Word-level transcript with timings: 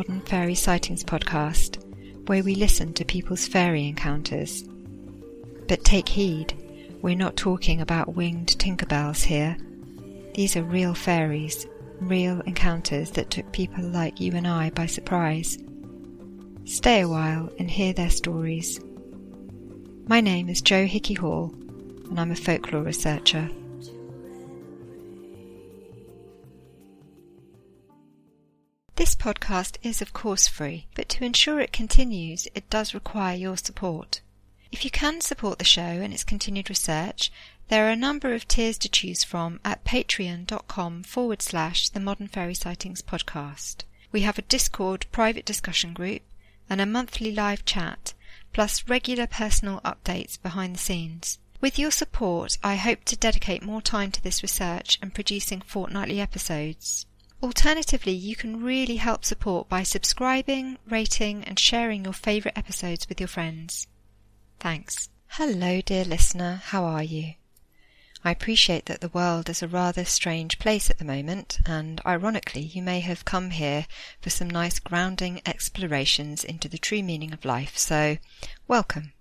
Modern 0.00 0.22
Fairy 0.22 0.54
Sightings 0.54 1.04
podcast, 1.04 1.76
where 2.26 2.42
we 2.42 2.54
listen 2.54 2.94
to 2.94 3.04
people's 3.04 3.46
fairy 3.46 3.86
encounters. 3.86 4.64
But 5.68 5.84
take 5.84 6.08
heed, 6.08 6.54
we're 7.02 7.14
not 7.14 7.36
talking 7.36 7.82
about 7.82 8.14
winged 8.14 8.48
Tinkerbells 8.48 9.22
here. 9.22 9.58
These 10.32 10.56
are 10.56 10.62
real 10.62 10.94
fairies, 10.94 11.66
real 12.00 12.40
encounters 12.46 13.10
that 13.10 13.28
took 13.28 13.52
people 13.52 13.84
like 13.84 14.22
you 14.22 14.32
and 14.32 14.48
I 14.48 14.70
by 14.70 14.86
surprise. 14.86 15.58
Stay 16.64 17.02
a 17.02 17.08
while 17.08 17.52
and 17.58 17.70
hear 17.70 17.92
their 17.92 18.08
stories. 18.08 18.80
My 20.08 20.22
name 20.22 20.48
is 20.48 20.62
Jo 20.62 20.86
Hickey 20.86 21.12
Hall, 21.12 21.54
and 22.08 22.18
I'm 22.18 22.30
a 22.30 22.36
folklore 22.36 22.84
researcher. 22.84 23.50
Podcast 29.20 29.76
is, 29.82 30.00
of 30.00 30.14
course, 30.14 30.48
free, 30.48 30.86
but 30.94 31.08
to 31.10 31.24
ensure 31.24 31.60
it 31.60 31.72
continues, 31.72 32.48
it 32.54 32.70
does 32.70 32.94
require 32.94 33.36
your 33.36 33.56
support. 33.56 34.22
If 34.72 34.84
you 34.84 34.90
can 34.90 35.20
support 35.20 35.58
the 35.58 35.64
show 35.64 35.82
and 35.82 36.14
its 36.14 36.24
continued 36.24 36.70
research, 36.70 37.30
there 37.68 37.86
are 37.86 37.90
a 37.90 37.96
number 37.96 38.34
of 38.34 38.48
tiers 38.48 38.78
to 38.78 38.88
choose 38.88 39.22
from 39.22 39.60
at 39.64 39.84
patreon.com 39.84 41.02
forward 41.02 41.42
slash 41.42 41.90
the 41.90 42.00
Modern 42.00 42.28
Fairy 42.28 42.54
Sightings 42.54 43.02
podcast. 43.02 43.84
We 44.10 44.22
have 44.22 44.38
a 44.38 44.42
Discord 44.42 45.06
private 45.12 45.44
discussion 45.44 45.92
group 45.92 46.22
and 46.68 46.80
a 46.80 46.86
monthly 46.86 47.30
live 47.30 47.64
chat, 47.64 48.14
plus 48.52 48.88
regular 48.88 49.26
personal 49.26 49.80
updates 49.82 50.40
behind 50.40 50.74
the 50.74 50.80
scenes. 50.80 51.38
With 51.60 51.78
your 51.78 51.90
support, 51.90 52.56
I 52.64 52.76
hope 52.76 53.04
to 53.04 53.16
dedicate 53.16 53.62
more 53.62 53.82
time 53.82 54.10
to 54.12 54.22
this 54.22 54.42
research 54.42 54.98
and 55.02 55.14
producing 55.14 55.60
fortnightly 55.60 56.20
episodes. 56.20 57.06
Alternatively, 57.42 58.12
you 58.12 58.36
can 58.36 58.62
really 58.62 58.96
help 58.96 59.24
support 59.24 59.66
by 59.66 59.82
subscribing, 59.82 60.76
rating, 60.86 61.42
and 61.44 61.58
sharing 61.58 62.04
your 62.04 62.12
favourite 62.12 62.56
episodes 62.56 63.08
with 63.08 63.18
your 63.18 63.28
friends. 63.28 63.86
Thanks. 64.58 65.08
Hello, 65.28 65.80
dear 65.80 66.04
listener, 66.04 66.60
how 66.64 66.84
are 66.84 67.02
you? 67.02 67.34
I 68.22 68.30
appreciate 68.30 68.84
that 68.86 69.00
the 69.00 69.08
world 69.08 69.48
is 69.48 69.62
a 69.62 69.68
rather 69.68 70.04
strange 70.04 70.58
place 70.58 70.90
at 70.90 70.98
the 70.98 71.04
moment, 71.06 71.60
and 71.64 72.02
ironically, 72.04 72.60
you 72.60 72.82
may 72.82 73.00
have 73.00 73.24
come 73.24 73.50
here 73.50 73.86
for 74.20 74.28
some 74.28 74.50
nice 74.50 74.78
grounding 74.78 75.40
explorations 75.46 76.44
into 76.44 76.68
the 76.68 76.76
true 76.76 77.02
meaning 77.02 77.32
of 77.32 77.46
life, 77.46 77.78
so 77.78 78.18
welcome. 78.68 79.14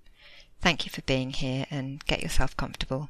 Thank 0.60 0.86
you 0.86 0.92
for 0.92 1.02
being 1.04 1.32
here 1.32 1.66
and 1.72 2.04
get 2.06 2.22
yourself 2.22 2.58
comfortable. 2.58 3.10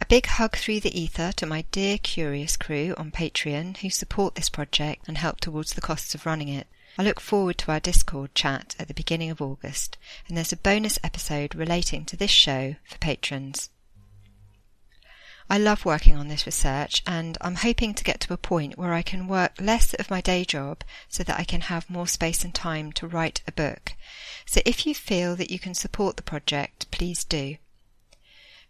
A 0.00 0.06
big 0.06 0.26
hug 0.26 0.56
through 0.56 0.80
the 0.80 0.98
ether 1.00 1.32
to 1.32 1.46
my 1.46 1.62
dear 1.70 1.98
Curious 1.98 2.56
crew 2.56 2.94
on 2.98 3.10
Patreon 3.10 3.78
who 3.78 3.90
support 3.90 4.34
this 4.34 4.48
project 4.48 5.08
and 5.08 5.18
help 5.18 5.40
towards 5.40 5.74
the 5.74 5.80
costs 5.80 6.14
of 6.14 6.26
running 6.26 6.48
it. 6.48 6.66
I 6.98 7.02
look 7.02 7.20
forward 7.20 7.58
to 7.58 7.72
our 7.72 7.80
Discord 7.80 8.34
chat 8.34 8.76
at 8.78 8.86
the 8.86 8.94
beginning 8.94 9.30
of 9.30 9.42
August, 9.42 9.96
and 10.28 10.36
there's 10.36 10.52
a 10.52 10.56
bonus 10.56 10.98
episode 11.02 11.54
relating 11.54 12.04
to 12.04 12.16
this 12.16 12.30
show 12.30 12.76
for 12.84 12.98
patrons. 12.98 13.70
I 15.50 15.58
love 15.58 15.84
working 15.84 16.16
on 16.16 16.28
this 16.28 16.46
research, 16.46 17.02
and 17.06 17.36
I'm 17.40 17.56
hoping 17.56 17.94
to 17.94 18.04
get 18.04 18.20
to 18.20 18.32
a 18.32 18.38
point 18.38 18.78
where 18.78 18.92
I 18.92 19.02
can 19.02 19.28
work 19.28 19.52
less 19.60 19.92
of 19.94 20.10
my 20.10 20.20
day 20.20 20.44
job 20.44 20.82
so 21.08 21.22
that 21.22 21.38
I 21.38 21.44
can 21.44 21.62
have 21.62 21.90
more 21.90 22.06
space 22.06 22.44
and 22.44 22.54
time 22.54 22.92
to 22.92 23.08
write 23.08 23.42
a 23.46 23.52
book. 23.52 23.94
So 24.46 24.60
if 24.64 24.86
you 24.86 24.94
feel 24.94 25.36
that 25.36 25.50
you 25.50 25.58
can 25.58 25.74
support 25.74 26.16
the 26.16 26.22
project, 26.22 26.90
please 26.90 27.24
do. 27.24 27.56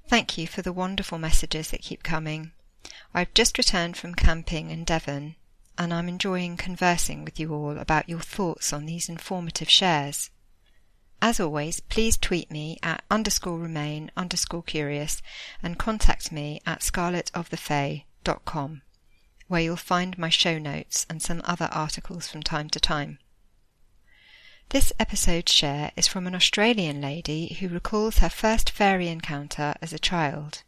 Thank 0.07 0.39
you 0.39 0.47
for 0.47 0.63
the 0.63 0.73
wonderful 0.73 1.19
messages 1.19 1.71
that 1.71 1.83
keep 1.83 2.03
coming. 2.03 2.53
I've 3.15 3.35
just 3.35 3.59
returned 3.59 3.97
from 3.97 4.15
camping 4.15 4.71
in 4.71 4.85
Devon, 4.85 5.37
and 5.79 5.95
I'm 5.95 6.09
enjoying 6.09 6.57
conversing 6.57 7.25
with 7.25 7.41
you 7.41 7.53
all 7.53 7.79
about 7.79 8.09
your 8.09 8.21
thoughts 8.21 8.73
on 8.73 8.87
these 8.87 9.09
informative 9.09 9.71
shares. 9.71 10.31
As 11.23 11.39
always, 11.41 11.81
please 11.81 12.17
tweet 12.19 12.51
me 12.51 12.79
at 12.83 13.05
underscore 13.11 13.59
remain 13.59 14.11
underscore 14.17 14.63
curious 14.63 15.23
and 15.63 15.79
contact 15.79 16.31
me 16.31 16.61
at 16.67 16.81
scarlettofthefae.com, 16.81 18.83
where 19.49 19.61
you'll 19.61 19.77
find 19.77 20.19
my 20.19 20.29
show 20.29 20.59
notes 20.59 21.07
and 21.09 21.23
some 21.23 21.41
other 21.45 21.71
articles 21.73 22.29
from 22.29 22.43
time 22.43 22.69
to 22.71 22.79
time. 22.79 23.19
This 24.71 24.93
episode's 24.99 25.53
share 25.53 25.93
is 25.97 26.09
from 26.09 26.27
an 26.27 26.35
Australian 26.35 27.01
lady 27.01 27.55
who 27.61 27.69
recalls 27.69 28.19
her 28.19 28.29
first 28.29 28.71
fairy 28.71 29.09
encounter 29.09 29.75
as 29.81 29.93
a 29.93 29.99
child. 29.99 30.63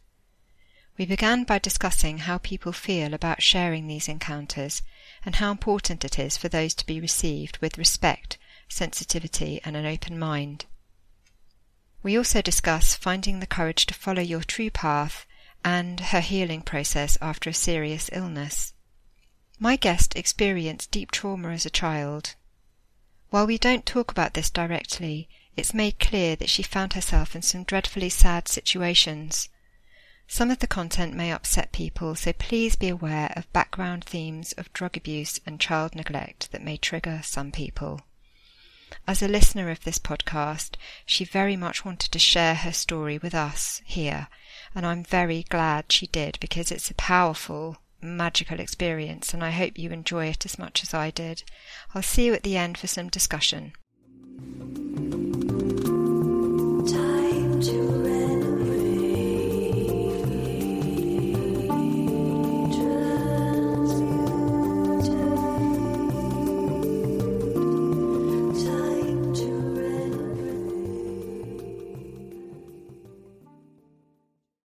We 0.97 1.05
began 1.05 1.43
by 1.43 1.59
discussing 1.59 2.19
how 2.19 2.37
people 2.37 2.71
feel 2.71 3.13
about 3.13 3.43
sharing 3.43 3.87
these 3.87 4.07
encounters 4.07 4.81
and 5.25 5.35
how 5.35 5.51
important 5.51 6.05
it 6.05 6.17
is 6.17 6.37
for 6.37 6.47
those 6.47 6.73
to 6.75 6.85
be 6.85 6.99
received 6.99 7.57
with 7.57 7.77
respect, 7.77 8.37
sensitivity, 8.67 9.61
and 9.63 9.75
an 9.75 9.85
open 9.85 10.17
mind. 10.17 10.65
We 12.01 12.17
also 12.17 12.41
discuss 12.41 12.95
finding 12.95 13.39
the 13.39 13.45
courage 13.45 13.85
to 13.87 13.93
follow 13.93 14.21
your 14.21 14.43
true 14.43 14.71
path 14.71 15.25
and 15.63 15.99
her 15.99 16.21
healing 16.21 16.61
process 16.61 17.17
after 17.21 17.49
a 17.49 17.53
serious 17.53 18.09
illness. 18.13 18.73
My 19.59 19.75
guest 19.75 20.15
experienced 20.15 20.91
deep 20.91 21.11
trauma 21.11 21.49
as 21.49 21.65
a 21.65 21.69
child 21.69 22.35
while 23.29 23.45
we 23.45 23.57
don't 23.57 23.85
talk 23.85 24.11
about 24.11 24.33
this 24.33 24.49
directly, 24.49 25.27
it's 25.55 25.73
made 25.73 25.99
clear 25.99 26.35
that 26.35 26.49
she 26.49 26.63
found 26.63 26.93
herself 26.93 27.35
in 27.35 27.41
some 27.41 27.63
dreadfully 27.63 28.09
sad 28.09 28.47
situations. 28.47 29.49
Some 30.27 30.51
of 30.51 30.59
the 30.59 30.67
content 30.67 31.13
may 31.13 31.31
upset 31.31 31.71
people, 31.71 32.13
so 32.15 32.33
please 32.33 32.75
be 32.75 32.89
aware 32.89 33.33
of 33.35 33.51
background 33.53 34.03
themes 34.03 34.51
of 34.53 34.71
drug 34.73 34.97
abuse 34.97 35.39
and 35.45 35.59
child 35.59 35.95
neglect 35.95 36.51
that 36.51 36.61
may 36.61 36.77
trigger 36.77 37.21
some 37.23 37.51
people. 37.51 38.01
As 39.07 39.21
a 39.21 39.27
listener 39.27 39.69
of 39.69 39.83
this 39.83 39.99
podcast, 39.99 40.75
she 41.05 41.25
very 41.25 41.55
much 41.55 41.83
wanted 41.83 42.11
to 42.11 42.19
share 42.19 42.55
her 42.55 42.71
story 42.71 43.17
with 43.17 43.33
us 43.33 43.81
here, 43.85 44.27
and 44.75 44.85
I'm 44.85 45.03
very 45.03 45.43
glad 45.43 45.91
she 45.91 46.07
did 46.07 46.37
because 46.39 46.71
it's 46.71 46.91
a 46.91 46.95
powerful 46.95 47.77
magical 48.01 48.59
experience, 48.59 49.33
and 49.33 49.43
I 49.43 49.51
hope 49.51 49.77
you 49.77 49.89
enjoy 49.91 50.27
it 50.27 50.45
as 50.45 50.59
much 50.59 50.83
as 50.83 50.93
I 50.93 51.11
did. 51.11 51.43
I'll 51.93 52.01
see 52.01 52.25
you 52.25 52.33
at 52.33 52.43
the 52.43 52.57
end 52.57 52.77
for 52.77 52.87
some 52.87 53.09
discussion. 53.09 53.73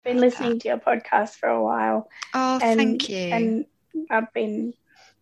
Been 0.10 0.22
listening 0.22 0.60
to 0.60 0.68
your 0.68 0.78
podcast 0.78 1.36
for 1.36 1.50
a 1.50 1.64
while. 1.64 2.10
Oh, 2.34 2.60
and, 2.62 2.78
thank 2.78 3.10
you. 3.10 3.18
And 3.18 3.66
I've 4.10 4.34
been 4.34 4.74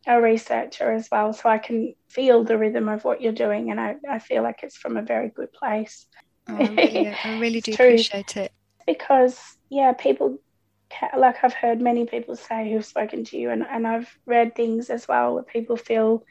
a 0.07 0.21
researcher 0.21 0.91
as 0.93 1.09
well, 1.11 1.33
so 1.33 1.49
I 1.49 1.57
can 1.57 1.93
feel 2.09 2.43
the 2.43 2.57
rhythm 2.57 2.87
of 2.87 3.03
what 3.03 3.21
you're 3.21 3.33
doing, 3.33 3.69
and 3.69 3.79
I, 3.79 3.95
I 4.09 4.19
feel 4.19 4.43
like 4.43 4.61
it's 4.63 4.77
from 4.77 4.95
a 4.95 5.01
very 5.01 5.29
good 5.29 5.51
place. 5.51 6.05
Oh, 6.47 6.55
I 6.55 6.67
really, 6.69 7.07
I 7.07 7.39
really 7.39 7.61
do 7.61 7.73
appreciate 7.73 8.37
it. 8.37 8.53
Because, 8.85 9.37
yeah, 9.69 9.91
people, 9.91 10.37
like 11.17 11.43
I've 11.43 11.53
heard 11.53 11.81
many 11.81 12.05
people 12.05 12.37
say 12.37 12.71
who've 12.71 12.85
spoken 12.85 13.25
to 13.25 13.37
you, 13.37 13.49
and, 13.49 13.63
and 13.69 13.85
I've 13.85 14.17
read 14.25 14.55
things 14.55 14.89
as 14.89 15.07
well 15.07 15.33
where 15.33 15.43
people 15.43 15.75
feel 15.75 16.23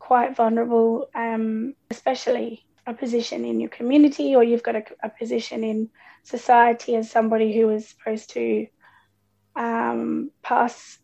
quite 0.00 0.34
vulnerable, 0.34 1.08
um, 1.14 1.74
especially 1.90 2.64
a 2.86 2.94
position 2.94 3.44
in 3.44 3.60
your 3.60 3.70
community 3.70 4.34
or 4.34 4.42
you've 4.42 4.62
got 4.62 4.76
a, 4.76 4.84
a 5.02 5.08
position 5.08 5.64
in 5.64 5.88
society 6.22 6.96
as 6.96 7.10
somebody 7.10 7.56
who 7.56 7.70
is 7.70 7.88
supposed 7.88 8.30
to 8.30 8.66
um, 9.56 10.30
pass 10.42 10.98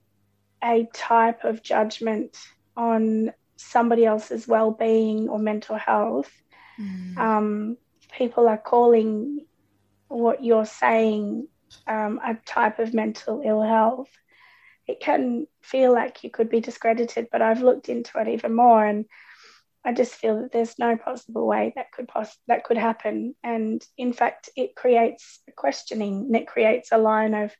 a 0.62 0.88
type 0.92 1.44
of 1.44 1.62
judgment 1.62 2.36
on 2.76 3.32
somebody 3.56 4.04
else's 4.04 4.46
well-being 4.46 5.28
or 5.28 5.38
mental 5.38 5.76
health 5.76 6.30
mm. 6.78 7.16
um, 7.16 7.76
people 8.16 8.48
are 8.48 8.58
calling 8.58 9.44
what 10.08 10.44
you're 10.44 10.66
saying 10.66 11.46
um, 11.86 12.20
a 12.24 12.34
type 12.46 12.78
of 12.78 12.94
mental 12.94 13.42
ill 13.44 13.62
health 13.62 14.10
it 14.86 15.00
can 15.00 15.46
feel 15.62 15.92
like 15.92 16.22
you 16.22 16.30
could 16.30 16.48
be 16.48 16.60
discredited 16.60 17.28
but 17.32 17.42
i've 17.42 17.62
looked 17.62 17.88
into 17.88 18.18
it 18.18 18.28
even 18.28 18.54
more 18.54 18.84
and 18.84 19.06
I 19.86 19.92
just 19.92 20.14
feel 20.14 20.42
that 20.42 20.52
there's 20.52 20.80
no 20.80 20.96
possible 20.96 21.46
way 21.46 21.72
that 21.76 21.92
could 21.92 22.08
poss- 22.08 22.36
that 22.48 22.64
could 22.64 22.76
happen, 22.76 23.36
and 23.44 23.80
in 23.96 24.12
fact, 24.12 24.50
it 24.56 24.74
creates 24.74 25.40
a 25.48 25.52
questioning 25.52 26.26
and 26.26 26.36
it 26.36 26.48
creates 26.48 26.90
a 26.90 26.98
line 26.98 27.34
of 27.34 27.54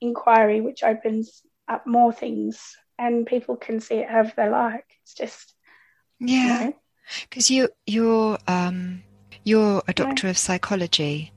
inquiry, 0.00 0.60
which 0.60 0.82
opens 0.82 1.42
up 1.68 1.86
more 1.86 2.12
things, 2.12 2.76
and 2.98 3.24
people 3.24 3.56
can 3.56 3.78
see 3.78 3.98
it 3.98 4.10
however 4.10 4.32
they 4.36 4.48
like. 4.48 4.84
It's 5.02 5.14
just 5.14 5.54
yeah, 6.18 6.72
because 7.22 7.50
you, 7.50 7.62
know. 7.62 7.68
you 7.86 8.02
you're 8.02 8.38
um 8.48 9.04
you're 9.44 9.82
a 9.86 9.92
doctor 9.92 10.26
yeah. 10.26 10.30
of 10.32 10.38
psychology. 10.38 11.32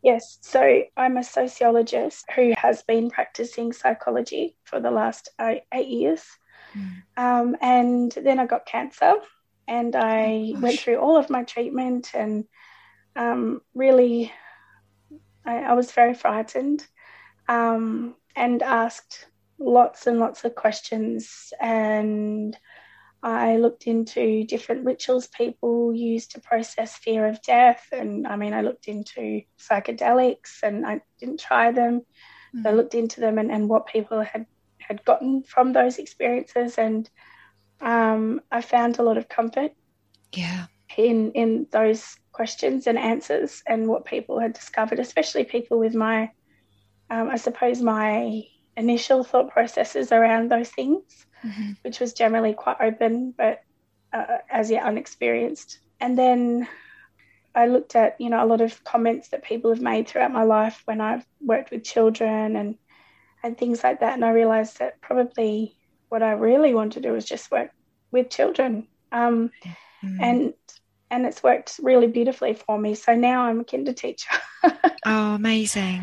Yes, 0.00 0.38
so 0.42 0.82
I'm 0.96 1.16
a 1.16 1.24
sociologist 1.24 2.26
who 2.36 2.52
has 2.58 2.82
been 2.82 3.10
practicing 3.10 3.72
psychology 3.72 4.56
for 4.64 4.78
the 4.78 4.90
last 4.90 5.30
uh, 5.38 5.54
eight 5.72 5.88
years. 5.88 6.22
Um, 7.16 7.56
and 7.60 8.12
then 8.12 8.38
I 8.38 8.46
got 8.46 8.66
cancer, 8.66 9.14
and 9.66 9.94
I 9.96 10.52
oh, 10.56 10.60
went 10.60 10.78
through 10.78 10.96
all 10.96 11.16
of 11.16 11.30
my 11.30 11.44
treatment, 11.44 12.10
and 12.14 12.44
um, 13.16 13.60
really, 13.74 14.32
I, 15.44 15.58
I, 15.58 15.72
was 15.74 15.92
very 15.92 16.14
frightened, 16.14 16.86
um, 17.48 18.16
and 18.34 18.62
asked 18.62 19.26
lots 19.58 20.06
and 20.06 20.18
lots 20.18 20.44
of 20.44 20.54
questions, 20.54 21.52
and 21.60 22.56
I 23.24 23.56
looked 23.56 23.86
into 23.86 24.44
different 24.44 24.84
rituals 24.84 25.28
people 25.28 25.94
use 25.94 26.26
to 26.28 26.40
process 26.40 26.94
fear 26.98 27.26
of 27.26 27.40
death. 27.40 27.88
And 27.90 28.26
I 28.26 28.36
mean, 28.36 28.52
I 28.52 28.60
looked 28.60 28.86
into 28.86 29.40
psychedelics 29.58 30.62
and 30.62 30.84
I 30.84 31.00
didn't 31.18 31.40
try 31.40 31.72
them. 31.72 32.02
Mm. 32.54 32.66
I 32.66 32.72
looked 32.72 32.94
into 32.94 33.20
them 33.20 33.38
and, 33.38 33.50
and 33.50 33.66
what 33.66 33.86
people 33.86 34.20
had, 34.20 34.44
had 34.86 35.04
gotten 35.04 35.42
from 35.42 35.72
those 35.72 35.98
experiences. 35.98 36.78
And 36.78 37.08
um, 37.80 38.40
I 38.50 38.60
found 38.60 38.98
a 38.98 39.02
lot 39.02 39.18
of 39.18 39.28
comfort 39.28 39.72
yeah. 40.32 40.66
in, 40.96 41.32
in 41.32 41.66
those 41.70 42.16
questions 42.32 42.86
and 42.86 42.98
answers 42.98 43.62
and 43.66 43.86
what 43.86 44.04
people 44.04 44.38
had 44.38 44.52
discovered, 44.52 44.98
especially 44.98 45.44
people 45.44 45.78
with 45.78 45.94
my, 45.94 46.30
um, 47.10 47.28
I 47.28 47.36
suppose, 47.36 47.80
my 47.80 48.42
initial 48.76 49.22
thought 49.22 49.50
processes 49.50 50.10
around 50.10 50.50
those 50.50 50.68
things 50.68 51.26
mm-hmm. 51.44 51.72
which 51.82 52.00
was 52.00 52.12
generally 52.12 52.54
quite 52.54 52.76
open, 52.80 53.32
but 53.36 53.62
uh, 54.12 54.38
as 54.50 54.70
yet 54.70 54.84
unexperienced. 54.84 55.78
And 56.00 56.16
then 56.16 56.68
I 57.54 57.66
looked 57.66 57.94
at, 57.96 58.20
you 58.20 58.30
know, 58.30 58.44
a 58.44 58.46
lot 58.46 58.60
of 58.60 58.82
comments 58.84 59.28
that 59.28 59.44
people 59.44 59.70
have 59.70 59.82
made 59.82 60.08
throughout 60.08 60.32
my 60.32 60.42
life 60.42 60.82
when 60.86 61.00
I've 61.00 61.26
worked 61.40 61.70
with 61.70 61.84
children 61.84 62.56
and 62.56 62.76
and 63.44 63.56
things 63.56 63.84
like 63.84 64.00
that. 64.00 64.14
And 64.14 64.24
I 64.24 64.30
realized 64.30 64.78
that 64.78 65.00
probably 65.00 65.76
what 66.08 66.22
I 66.22 66.32
really 66.32 66.74
want 66.74 66.94
to 66.94 67.00
do 67.00 67.14
is 67.14 67.24
just 67.26 67.50
work 67.50 67.70
with 68.10 68.30
children. 68.30 68.88
Um, 69.12 69.50
mm. 70.02 70.18
And 70.20 70.54
and 71.10 71.26
it's 71.26 71.42
worked 71.42 71.78
really 71.82 72.08
beautifully 72.08 72.54
for 72.54 72.76
me. 72.78 72.94
So 72.94 73.14
now 73.14 73.44
I'm 73.44 73.60
a 73.60 73.64
kinder 73.64 73.92
teacher. 73.92 74.34
oh, 75.06 75.34
amazing. 75.34 76.02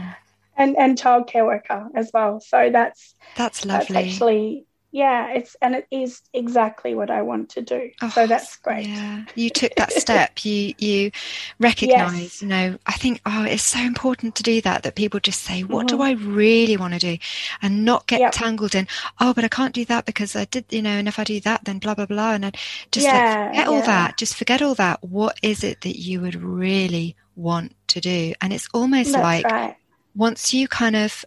And 0.55 0.77
and 0.77 0.97
childcare 0.97 1.45
worker 1.45 1.89
as 1.95 2.11
well. 2.13 2.39
So 2.39 2.69
that's 2.71 3.15
that's 3.35 3.65
lovely. 3.65 3.94
That's 3.94 4.13
actually 4.13 4.65
yeah 4.91 5.29
it's 5.29 5.55
and 5.61 5.73
it 5.75 5.88
is 5.89 6.21
exactly 6.33 6.93
what 6.93 7.09
i 7.09 7.21
want 7.21 7.49
to 7.49 7.61
do 7.61 7.89
oh, 8.01 8.09
so 8.09 8.27
that's 8.27 8.57
great 8.57 8.88
yeah 8.88 9.23
you 9.35 9.49
took 9.49 9.73
that 9.75 9.91
step 9.93 10.43
you 10.43 10.73
you 10.77 11.11
recognize 11.59 12.21
yes. 12.21 12.41
you 12.41 12.47
know 12.47 12.77
i 12.85 12.91
think 12.91 13.21
oh 13.25 13.43
it's 13.43 13.63
so 13.63 13.79
important 13.79 14.35
to 14.35 14.43
do 14.43 14.59
that 14.61 14.83
that 14.83 14.95
people 14.95 15.19
just 15.19 15.43
say 15.43 15.63
what 15.63 15.88
mm-hmm. 15.88 15.97
do 15.97 16.03
i 16.03 16.11
really 16.11 16.75
want 16.75 16.93
to 16.93 16.99
do 16.99 17.17
and 17.61 17.85
not 17.85 18.05
get 18.07 18.19
yep. 18.19 18.31
tangled 18.33 18.75
in 18.75 18.85
oh 19.21 19.33
but 19.33 19.45
i 19.45 19.47
can't 19.47 19.73
do 19.73 19.85
that 19.85 20.05
because 20.05 20.35
i 20.35 20.43
did 20.45 20.65
you 20.69 20.81
know 20.81 20.89
and 20.89 21.07
if 21.07 21.17
i 21.17 21.23
do 21.23 21.39
that 21.39 21.63
then 21.63 21.79
blah 21.79 21.95
blah 21.95 22.05
blah 22.05 22.33
and 22.33 22.45
I 22.45 22.51
just 22.91 23.05
yeah, 23.05 23.13
like, 23.13 23.49
forget 23.49 23.65
yeah. 23.65 23.71
all 23.71 23.81
that 23.81 24.17
just 24.17 24.35
forget 24.35 24.61
all 24.61 24.75
that 24.75 25.01
what 25.03 25.37
is 25.41 25.63
it 25.63 25.81
that 25.81 25.99
you 25.99 26.19
would 26.19 26.35
really 26.35 27.15
want 27.35 27.73
to 27.87 28.01
do 28.01 28.33
and 28.41 28.51
it's 28.51 28.67
almost 28.73 29.13
that's 29.13 29.23
like 29.23 29.45
right. 29.45 29.77
once 30.15 30.53
you 30.53 30.67
kind 30.67 30.97
of 30.97 31.23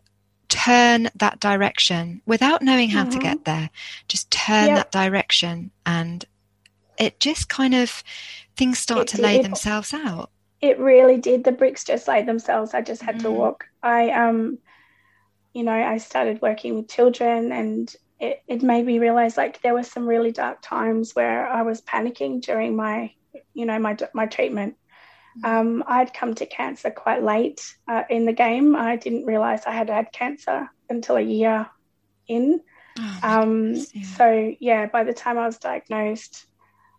turn 0.55 1.09
that 1.17 1.41
direction 1.41 2.23
without 2.27 2.63
knowing 2.63 2.89
how 2.89 3.03
mm-hmm. 3.03 3.11
to 3.11 3.19
get 3.19 3.45
there. 3.45 3.71
Just 4.07 4.31
turn 4.31 4.69
yep. 4.69 4.77
that 4.77 4.93
direction 4.93 5.73
and 5.85 6.25
it 6.97 7.19
just 7.19 7.49
kind 7.49 7.75
of 7.75 8.05
things 8.57 8.79
start 8.79 9.03
it 9.03 9.09
to 9.09 9.17
did. 9.17 9.23
lay 9.23 9.43
themselves 9.43 9.93
out. 9.93 10.31
It 10.61 10.79
really 10.79 11.19
did. 11.19 11.43
The 11.43 11.53
bricks 11.53 11.83
just 11.83 12.07
laid 12.07 12.27
themselves. 12.27 12.73
I 12.73 12.83
just 12.83 13.03
had 13.03 13.17
mm. 13.17 13.23
to 13.23 13.31
walk. 13.33 13.67
I 13.83 14.11
um 14.11 14.59
you 15.55 15.65
know, 15.65 15.73
I 15.73 15.99
started 15.99 16.41
working 16.41 16.77
with 16.77 16.89
children 16.89 17.53
and 17.53 17.95
it, 18.21 18.43
it 18.49 18.63
made 18.63 18.87
me 18.87 18.99
realize 18.99 19.37
like 19.37 19.61
there 19.63 19.75
were 19.75 19.83
some 19.83 20.07
really 20.07 20.33
dark 20.33 20.59
times 20.63 21.15
where 21.15 21.47
I 21.47 21.63
was 21.63 21.81
panicking 21.83 22.43
during 22.43 22.77
my 22.77 23.13
you 23.55 23.67
know 23.67 23.79
my 23.81 23.97
my 24.13 24.27
treatment 24.27 24.77
um, 25.43 25.83
I'd 25.87 26.15
come 26.15 26.35
to 26.35 26.47
cancer 26.47 26.91
quite 26.91 27.23
late 27.23 27.75
uh, 27.89 28.05
in 28.09 28.25
the 28.25 28.33
game. 28.33 28.77
I 28.77 28.97
didn't 28.97 29.27
realize 29.27 29.63
I 29.67 29.73
had 29.73 29.89
had 29.89 30.13
cancer 30.13 30.71
until 30.89 31.17
a 31.17 31.23
year 31.23 31.67
in. 32.29 32.61
Oh, 32.99 33.19
um, 33.23 33.75
yeah. 33.75 34.07
So, 34.17 34.55
yeah, 34.61 34.87
by 34.87 35.03
the 35.03 35.13
time 35.13 35.39
I 35.39 35.47
was 35.47 35.59
diagnosed, 35.59 36.47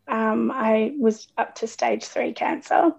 um, 0.08 0.52
I 0.52 0.94
was 1.00 1.28
up 1.38 1.56
to 1.56 1.68
stage 1.68 2.04
three 2.04 2.34
cancer, 2.34 2.92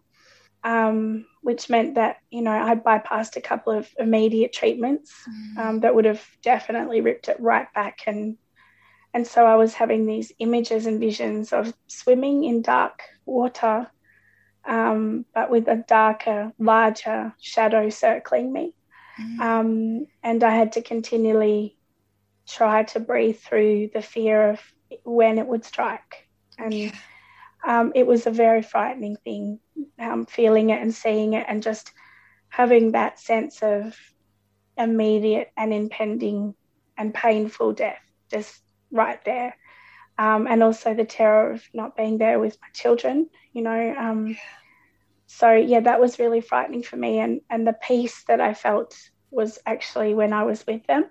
um, 0.65 1.27
which 1.43 1.69
meant 1.69 1.97
that, 1.97 2.17
you 2.31 2.41
know, 2.41 2.53
I 2.53 2.75
bypassed 2.75 3.37
a 3.37 3.43
couple 3.43 3.75
of 3.75 3.89
immediate 3.99 4.53
treatments 4.53 5.13
mm. 5.59 5.83
that 5.83 5.95
would 5.95 6.07
have 6.07 6.25
definitely 6.43 7.03
ripped 7.03 7.29
it 7.29 7.39
right 7.39 7.73
back. 7.75 8.01
And, 8.07 8.39
and 9.13 9.27
so 9.27 9.45
I 9.45 9.57
was 9.57 9.75
having 9.75 10.07
these 10.07 10.33
images 10.39 10.87
and 10.87 10.99
visions 10.99 11.53
of 11.53 11.75
swimming 11.87 12.45
in 12.45 12.63
dark 12.63 13.03
water 13.27 13.89
um, 14.67 15.25
but 15.35 15.51
with 15.51 15.69
a 15.69 15.85
darker, 15.89 16.53
larger 16.59 17.35
shadow 17.41 17.89
circling 17.89 18.53
me. 18.53 18.75
Mm. 19.21 19.41
Um, 19.41 20.07
and 20.23 20.45
I 20.45 20.51
had 20.51 20.73
to 20.73 20.83
continually 20.83 21.77
try 22.47 22.85
to 22.85 23.01
breathe 23.01 23.39
through 23.39 23.91
the 23.93 24.03
fear 24.03 24.51
of 24.51 24.61
when 25.05 25.39
it 25.39 25.47
would 25.47 25.65
strike. 25.65 26.29
And 26.59 26.75
yeah. 26.75 26.93
um, 27.67 27.93
it 27.95 28.07
was 28.07 28.27
a 28.27 28.31
very 28.31 28.63
frightening 28.63 29.17
thing, 29.25 29.61
um, 29.99 30.27
feeling 30.27 30.71
it 30.71 30.83
and 30.83 30.95
seeing 30.95 31.35
it, 31.35 31.47
and 31.49 31.63
just 31.63 31.93
having 32.49 32.93
that 32.93 33.19
sense 33.19 33.63
of 33.63 33.97
immediate 34.79 35.51
and 35.57 35.73
impending 35.73 36.55
and 36.99 37.15
painful 37.15 37.73
death 37.73 38.01
just 38.31 38.63
right 38.91 39.23
there. 39.25 39.57
Um, 40.19 40.47
and 40.47 40.63
also 40.63 40.95
the 40.95 41.05
terror 41.05 41.53
of 41.53 41.63
not 41.75 41.97
being 41.97 42.17
there 42.19 42.39
with 42.39 42.57
my 42.63 42.69
children, 42.73 43.29
you 43.53 43.63
know. 43.63 43.95
Um, 43.99 44.37
so 45.27 45.53
yeah, 45.53 45.81
that 45.81 46.01
was 46.01 46.19
really 46.19 46.41
frightening 46.41 46.83
for 46.83 46.97
me, 46.97 47.19
and 47.19 47.41
and 47.51 47.67
the 47.67 47.75
peace 47.75 48.25
that 48.29 48.41
I 48.41 48.55
felt 48.55 48.97
was 49.31 49.59
actually 49.67 50.15
when 50.15 50.33
I 50.33 50.45
was 50.45 50.67
with 50.67 50.87
them. 50.87 51.11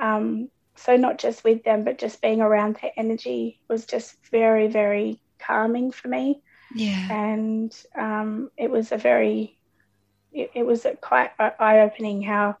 Um, 0.00 0.48
so 0.74 0.96
not 0.96 1.18
just 1.18 1.44
with 1.44 1.62
them, 1.62 1.84
but 1.84 1.98
just 1.98 2.20
being 2.20 2.40
around 2.40 2.78
their 2.82 2.92
energy 2.96 3.60
was 3.68 3.86
just 3.86 4.16
very 4.30 4.66
very 4.66 5.20
calming 5.38 5.92
for 5.92 6.08
me. 6.08 6.42
Yeah, 6.74 7.08
and 7.10 7.72
um, 7.94 8.50
it 8.56 8.70
was 8.70 8.90
a 8.90 8.96
very, 8.96 9.58
it, 10.32 10.50
it 10.54 10.66
was 10.66 10.84
a 10.84 10.96
quite 10.96 11.30
eye 11.38 11.80
opening 11.80 12.22
how 12.22 12.56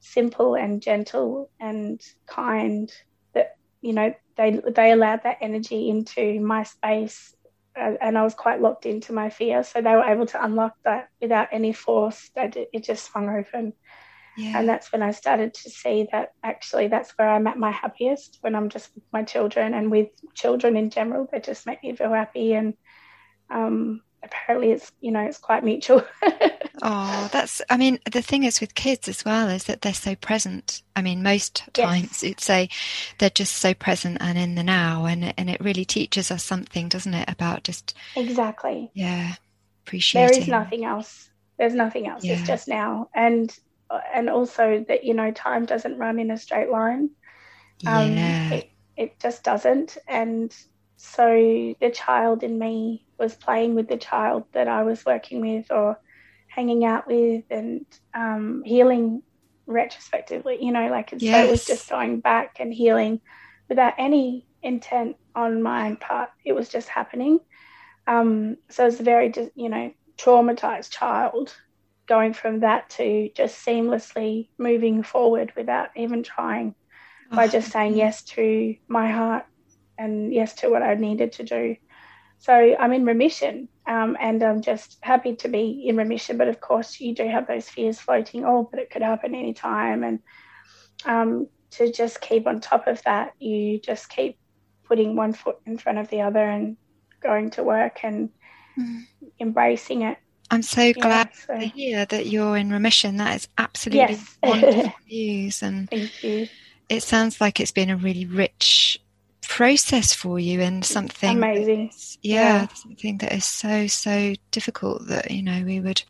simple 0.00 0.54
and 0.54 0.80
gentle 0.80 1.50
and 1.60 2.00
kind 2.26 2.92
that 3.34 3.56
you 3.82 3.92
know 3.92 4.14
they 4.40 4.58
they 4.74 4.90
allowed 4.92 5.24
that 5.24 5.38
energy 5.42 5.90
into 5.90 6.40
my 6.40 6.62
space 6.62 7.36
and 7.76 8.18
I 8.18 8.22
was 8.24 8.34
quite 8.34 8.60
locked 8.60 8.86
into 8.86 9.12
my 9.12 9.30
fear. 9.30 9.62
So 9.62 9.80
they 9.80 9.94
were 9.94 10.04
able 10.04 10.26
to 10.26 10.44
unlock 10.44 10.74
that 10.84 11.08
without 11.20 11.48
any 11.52 11.72
force. 11.72 12.30
That 12.34 12.56
it 12.56 12.82
just 12.82 13.04
swung 13.04 13.28
open. 13.28 13.74
Yeah. 14.36 14.58
And 14.58 14.68
that's 14.68 14.90
when 14.92 15.02
I 15.02 15.10
started 15.10 15.54
to 15.54 15.70
see 15.70 16.08
that 16.12 16.32
actually 16.42 16.88
that's 16.88 17.10
where 17.12 17.28
I'm 17.28 17.46
at 17.46 17.58
my 17.58 17.70
happiest 17.70 18.38
when 18.40 18.54
I'm 18.54 18.70
just 18.70 18.94
with 18.94 19.04
my 19.12 19.22
children 19.24 19.74
and 19.74 19.90
with 19.90 20.08
children 20.34 20.76
in 20.76 20.88
general. 20.90 21.28
They 21.30 21.40
just 21.40 21.66
make 21.66 21.82
me 21.82 21.94
feel 21.94 22.12
happy 22.12 22.54
and 22.54 22.74
um, 23.50 24.02
apparently 24.22 24.70
it's 24.70 24.92
you 25.00 25.10
know 25.10 25.20
it's 25.20 25.38
quite 25.38 25.64
mutual. 25.64 26.02
Oh 26.82 27.28
that's 27.30 27.60
i 27.68 27.76
mean 27.76 27.98
the 28.10 28.22
thing 28.22 28.44
is 28.44 28.58
with 28.58 28.74
kids 28.74 29.06
as 29.06 29.22
well 29.22 29.50
is 29.50 29.64
that 29.64 29.82
they're 29.82 29.92
so 29.92 30.14
present. 30.14 30.82
I 30.96 31.02
mean 31.02 31.22
most 31.22 31.62
times 31.74 32.22
you'd 32.22 32.40
say 32.40 32.70
they're 33.18 33.28
just 33.28 33.56
so 33.56 33.74
present 33.74 34.16
and 34.18 34.38
in 34.38 34.54
the 34.54 34.62
now 34.62 35.04
and 35.04 35.34
and 35.36 35.50
it 35.50 35.60
really 35.60 35.84
teaches 35.84 36.30
us 36.30 36.42
something 36.42 36.88
doesn't 36.88 37.12
it 37.12 37.28
about 37.28 37.64
just 37.64 37.94
exactly. 38.16 38.90
Yeah 38.94 39.34
appreciating 39.90 40.30
there 40.30 40.42
is 40.42 40.48
nothing 40.48 40.84
else. 40.84 41.28
There's 41.58 41.74
nothing 41.74 42.06
else. 42.06 42.24
Yeah. 42.24 42.34
it's 42.34 42.46
just 42.46 42.68
now. 42.68 43.10
And 43.14 43.54
and 44.14 44.30
also 44.30 44.84
that 44.88 45.04
you 45.04 45.14
know 45.14 45.32
time 45.32 45.66
doesn't 45.66 45.98
run 45.98 46.18
in 46.18 46.30
a 46.30 46.38
straight 46.38 46.70
line. 46.70 47.10
Um, 47.86 48.16
yeah. 48.16 48.52
it, 48.52 48.70
it 48.96 49.20
just 49.20 49.42
doesn't. 49.42 49.98
And 50.06 50.54
so 50.96 51.74
the 51.80 51.90
child 51.90 52.42
in 52.42 52.58
me 52.58 53.04
was 53.20 53.34
playing 53.34 53.74
with 53.76 53.88
the 53.88 53.96
child 53.96 54.44
that 54.52 54.66
I 54.66 54.82
was 54.82 55.04
working 55.04 55.40
with 55.40 55.70
or 55.70 56.00
hanging 56.48 56.84
out 56.84 57.06
with 57.06 57.44
and 57.50 57.86
um, 58.14 58.62
healing 58.64 59.22
retrospectively, 59.66 60.58
you 60.60 60.72
know, 60.72 60.88
like 60.88 61.14
yes. 61.18 61.32
so 61.32 61.46
it 61.46 61.50
was 61.50 61.64
just 61.64 61.88
going 61.88 62.20
back 62.20 62.56
and 62.58 62.74
healing 62.74 63.20
without 63.68 63.94
any 63.98 64.46
intent 64.62 65.16
on 65.34 65.62
my 65.62 65.94
part. 66.00 66.30
It 66.44 66.52
was 66.52 66.68
just 66.68 66.88
happening. 66.88 67.38
Um, 68.06 68.56
so 68.68 68.86
it's 68.86 68.98
a 68.98 69.04
very, 69.04 69.32
you 69.54 69.68
know, 69.68 69.92
traumatized 70.18 70.90
child 70.90 71.54
going 72.06 72.32
from 72.32 72.60
that 72.60 72.90
to 72.90 73.30
just 73.36 73.64
seamlessly 73.64 74.48
moving 74.58 75.04
forward 75.04 75.52
without 75.56 75.90
even 75.94 76.24
trying 76.24 76.74
oh, 77.30 77.36
by 77.36 77.46
just 77.46 77.70
saying 77.70 77.96
yes 77.96 78.22
to 78.24 78.74
my 78.88 79.08
heart 79.08 79.46
and 79.96 80.34
yes 80.34 80.54
to 80.56 80.68
what 80.68 80.82
I 80.82 80.94
needed 80.94 81.32
to 81.32 81.44
do. 81.44 81.76
So 82.40 82.54
I'm 82.54 82.94
in 82.94 83.04
remission 83.04 83.68
um, 83.86 84.16
and 84.18 84.42
I'm 84.42 84.62
just 84.62 84.98
happy 85.02 85.36
to 85.36 85.48
be 85.48 85.84
in 85.86 85.96
remission. 85.96 86.38
But 86.38 86.48
of 86.48 86.58
course, 86.60 86.98
you 86.98 87.14
do 87.14 87.28
have 87.28 87.46
those 87.46 87.68
fears 87.68 88.00
floating, 88.00 88.46
oh, 88.46 88.66
but 88.70 88.80
it 88.80 88.90
could 88.90 89.02
happen 89.02 89.34
anytime. 89.34 90.02
And 90.02 90.20
um, 91.04 91.48
to 91.72 91.92
just 91.92 92.22
keep 92.22 92.46
on 92.46 92.60
top 92.60 92.86
of 92.86 93.02
that, 93.02 93.34
you 93.38 93.78
just 93.78 94.08
keep 94.08 94.38
putting 94.84 95.16
one 95.16 95.34
foot 95.34 95.58
in 95.66 95.76
front 95.76 95.98
of 95.98 96.08
the 96.08 96.22
other 96.22 96.42
and 96.42 96.78
going 97.22 97.50
to 97.50 97.62
work 97.62 98.00
and 98.04 98.30
mm. 98.78 99.02
embracing 99.38 100.02
it. 100.02 100.16
I'm 100.50 100.62
so 100.62 100.94
glad 100.94 101.28
yeah, 101.32 101.46
so. 101.46 101.58
to 101.58 101.66
hear 101.66 102.04
that 102.06 102.26
you're 102.26 102.56
in 102.56 102.70
remission. 102.70 103.18
That 103.18 103.36
is 103.36 103.48
absolutely 103.58 104.14
yes. 104.14 104.38
wonderful 104.42 104.92
news. 105.10 105.62
And 105.62 105.90
Thank 105.90 106.24
you. 106.24 106.48
It 106.88 107.02
sounds 107.02 107.38
like 107.38 107.60
it's 107.60 107.70
been 107.70 107.90
a 107.90 107.96
really 107.96 108.24
rich 108.24 108.98
process 109.50 110.14
for 110.14 110.38
you 110.38 110.60
and 110.60 110.84
something 110.84 111.36
amazing. 111.36 111.90
Yeah, 112.22 112.62
yeah, 112.62 112.68
something 112.68 113.18
that 113.18 113.32
is 113.32 113.44
so 113.44 113.88
so 113.88 114.34
difficult 114.52 115.08
that 115.08 115.32
you 115.32 115.42
know 115.42 115.64
we 115.64 115.80
would 115.80 116.04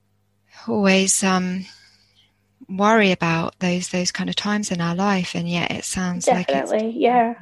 always 0.68 1.25
um, 1.25 1.64
worry 2.68 3.12
about 3.12 3.59
those 3.59 3.88
those 3.88 4.12
kind 4.12 4.28
of 4.28 4.37
times 4.37 4.70
in 4.70 4.82
our 4.82 4.94
life, 4.94 5.35
and 5.35 5.49
yet 5.49 5.70
it 5.70 5.85
sounds 5.85 6.28
like 6.28 6.50
it 6.50 6.52
definitely 6.52 6.88
like 6.88 6.97
yeah. 6.97 7.35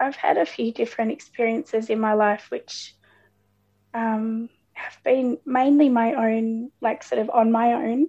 I've 0.00 0.16
had 0.16 0.36
a 0.36 0.44
few 0.44 0.72
different 0.72 1.12
experiences 1.12 1.88
in 1.88 2.00
my 2.00 2.14
life 2.14 2.46
which 2.50 2.96
um, 3.94 4.48
have 4.72 4.98
been 5.04 5.38
mainly 5.46 5.90
my 5.90 6.14
own, 6.14 6.72
like 6.80 7.04
sort 7.04 7.20
of 7.20 7.30
on 7.30 7.52
my 7.52 7.74
own. 7.74 8.08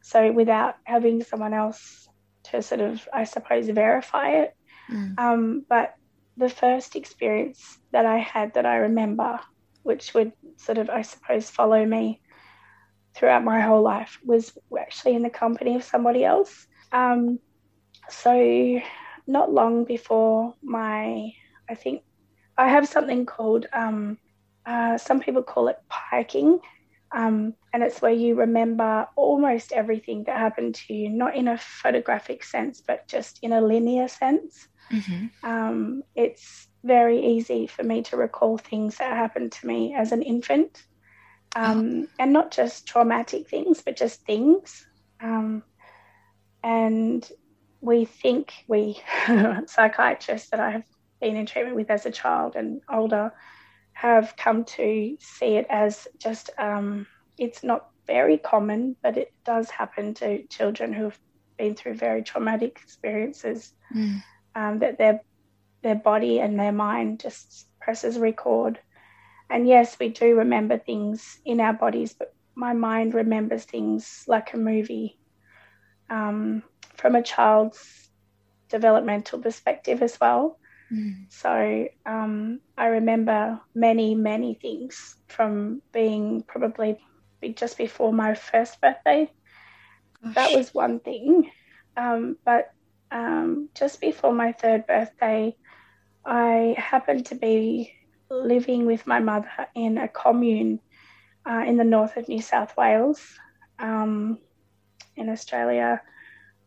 So 0.00 0.32
without 0.32 0.76
having 0.84 1.22
someone 1.22 1.52
else 1.52 2.08
to 2.44 2.62
sort 2.62 2.80
of, 2.80 3.06
I 3.12 3.24
suppose, 3.24 3.68
verify 3.68 4.30
it. 4.44 4.56
Mm. 4.90 5.18
Um, 5.18 5.66
but 5.68 5.94
the 6.36 6.48
first 6.48 6.96
experience 6.96 7.78
that 7.92 8.06
I 8.06 8.18
had 8.18 8.54
that 8.54 8.66
I 8.66 8.76
remember, 8.76 9.40
which 9.82 10.14
would 10.14 10.32
sort 10.56 10.78
of, 10.78 10.90
I 10.90 11.02
suppose, 11.02 11.48
follow 11.50 11.84
me 11.84 12.20
throughout 13.14 13.44
my 13.44 13.60
whole 13.60 13.82
life, 13.82 14.18
was 14.24 14.56
actually 14.78 15.14
in 15.14 15.22
the 15.22 15.30
company 15.30 15.76
of 15.76 15.84
somebody 15.84 16.24
else. 16.24 16.66
Um, 16.92 17.38
so, 18.08 18.80
not 19.26 19.52
long 19.52 19.84
before 19.84 20.54
my, 20.62 21.32
I 21.68 21.74
think 21.74 22.02
I 22.58 22.68
have 22.68 22.86
something 22.88 23.26
called, 23.26 23.66
um, 23.72 24.18
uh, 24.64 24.98
some 24.98 25.20
people 25.20 25.42
call 25.42 25.68
it 25.68 25.78
piking. 25.88 26.60
Um, 27.12 27.54
and 27.72 27.82
it's 27.82 28.02
where 28.02 28.12
you 28.12 28.34
remember 28.34 29.06
almost 29.16 29.72
everything 29.72 30.24
that 30.24 30.38
happened 30.38 30.74
to 30.74 30.94
you, 30.94 31.08
not 31.08 31.34
in 31.34 31.48
a 31.48 31.56
photographic 31.56 32.44
sense, 32.44 32.82
but 32.86 33.06
just 33.08 33.38
in 33.42 33.52
a 33.52 33.60
linear 33.60 34.08
sense. 34.08 34.68
Mm-hmm. 34.90 35.48
Um, 35.48 36.02
it's 36.14 36.68
very 36.84 37.24
easy 37.24 37.66
for 37.66 37.82
me 37.82 38.02
to 38.02 38.16
recall 38.16 38.58
things 38.58 38.96
that 38.96 39.16
happened 39.16 39.52
to 39.52 39.66
me 39.66 39.94
as 39.94 40.12
an 40.12 40.22
infant, 40.22 40.84
um, 41.54 42.04
oh. 42.04 42.08
and 42.18 42.32
not 42.32 42.50
just 42.50 42.86
traumatic 42.86 43.48
things, 43.48 43.82
but 43.82 43.96
just 43.96 44.24
things. 44.24 44.86
Um, 45.20 45.62
and 46.62 47.28
we 47.80 48.04
think 48.04 48.52
we 48.68 49.00
psychiatrists 49.66 50.50
that 50.50 50.60
I 50.60 50.70
have 50.70 50.84
been 51.20 51.36
in 51.36 51.46
treatment 51.46 51.76
with 51.76 51.90
as 51.90 52.06
a 52.06 52.10
child 52.10 52.56
and 52.56 52.80
older 52.88 53.32
have 53.92 54.34
come 54.36 54.64
to 54.64 55.16
see 55.18 55.56
it 55.56 55.66
as 55.70 56.06
just 56.18 56.50
um, 56.58 57.06
it's 57.38 57.64
not 57.64 57.88
very 58.06 58.38
common, 58.38 58.94
but 59.02 59.16
it 59.16 59.32
does 59.44 59.70
happen 59.70 60.14
to 60.14 60.46
children 60.48 60.92
who've 60.92 61.18
been 61.56 61.74
through 61.74 61.94
very 61.94 62.22
traumatic 62.22 62.78
experiences. 62.84 63.72
Mm 63.94 64.22
um, 64.56 64.80
that 64.80 64.98
their 64.98 65.20
their 65.82 65.94
body 65.94 66.40
and 66.40 66.58
their 66.58 66.72
mind 66.72 67.20
just 67.20 67.68
presses 67.80 68.18
record. 68.18 68.80
And 69.48 69.68
yes, 69.68 69.96
we 70.00 70.08
do 70.08 70.34
remember 70.38 70.78
things 70.78 71.38
in 71.44 71.60
our 71.60 71.74
bodies, 71.74 72.16
but 72.18 72.34
my 72.56 72.72
mind 72.72 73.14
remembers 73.14 73.64
things 73.64 74.24
like 74.26 74.52
a 74.52 74.56
movie 74.56 75.18
um, 76.10 76.64
from 76.96 77.14
a 77.14 77.22
child's 77.22 78.10
developmental 78.68 79.38
perspective 79.38 80.02
as 80.02 80.18
well. 80.20 80.58
Mm. 80.92 81.26
So 81.28 81.86
um, 82.06 82.60
I 82.76 82.86
remember 82.86 83.60
many, 83.74 84.14
many 84.14 84.54
things 84.54 85.14
from 85.28 85.82
being 85.92 86.42
probably 86.48 86.98
just 87.54 87.78
before 87.78 88.12
my 88.12 88.34
first 88.34 88.80
birthday. 88.80 89.30
Gosh. 90.24 90.34
That 90.34 90.52
was 90.56 90.74
one 90.74 90.98
thing. 90.98 91.50
Um, 91.96 92.36
but 92.44 92.70
um, 93.10 93.68
just 93.74 94.00
before 94.00 94.32
my 94.32 94.52
third 94.52 94.86
birthday, 94.86 95.56
I 96.24 96.74
happened 96.78 97.26
to 97.26 97.34
be 97.34 97.92
living 98.30 98.86
with 98.86 99.06
my 99.06 99.20
mother 99.20 99.68
in 99.74 99.98
a 99.98 100.08
commune 100.08 100.80
uh, 101.48 101.62
in 101.66 101.76
the 101.76 101.84
north 101.84 102.16
of 102.16 102.28
New 102.28 102.42
South 102.42 102.76
Wales 102.76 103.22
um, 103.78 104.38
in 105.14 105.28
Australia, 105.28 106.02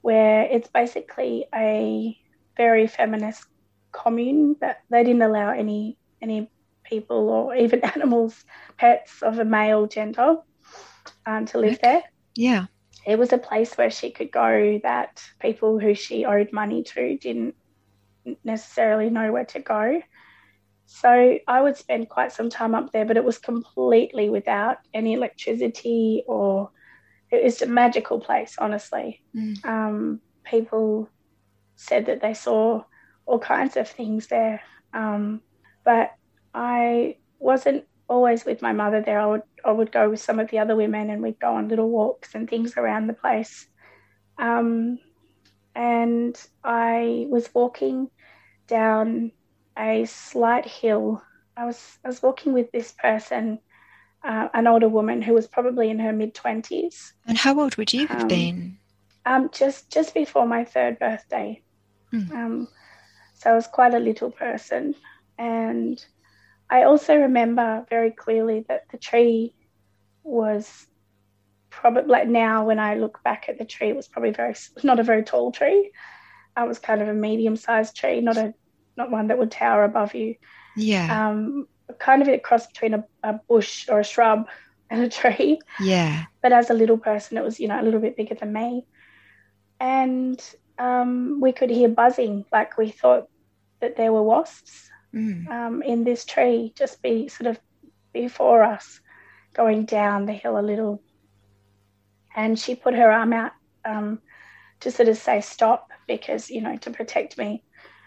where 0.01 0.43
it's 0.43 0.69
basically 0.69 1.45
a 1.53 2.17
very 2.55 2.87
feminist 2.87 3.45
commune 3.91 4.55
that 4.61 4.81
they 4.89 5.03
didn't 5.03 5.21
allow 5.21 5.51
any 5.51 5.97
any 6.21 6.49
people 6.83 7.29
or 7.29 7.55
even 7.55 7.83
animals, 7.95 8.45
pets 8.77 9.21
of 9.21 9.39
a 9.39 9.45
male 9.45 9.87
gender, 9.87 10.37
um, 11.25 11.45
to 11.45 11.57
live 11.59 11.79
there. 11.81 12.03
Yeah 12.35 12.67
it 13.09 13.17
was 13.17 13.33
a 13.33 13.39
place 13.39 13.75
where 13.75 13.89
she 13.89 14.11
could 14.11 14.31
go 14.31 14.79
that 14.83 15.23
people 15.39 15.79
who 15.79 15.95
she 15.95 16.25
owed 16.25 16.53
money 16.53 16.83
to 16.83 17.17
didn't 17.17 17.55
necessarily 18.43 19.09
know 19.09 19.31
where 19.31 19.45
to 19.45 19.59
go. 19.59 19.99
So 20.85 21.39
I 21.47 21.59
would 21.59 21.75
spend 21.75 22.07
quite 22.07 22.31
some 22.33 22.51
time 22.51 22.75
up 22.75 22.91
there, 22.91 23.05
but 23.05 23.17
it 23.17 23.23
was 23.23 23.39
completely 23.39 24.29
without 24.29 24.77
any 24.93 25.13
electricity 25.13 26.23
or 26.27 26.69
it 27.31 27.43
was 27.43 27.63
a 27.63 27.65
magical 27.65 28.19
place, 28.19 28.57
honestly. 28.59 29.23
Mm. 29.35 29.65
Um, 29.65 30.21
people 30.43 31.09
said 31.77 32.05
that 32.05 32.21
they 32.21 32.35
saw 32.35 32.83
all 33.25 33.39
kinds 33.39 33.75
of 33.75 33.89
things 33.89 34.27
there. 34.27 34.61
Um, 34.93 35.41
but 35.83 36.11
I 36.53 37.17
wasn't 37.39 37.85
always 38.09 38.43
with 38.43 38.61
my 38.61 38.73
mother 38.73 39.01
there. 39.01 39.19
I 39.19 39.25
would 39.27 39.43
I 39.63 39.71
would 39.71 39.91
go 39.91 40.09
with 40.09 40.19
some 40.19 40.39
of 40.39 40.49
the 40.49 40.59
other 40.59 40.75
women 40.75 41.09
and 41.09 41.21
we'd 41.21 41.39
go 41.39 41.53
on 41.53 41.69
little 41.69 41.89
walks 41.89 42.35
and 42.35 42.49
things 42.49 42.75
around 42.75 43.07
the 43.07 43.13
place. 43.13 43.67
Um, 44.37 44.99
and 45.75 46.35
I 46.63 47.27
was 47.29 47.49
walking 47.53 48.09
down 48.67 49.31
a 49.77 50.05
slight 50.05 50.65
hill. 50.65 51.23
I 51.55 51.65
was 51.65 51.99
I 52.03 52.07
was 52.07 52.21
walking 52.21 52.53
with 52.53 52.71
this 52.71 52.91
person, 52.91 53.59
uh, 54.23 54.49
an 54.53 54.67
older 54.67 54.89
woman 54.89 55.21
who 55.21 55.33
was 55.33 55.47
probably 55.47 55.89
in 55.89 55.99
her 55.99 56.13
mid 56.13 56.33
twenties. 56.33 57.13
And 57.27 57.37
how 57.37 57.59
old 57.59 57.77
would 57.77 57.93
you 57.93 58.07
have 58.07 58.23
um, 58.23 58.27
been? 58.27 58.77
Um, 59.25 59.49
just 59.53 59.91
just 59.91 60.13
before 60.13 60.47
my 60.47 60.65
third 60.65 60.99
birthday. 60.99 61.61
Mm. 62.11 62.31
Um, 62.31 62.67
so 63.35 63.51
I 63.51 63.55
was 63.55 63.67
quite 63.67 63.93
a 63.93 63.99
little 63.99 64.31
person, 64.31 64.95
and 65.37 66.03
I 66.69 66.83
also 66.83 67.15
remember 67.15 67.85
very 67.89 68.11
clearly 68.11 68.65
that 68.67 68.83
the 68.91 68.97
tree 68.97 69.53
was 70.23 70.87
probably 71.69 72.03
like 72.03 72.27
now 72.27 72.65
when 72.65 72.79
I 72.79 72.95
look 72.95 73.23
back 73.23 73.47
at 73.47 73.57
the 73.57 73.65
tree, 73.65 73.89
it 73.89 73.95
was 73.95 74.07
probably 74.07 74.31
very 74.31 74.55
not 74.83 74.99
a 74.99 75.03
very 75.03 75.23
tall 75.23 75.51
tree. 75.51 75.91
It 76.57 76.67
was 76.67 76.79
kind 76.79 77.01
of 77.01 77.07
a 77.07 77.13
medium 77.13 77.55
sized 77.55 77.95
tree, 77.95 78.21
not 78.21 78.37
a 78.37 78.53
not 78.97 79.11
one 79.11 79.27
that 79.27 79.37
would 79.37 79.51
tower 79.51 79.83
above 79.83 80.13
you. 80.13 80.35
Yeah. 80.75 81.29
Um, 81.29 81.67
kind 81.97 82.21
of 82.21 82.27
a 82.27 82.37
cross 82.37 82.67
between 82.67 82.93
a, 82.93 83.03
a 83.23 83.33
bush 83.33 83.87
or 83.89 84.01
a 84.01 84.03
shrub 84.03 84.47
and 84.89 85.01
a 85.01 85.09
tree. 85.09 85.59
Yeah. 85.79 86.25
But 86.41 86.51
as 86.51 86.69
a 86.69 86.73
little 86.73 86.97
person, 86.97 87.37
it 87.37 87.43
was 87.43 87.59
you 87.59 87.67
know 87.67 87.79
a 87.79 87.83
little 87.83 88.01
bit 88.01 88.17
bigger 88.17 88.35
than 88.35 88.53
me, 88.53 88.85
and 89.79 90.39
um, 90.77 91.39
we 91.41 91.51
could 91.51 91.69
hear 91.69 91.89
buzzing 91.89 92.45
like 92.51 92.77
we 92.77 92.89
thought 92.89 93.27
that 93.79 93.95
there 93.95 94.11
were 94.11 94.23
wasps 94.23 94.89
mm. 95.13 95.49
um, 95.49 95.81
in 95.81 96.03
this 96.03 96.25
tree, 96.25 96.73
just 96.75 97.01
be 97.01 97.27
sort 97.27 97.47
of 97.47 97.59
before 98.13 98.63
us, 98.63 98.99
going 99.53 99.85
down 99.85 100.25
the 100.25 100.33
hill 100.33 100.59
a 100.59 100.61
little. 100.61 101.01
And 102.35 102.57
she 102.57 102.75
put 102.75 102.93
her 102.93 103.11
arm 103.11 103.33
out 103.33 103.51
um, 103.85 104.19
to 104.81 104.91
sort 104.91 105.09
of 105.09 105.17
say 105.17 105.41
stop 105.41 105.89
because, 106.07 106.49
you 106.49 106.61
know, 106.61 106.77
to 106.77 106.91
protect 106.91 107.37
me. 107.37 107.63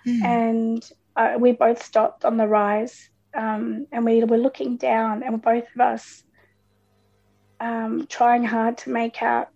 Mm. 0.07 0.25
And 0.25 0.91
uh, 1.17 1.35
we 1.39 1.53
both 1.53 1.83
stopped 1.83 2.25
on 2.25 2.37
the 2.37 2.47
rise 2.47 3.11
um, 3.35 3.87
and 3.93 4.05
we 4.05 4.23
were 4.25 4.39
looking 4.39 4.77
down, 4.77 5.23
and 5.23 5.41
both 5.41 5.65
of 5.75 5.81
us 5.81 6.23
um, 7.61 8.07
trying 8.09 8.45
hard 8.45 8.79
to 8.79 8.91
make 8.91 9.23
out 9.23 9.49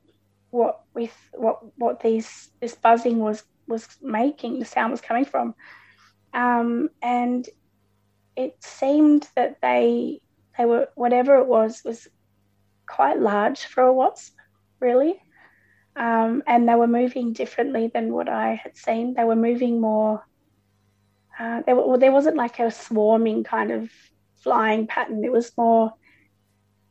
what 0.51 0.81
with 0.95 1.15
what 1.33 1.61
what 1.77 2.01
these 2.01 2.51
this 2.61 2.75
buzzing 2.75 3.19
was 3.19 3.45
was 3.67 3.89
making 4.01 4.59
the 4.59 4.65
sound 4.65 4.93
was 4.93 5.01
coming 5.01 5.25
from 5.25 5.55
um, 6.37 6.91
and 7.03 7.49
it 8.37 8.63
seemed 8.63 9.27
that 9.35 9.57
they 9.63 10.21
they 10.57 10.67
were 10.67 10.89
whatever 10.95 11.39
it 11.39 11.47
was 11.47 11.83
was 11.83 12.07
quite 12.87 13.19
large 13.19 13.65
for 13.65 13.83
a 13.83 13.93
wasp, 13.93 14.37
really. 14.79 15.21
Um, 15.97 16.43
and 16.47 16.69
they 16.69 16.75
were 16.75 16.87
moving 16.87 17.33
differently 17.33 17.91
than 17.93 18.13
what 18.13 18.29
I 18.29 18.55
had 18.55 18.77
seen. 18.77 19.15
They 19.15 19.25
were 19.25 19.35
moving 19.35 19.81
more. 19.81 20.25
Uh, 21.39 21.63
there, 21.63 21.75
well, 21.75 21.99
there 21.99 22.13
wasn't 22.13 22.37
like 22.37 22.59
a 22.59 22.71
swarming 22.71 23.43
kind 23.43 23.71
of 23.71 23.91
flying 24.43 24.87
pattern. 24.87 25.25
It 25.25 25.33
was 25.33 25.57
more 25.57 25.93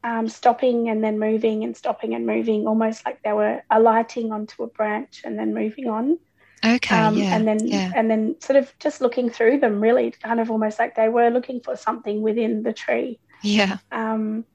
um, 0.03 0.27
stopping 0.27 0.89
and 0.89 1.03
then 1.03 1.19
moving 1.19 1.63
and 1.63 1.77
stopping 1.77 2.15
and 2.15 2.25
moving, 2.25 2.67
almost 2.67 3.05
like 3.05 3.21
they 3.21 3.33
were 3.33 3.61
alighting 3.69 4.31
onto 4.31 4.63
a 4.63 4.67
branch 4.67 5.21
and 5.23 5.37
then 5.37 5.53
moving 5.53 5.87
on. 5.87 6.17
Okay. 6.63 6.95
Um, 6.95 7.17
yeah, 7.17 7.35
and 7.35 7.47
then 7.47 7.67
yeah. 7.67 7.91
and 7.95 8.09
then 8.09 8.35
sort 8.39 8.57
of 8.57 8.73
just 8.79 9.01
looking 9.01 9.29
through 9.29 9.59
them, 9.59 9.79
really, 9.79 10.11
kind 10.11 10.39
of 10.39 10.49
almost 10.49 10.79
like 10.79 10.95
they 10.95 11.09
were 11.09 11.29
looking 11.29 11.59
for 11.59 11.75
something 11.75 12.21
within 12.21 12.63
the 12.63 12.73
tree. 12.73 13.19
Yeah. 13.43 13.77
Um, 13.91 14.45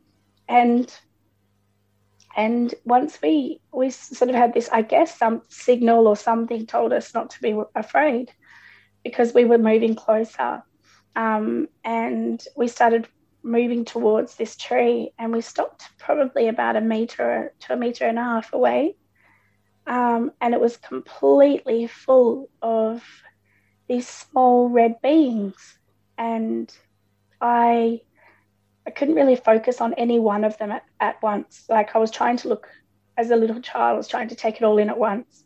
and 0.49 0.93
and 2.37 2.75
once 2.85 3.19
we 3.23 3.61
we 3.73 3.91
sort 3.91 4.31
of 4.31 4.37
had 4.37 4.55
this, 4.55 4.69
I 4.73 4.83
guess, 4.83 5.17
some 5.17 5.43
signal 5.49 6.09
or 6.09 6.17
something 6.17 6.67
told 6.67 6.93
us 6.93 7.15
not 7.15 7.31
to 7.31 7.43
be 7.43 7.57
afraid, 7.75 8.33
because 9.05 9.33
we 9.33 9.45
were 9.45 9.59
moving 9.59 9.95
closer, 9.95 10.63
um, 11.15 11.69
and 11.85 12.43
we 12.57 12.67
started 12.67 13.07
moving 13.43 13.85
towards 13.85 14.35
this 14.35 14.57
tree, 14.57 15.13
and 15.19 15.33
we 15.33 15.41
stopped 15.41 15.89
probably 15.99 16.49
about 16.49 16.77
a 16.77 16.81
meter 16.81 17.53
to 17.61 17.73
a 17.73 17.77
meter 17.77 18.05
and 18.07 18.19
a 18.19 18.23
half 18.23 18.53
away, 18.53 18.97
um, 19.87 20.33
and 20.41 20.55
it 20.55 20.61
was 20.61 20.77
completely 20.77 21.87
full 21.87 22.49
of 22.63 23.03
these 23.89 24.09
small 24.09 24.69
red 24.69 25.01
beings, 25.03 25.79
and 26.17 26.73
I 27.41 28.03
I 28.87 28.91
couldn't 28.91 29.15
really 29.15 29.37
focus 29.37 29.81
on 29.81 29.95
any 29.95 30.19
one 30.19 30.45
of 30.45 30.57
them 30.59 30.73
at, 30.73 30.85
at 31.01 31.23
once. 31.23 31.65
Like 31.69 31.95
I 31.95 31.99
was 31.99 32.11
trying 32.11 32.37
to 32.39 32.49
look 32.49 32.69
as 33.17 33.31
a 33.31 33.37
little 33.37 33.61
child, 33.61 33.95
I 33.95 33.97
was 33.97 34.09
trying 34.09 34.29
to 34.29 34.35
take 34.35 34.57
it 34.57 34.65
all 34.65 34.79
in 34.79 34.89
at 34.89 34.99
once. 34.99 35.45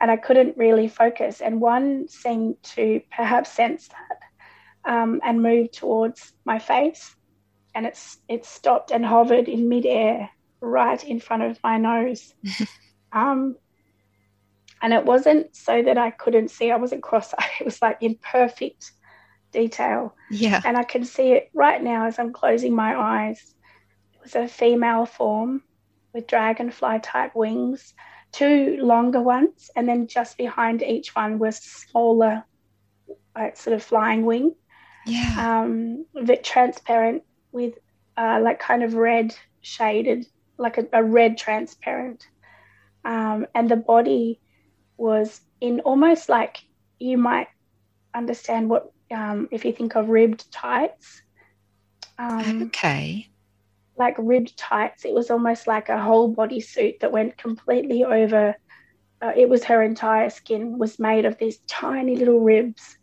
And 0.00 0.10
I 0.10 0.16
couldn't 0.16 0.56
really 0.56 0.88
focus. 0.88 1.42
And 1.42 1.60
one 1.60 2.08
seemed 2.08 2.62
to 2.74 3.02
perhaps 3.14 3.52
sense 3.52 3.88
that 3.88 4.90
um, 4.90 5.20
and 5.22 5.42
moved 5.42 5.74
towards 5.74 6.32
my 6.44 6.58
face. 6.58 7.14
And 7.74 7.86
it's 7.86 8.18
it 8.28 8.44
stopped 8.44 8.90
and 8.90 9.04
hovered 9.04 9.48
in 9.48 9.68
midair 9.68 10.30
right 10.60 11.02
in 11.04 11.20
front 11.20 11.42
of 11.42 11.58
my 11.62 11.76
nose. 11.76 12.34
um, 13.12 13.56
and 14.82 14.92
it 14.92 15.04
wasn't 15.04 15.54
so 15.54 15.82
that 15.82 15.98
I 15.98 16.10
couldn't 16.10 16.50
see, 16.50 16.70
I 16.70 16.76
wasn't 16.76 17.02
cross 17.02 17.34
eyed, 17.34 17.50
it 17.60 17.64
was 17.64 17.82
like 17.82 17.98
in 18.00 18.16
perfect 18.16 18.92
detail. 19.52 20.14
Yeah. 20.30 20.60
And 20.64 20.76
I 20.76 20.84
can 20.84 21.04
see 21.04 21.32
it 21.32 21.50
right 21.54 21.82
now 21.82 22.06
as 22.06 22.18
I'm 22.18 22.32
closing 22.32 22.74
my 22.74 22.96
eyes. 22.96 23.54
It 24.14 24.22
was 24.22 24.34
a 24.34 24.48
female 24.48 25.06
form 25.06 25.62
with 26.12 26.26
dragonfly 26.26 27.00
type 27.00 27.34
wings, 27.34 27.94
two 28.32 28.78
longer 28.80 29.20
ones, 29.20 29.70
and 29.76 29.88
then 29.88 30.06
just 30.06 30.36
behind 30.36 30.82
each 30.82 31.14
one 31.14 31.38
was 31.38 31.56
smaller, 31.56 32.44
like 33.36 33.56
sort 33.56 33.74
of 33.74 33.82
flying 33.82 34.24
wing. 34.24 34.54
Yeah. 35.06 35.62
Um, 35.62 36.06
bit 36.24 36.44
transparent 36.44 37.22
with 37.52 37.74
uh, 38.16 38.40
like 38.42 38.60
kind 38.60 38.82
of 38.82 38.94
red 38.94 39.34
shaded, 39.60 40.26
like 40.58 40.78
a, 40.78 40.86
a 40.92 41.02
red 41.02 41.38
transparent. 41.38 42.26
Um, 43.04 43.46
and 43.54 43.68
the 43.70 43.76
body 43.76 44.40
was 45.00 45.40
in 45.60 45.80
almost 45.80 46.28
like 46.28 46.58
you 46.98 47.16
might 47.18 47.48
understand 48.14 48.68
what 48.68 48.92
um, 49.10 49.48
if 49.50 49.64
you 49.64 49.72
think 49.72 49.96
of 49.96 50.08
ribbed 50.08 50.50
tights. 50.52 51.22
Um, 52.18 52.64
okay. 52.64 53.28
Like 53.96 54.14
ribbed 54.18 54.56
tights, 54.56 55.04
it 55.04 55.12
was 55.12 55.30
almost 55.30 55.66
like 55.66 55.88
a 55.88 56.00
whole 56.00 56.28
body 56.28 56.60
suit 56.60 57.00
that 57.00 57.12
went 57.12 57.36
completely 57.36 58.04
over. 58.04 58.54
Uh, 59.20 59.32
it 59.36 59.48
was 59.48 59.64
her 59.64 59.82
entire 59.82 60.30
skin 60.30 60.78
was 60.78 60.98
made 60.98 61.24
of 61.24 61.38
these 61.38 61.58
tiny 61.66 62.16
little 62.16 62.40
ribs, 62.40 62.96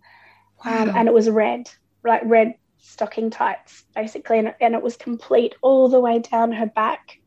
um, 0.65 0.89
and 0.89 1.07
it 1.07 1.13
was 1.13 1.29
red, 1.29 1.69
like 2.03 2.21
red 2.25 2.55
stocking 2.79 3.29
tights, 3.29 3.83
basically, 3.93 4.39
and, 4.39 4.55
and 4.59 4.73
it 4.73 4.81
was 4.81 4.97
complete 4.97 5.55
all 5.61 5.89
the 5.89 5.99
way 5.99 6.19
down 6.19 6.51
her 6.51 6.65
back 6.65 7.19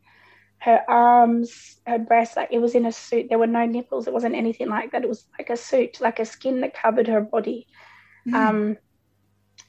her 0.61 0.83
arms, 0.87 1.77
her 1.87 1.97
breasts, 1.97 2.37
like 2.37 2.49
it 2.51 2.61
was 2.61 2.75
in 2.75 2.85
a 2.85 2.91
suit. 2.91 3.27
There 3.29 3.39
were 3.39 3.47
no 3.47 3.65
nipples. 3.65 4.05
It 4.05 4.13
wasn't 4.13 4.35
anything 4.35 4.69
like 4.69 4.91
that. 4.91 5.03
It 5.03 5.09
was 5.09 5.25
like 5.37 5.49
a 5.49 5.57
suit, 5.57 5.99
like 5.99 6.19
a 6.19 6.25
skin 6.25 6.61
that 6.61 6.75
covered 6.75 7.07
her 7.07 7.19
body 7.19 7.65
mm. 8.27 8.33
um, 8.35 8.77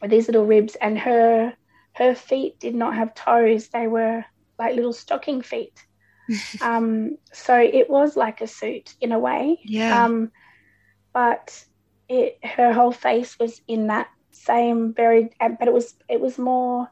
with 0.03 0.11
these 0.11 0.29
little 0.29 0.45
ribs, 0.45 0.77
and 0.77 0.99
her 0.99 1.55
her 1.95 2.15
feet 2.15 2.61
did 2.61 2.75
not 2.75 2.95
have 2.95 3.15
toes; 3.15 3.69
they 3.69 3.87
were 3.87 4.23
like 4.59 4.77
little 4.77 4.93
stocking 4.93 5.41
feet. 5.41 5.83
um, 6.61 7.17
so 7.33 7.59
it 7.59 7.89
was 7.89 8.15
like 8.15 8.43
a 8.43 8.47
suit 8.47 8.95
in 9.01 9.13
a 9.13 9.19
way. 9.19 9.61
Yeah. 9.65 10.05
Um, 10.05 10.31
but 11.15 11.65
it 12.07 12.39
her 12.45 12.71
whole 12.75 12.93
face 12.93 13.39
was 13.39 13.63
in 13.67 13.87
that 13.87 14.09
same 14.33 14.93
very, 14.93 15.31
but 15.41 15.69
it 15.69 15.73
was 15.73 15.95
it 16.11 16.21
was 16.21 16.37
more 16.37 16.91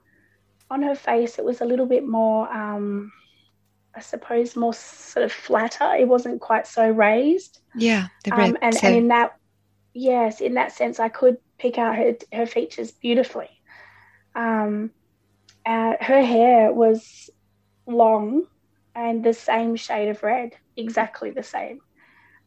on 0.70 0.80
her 0.84 0.94
face. 0.94 1.38
It 1.38 1.44
was 1.44 1.60
a 1.60 1.66
little 1.66 1.86
bit 1.86 2.08
more. 2.08 2.50
Um, 2.50 3.12
I 3.94 4.00
suppose 4.00 4.57
more 4.57 4.74
sort 4.74 5.24
of 5.24 5.33
flatter. 5.33 5.94
It 5.94 6.09
wasn't 6.09 6.40
quite 6.40 6.66
so 6.66 6.88
raised. 6.88 7.61
Yeah, 7.74 8.09
the 8.24 8.33
um, 8.33 8.57
and, 8.62 8.74
so... 8.74 8.87
and 8.87 8.96
in 8.96 9.09
that, 9.09 9.37
yes, 9.94 10.40
in 10.40 10.55
that 10.55 10.72
sense, 10.72 11.00
I 11.00 11.09
could 11.09 11.38
pick 11.59 11.79
out 11.79 11.96
her 11.96 12.16
her 12.33 12.46
features 12.46 12.92
beautifully. 12.92 13.50
Um, 14.35 14.90
uh, 15.66 15.94
her 16.00 16.22
hair 16.22 16.72
was 16.72 17.31
long 17.87 18.46
and 18.94 19.24
the 19.24 19.35
same 19.35 19.76
shade 19.76 20.09
of 20.09 20.22
red, 20.22 20.53
exactly 20.76 21.31
the 21.31 21.42
same 21.42 21.81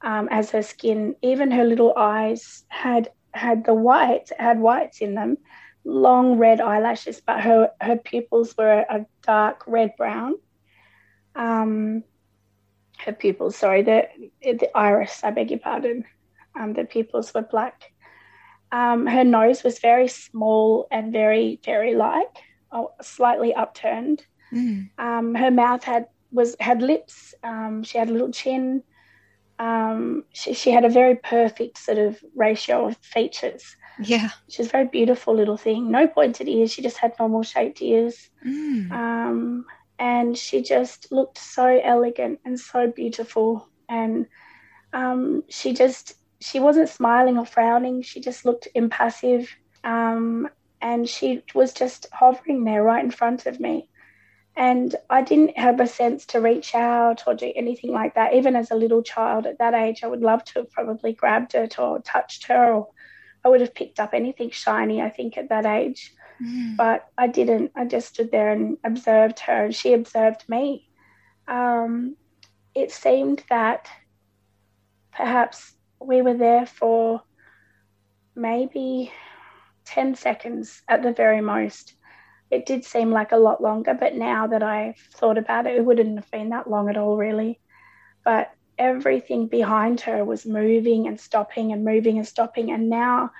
um, 0.04 0.28
as 0.30 0.52
her 0.52 0.62
skin. 0.62 1.16
Even 1.22 1.52
her 1.52 1.64
little 1.64 1.94
eyes 1.96 2.66
had 2.68 3.10
had 3.34 3.66
the 3.66 3.74
white 3.74 4.30
had 4.38 4.60
whites 4.60 5.02
in 5.02 5.16
them, 5.16 5.38
long 5.84 6.38
red 6.38 6.62
eyelashes, 6.62 7.22
but 7.22 7.42
her 7.42 7.72
her 7.82 7.98
pupils 7.98 8.56
were 8.58 8.86
a 8.90 9.06
dark 9.24 9.64
red 9.66 9.96
brown. 9.98 10.36
Um, 11.36 12.04
her 13.00 13.14
pupils, 13.14 13.56
sorry, 13.56 13.82
the 13.84 14.08
the 14.42 14.70
iris, 14.76 15.24
I 15.24 15.32
beg 15.32 15.52
your 15.52 15.60
pardon. 15.60 16.06
Um, 16.60 16.74
the 16.74 16.86
pupils 16.86 17.34
were 17.34 17.42
black. 17.42 17.92
Um, 18.72 19.06
her 19.06 19.24
nose 19.24 19.64
was 19.64 19.80
very 19.80 20.08
small 20.08 20.88
and 20.90 21.14
very 21.14 21.60
fairy-like, 21.64 22.38
oh, 22.72 22.92
slightly 23.02 23.54
upturned. 23.54 24.26
Mm. 24.52 24.90
Um, 24.98 25.36
her 25.36 25.52
mouth 25.52 25.84
had 25.84 26.08
was 26.32 26.56
had 26.60 26.82
lips. 26.82 27.36
Um, 27.44 27.84
she 27.84 27.98
had 27.98 28.10
a 28.10 28.12
little 28.12 28.32
chin. 28.32 28.84
Um, 29.60 30.24
she, 30.34 30.54
she 30.54 30.72
had 30.72 30.86
a 30.86 30.90
very 30.90 31.16
perfect 31.16 31.78
sort 31.78 32.00
of 32.00 32.24
ratio 32.36 32.88
of 32.88 32.98
features. 32.98 33.76
Yeah, 34.02 34.30
she's 34.50 34.66
a 34.66 34.70
very 34.70 34.88
beautiful 34.88 35.36
little 35.36 35.58
thing. 35.58 35.92
No 35.92 36.08
pointed 36.08 36.48
ears. 36.48 36.72
She 36.72 36.82
just 36.82 36.98
had 36.98 37.14
normal 37.20 37.44
shaped 37.44 37.82
ears. 37.82 38.30
Mm. 38.46 38.92
Um, 38.92 39.66
and 40.00 40.38
she 40.38 40.62
just 40.62 41.12
looked 41.12 41.38
so 41.38 41.80
elegant 41.84 42.40
and 42.46 42.60
so 42.60 42.88
beautiful. 42.88 43.68
And 43.88 44.28
um, 44.92 45.44
she 45.50 45.74
just 45.74 46.16
she 46.40 46.60
wasn't 46.60 46.90
smiling 46.90 47.38
or 47.38 47.46
frowning. 47.46 48.02
She 48.02 48.20
just 48.20 48.46
looked 48.46 48.68
impassive. 48.76 49.50
Um, 49.84 50.50
and 50.82 51.08
she 51.08 51.44
was 51.56 51.74
just 51.74 52.08
hovering 52.12 52.66
there 52.66 52.84
right 52.84 53.04
in 53.04 53.12
front 53.12 53.46
of 53.46 53.60
me. 53.60 53.90
And 54.56 54.96
I 55.10 55.22
didn't 55.22 55.58
have 55.58 55.80
a 55.80 55.88
sense 55.88 56.26
to 56.28 56.42
reach 56.42 56.76
out 56.76 57.24
or 57.26 57.34
do 57.34 57.52
anything 57.56 57.92
like 57.92 58.16
that. 58.16 58.34
Even 58.34 58.56
as 58.56 58.70
a 58.70 58.76
little 58.76 59.02
child 59.02 59.48
at 59.48 59.58
that 59.60 59.74
age, 59.74 60.04
I 60.04 60.08
would 60.08 60.22
love 60.22 60.44
to 60.46 60.60
have 60.60 60.72
probably 60.72 61.14
grabbed 61.14 61.56
it 61.56 61.80
or 61.80 62.00
touched 62.02 62.48
her, 62.48 62.74
or 62.74 62.90
I 63.44 63.50
would 63.50 63.62
have 63.62 63.74
picked 63.74 64.00
up 64.00 64.14
anything 64.14 64.52
shiny, 64.52 65.02
I 65.02 65.10
think, 65.10 65.38
at 65.38 65.50
that 65.50 65.66
age. 65.66 66.14
Mm. 66.42 66.78
But 66.78 67.08
I 67.18 67.28
didn't. 67.28 67.72
I 67.76 67.86
just 67.86 68.10
stood 68.10 68.32
there 68.32 68.52
and 68.52 68.78
observed 68.84 69.40
her, 69.42 69.66
and 69.66 69.76
she 69.76 69.94
observed 69.94 70.44
me. 70.48 70.90
Um, 71.48 72.16
it 72.76 72.92
seemed 72.92 73.44
that 73.50 73.88
perhaps 75.12 75.74
we 76.00 76.22
were 76.22 76.34
there 76.34 76.66
for 76.66 77.22
maybe 78.36 79.12
10 79.86 80.16
seconds 80.16 80.82
at 80.88 81.04
the 81.04 81.14
very 81.14 81.42
most. 81.42 81.94
It 82.50 82.66
did 82.66 82.86
seem 82.86 83.12
like 83.12 83.32
a 83.32 83.38
lot 83.38 83.62
longer, 83.62 83.94
but 83.94 84.16
now 84.16 84.48
that 84.48 84.64
I've 84.64 84.98
thought 85.16 85.38
about 85.38 85.66
it, 85.68 85.76
it 85.76 85.86
wouldn't 85.86 86.18
have 86.18 86.30
been 86.32 86.50
that 86.50 86.70
long 86.70 86.90
at 86.90 86.98
all, 86.98 87.18
really. 87.18 87.60
But 88.24 88.52
everything 88.78 89.48
behind 89.48 90.02
her 90.02 90.24
was 90.24 90.46
moving 90.46 91.08
and 91.08 91.20
stopping 91.20 91.72
and 91.72 91.84
moving 91.84 92.18
and 92.18 92.28
stopping. 92.28 92.72
And 92.72 92.90
now 92.90 93.32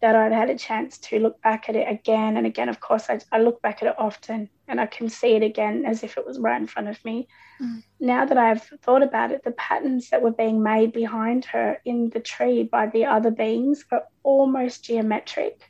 that 0.00 0.14
I've 0.14 0.32
had 0.32 0.50
a 0.50 0.56
chance 0.56 0.98
to 0.98 1.18
look 1.18 1.40
back 1.42 1.68
at 1.68 1.74
it 1.74 1.90
again 1.90 2.36
and 2.36 2.46
again. 2.46 2.68
Of 2.68 2.80
course, 2.80 3.10
I, 3.10 3.18
I, 3.32 3.40
look 3.40 3.60
back 3.62 3.82
at 3.82 3.88
it 3.88 3.96
often 3.98 4.48
and 4.68 4.80
I 4.80 4.86
can 4.86 5.08
see 5.08 5.34
it 5.34 5.42
again 5.42 5.84
as 5.84 6.04
if 6.04 6.16
it 6.16 6.24
was 6.24 6.38
right 6.38 6.60
in 6.60 6.68
front 6.68 6.88
of 6.88 7.04
me. 7.04 7.26
Mm. 7.60 7.82
Now 7.98 8.24
that 8.24 8.38
I've 8.38 8.62
thought 8.82 9.02
about 9.02 9.32
it, 9.32 9.42
the 9.42 9.50
patterns 9.52 10.10
that 10.10 10.22
were 10.22 10.30
being 10.30 10.62
made 10.62 10.92
behind 10.92 11.44
her 11.46 11.80
in 11.84 12.10
the 12.10 12.20
tree 12.20 12.62
by 12.62 12.86
the 12.86 13.06
other 13.06 13.32
beings 13.32 13.84
were 13.90 14.04
almost 14.22 14.84
geometric 14.84 15.68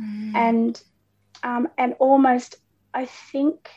mm. 0.00 0.34
and 0.34 0.82
um, 1.42 1.68
and 1.78 1.94
almost, 1.98 2.56
I 2.92 3.06
think, 3.06 3.70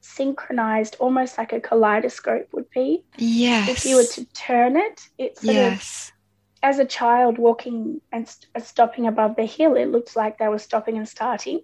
synchronized, 0.00 0.96
almost 0.98 1.38
like 1.38 1.52
a 1.52 1.60
kaleidoscope 1.60 2.48
would 2.52 2.68
be. 2.70 3.04
Yes. 3.16 3.68
If 3.68 3.84
you 3.84 3.96
were 3.96 4.04
to 4.04 4.24
turn 4.32 4.76
it, 4.76 5.00
it's 5.18 5.44
yes. 5.44 6.08
Of, 6.08 6.19
as 6.62 6.78
a 6.78 6.84
child 6.84 7.38
walking 7.38 8.00
and 8.12 8.28
st- 8.28 8.50
uh, 8.54 8.60
stopping 8.60 9.06
above 9.06 9.36
the 9.36 9.44
hill, 9.44 9.76
it 9.76 9.86
looked 9.86 10.16
like 10.16 10.38
they 10.38 10.48
were 10.48 10.58
stopping 10.58 10.96
and 10.98 11.08
starting 11.08 11.60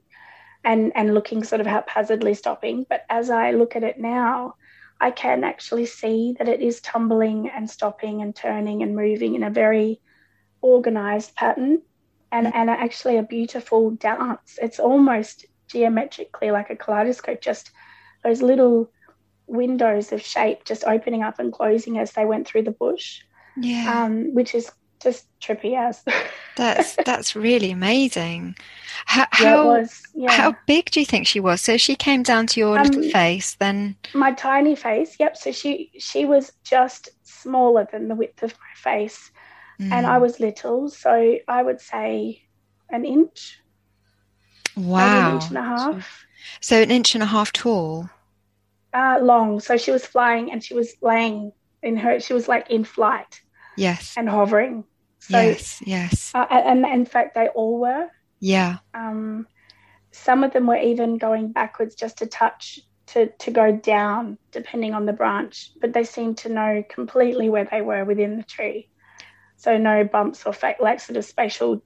and, 0.65 0.93
and 0.95 1.15
looking 1.15 1.45
sort 1.45 1.61
of 1.61 1.67
haphazardly 1.67 2.35
stopping. 2.35 2.87
But 2.89 3.05
as 3.09 3.31
I 3.31 3.51
look 3.51 3.77
at 3.77 3.85
it 3.85 3.99
now, 3.99 4.55
I 5.01 5.11
can 5.11 5.45
actually 5.45 5.87
see 5.87 6.35
that 6.39 6.49
it 6.49 6.61
is 6.61 6.81
tumbling 6.81 7.51
and 7.51 7.69
stopping 7.69 8.23
and 8.23 8.35
turning 8.35 8.83
and 8.83 8.97
moving 8.97 9.35
in 9.35 9.43
a 9.43 9.51
very 9.51 10.01
organized 10.63 11.35
pattern 11.35 11.83
and, 12.33 12.55
and 12.55 12.71
actually 12.71 13.19
a 13.19 13.23
beautiful 13.23 13.91
dance. 13.91 14.59
It's 14.61 14.81
almost 14.81 15.45
geometrically 15.69 16.51
like 16.51 16.71
a 16.71 16.77
kaleidoscope, 16.77 17.43
just 17.43 17.71
those 18.25 18.41
little 18.41 18.91
windows 19.47 20.11
of 20.13 20.23
shape 20.23 20.65
just 20.65 20.85
opening 20.85 21.23
up 21.23 21.39
and 21.39 21.53
closing 21.53 21.99
as 21.99 22.13
they 22.13 22.25
went 22.25 22.47
through 22.47 22.63
the 22.63 22.71
bush. 22.71 23.21
Yeah. 23.59 24.05
Um, 24.05 24.35
which 24.35 24.55
is 24.55 24.71
just 25.07 25.29
trippy 25.41 25.77
as. 25.79 26.05
that's 26.57 26.97
that's 27.05 27.37
really 27.37 27.71
amazing. 27.71 28.57
How 29.07 29.27
yeah, 29.39 29.57
how, 29.57 29.65
was, 29.65 30.03
yeah. 30.15 30.31
how 30.37 30.57
big 30.67 30.91
do 30.91 31.01
you 31.01 31.07
think 31.07 31.27
she 31.27 31.41
was? 31.41 31.61
So 31.61 31.77
she 31.77 31.97
came 31.97 32.23
down 32.23 32.47
to 32.49 32.61
your 32.61 32.79
Um, 32.79 32.83
little 32.83 33.03
face, 33.03 33.55
then 33.57 33.97
my 34.15 34.33
tiny 34.33 34.77
face, 34.77 35.17
yep. 35.21 35.37
So 35.37 35.53
she 35.53 35.93
she 35.99 36.25
was 36.27 36.53
just 36.65 37.11
smaller 37.25 37.87
than 37.91 38.09
the 38.09 38.15
width 38.15 38.43
of 38.43 38.53
my 38.53 38.75
face. 38.93 39.31
And 39.91 40.07
I 40.07 40.19
Mm. 40.19 40.21
was 40.21 40.41
little, 40.41 40.89
so 40.91 41.39
I 41.49 41.63
would 41.63 41.81
say 41.81 42.43
an 42.91 43.05
inch, 43.05 43.63
maybe 44.95 45.19
an 45.19 45.27
wow. 45.27 45.29
inch 45.29 45.49
and 45.51 45.59
a 45.59 45.63
half. 45.63 46.27
So 46.61 46.83
an 46.83 46.91
inch 46.91 47.15
and 47.15 47.23
a 47.23 47.27
half 47.27 47.53
tall. 47.53 48.11
uh, 48.93 49.19
long. 49.23 49.61
So 49.61 49.77
she 49.77 49.91
was 49.91 50.07
flying 50.07 50.51
and 50.53 50.63
she 50.65 50.75
was 50.75 50.95
laying 51.03 51.53
in 51.83 51.97
her, 51.99 52.21
she 52.21 52.33
was 52.35 52.49
like 52.49 52.71
in 52.71 52.85
flight 52.85 53.41
Yes. 53.77 54.15
and 54.17 54.29
hovering. 54.29 54.85
So, 55.29 55.41
yes. 55.41 55.83
Yes. 55.85 56.33
uh, 56.35 56.47
and, 56.51 56.85
and 56.85 56.95
in 56.95 57.07
fact, 57.07 57.35
they 57.35 57.49
all 57.49 57.79
were. 57.79 58.09
Yeah. 58.41 58.79
Um, 58.95 59.47
some 60.13 60.45
of 60.45 60.53
them 60.53 60.67
were 60.67 60.77
even 60.77 61.19
going 61.19 61.53
backwards 61.53 61.95
just 61.95 62.23
a 62.23 62.27
touch 62.27 62.81
to, 63.09 63.27
to 63.41 63.51
go 63.51 63.73
down, 63.73 64.39
depending 64.53 64.95
on 64.95 65.07
the 65.07 65.13
branch, 65.13 65.73
but 65.81 65.93
they 65.93 66.05
seemed 66.05 66.39
to 66.39 66.49
know 66.49 66.85
completely 66.89 67.49
where 67.49 67.67
they 67.71 67.81
were 67.81 68.05
within 68.05 68.37
the 68.37 68.43
tree. 68.45 68.89
So, 69.57 69.79
no 69.79 70.05
bumps 70.05 70.45
or 70.47 70.53
fa- 70.53 70.77
like 70.81 71.01
sort 71.01 71.17
of 71.17 71.25
spatial 71.25 71.83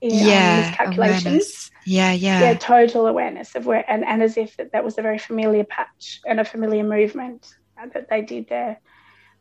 yeah. 0.00 0.68
miscalculations. 0.68 1.26
Awareness. 1.26 1.70
Yeah. 1.84 2.12
Yeah. 2.12 2.40
yeah, 2.40 2.54
total 2.54 3.06
awareness 3.06 3.54
of 3.54 3.66
where, 3.66 3.84
and, 3.90 4.04
and 4.04 4.22
as 4.22 4.36
if 4.36 4.56
that, 4.56 4.72
that 4.72 4.84
was 4.84 4.98
a 4.98 5.02
very 5.02 5.18
familiar 5.18 5.64
patch 5.64 6.20
and 6.26 6.40
a 6.40 6.44
familiar 6.44 6.84
movement 6.84 7.46
that 7.76 8.08
they 8.08 8.22
did 8.22 8.48
there. 8.48 8.80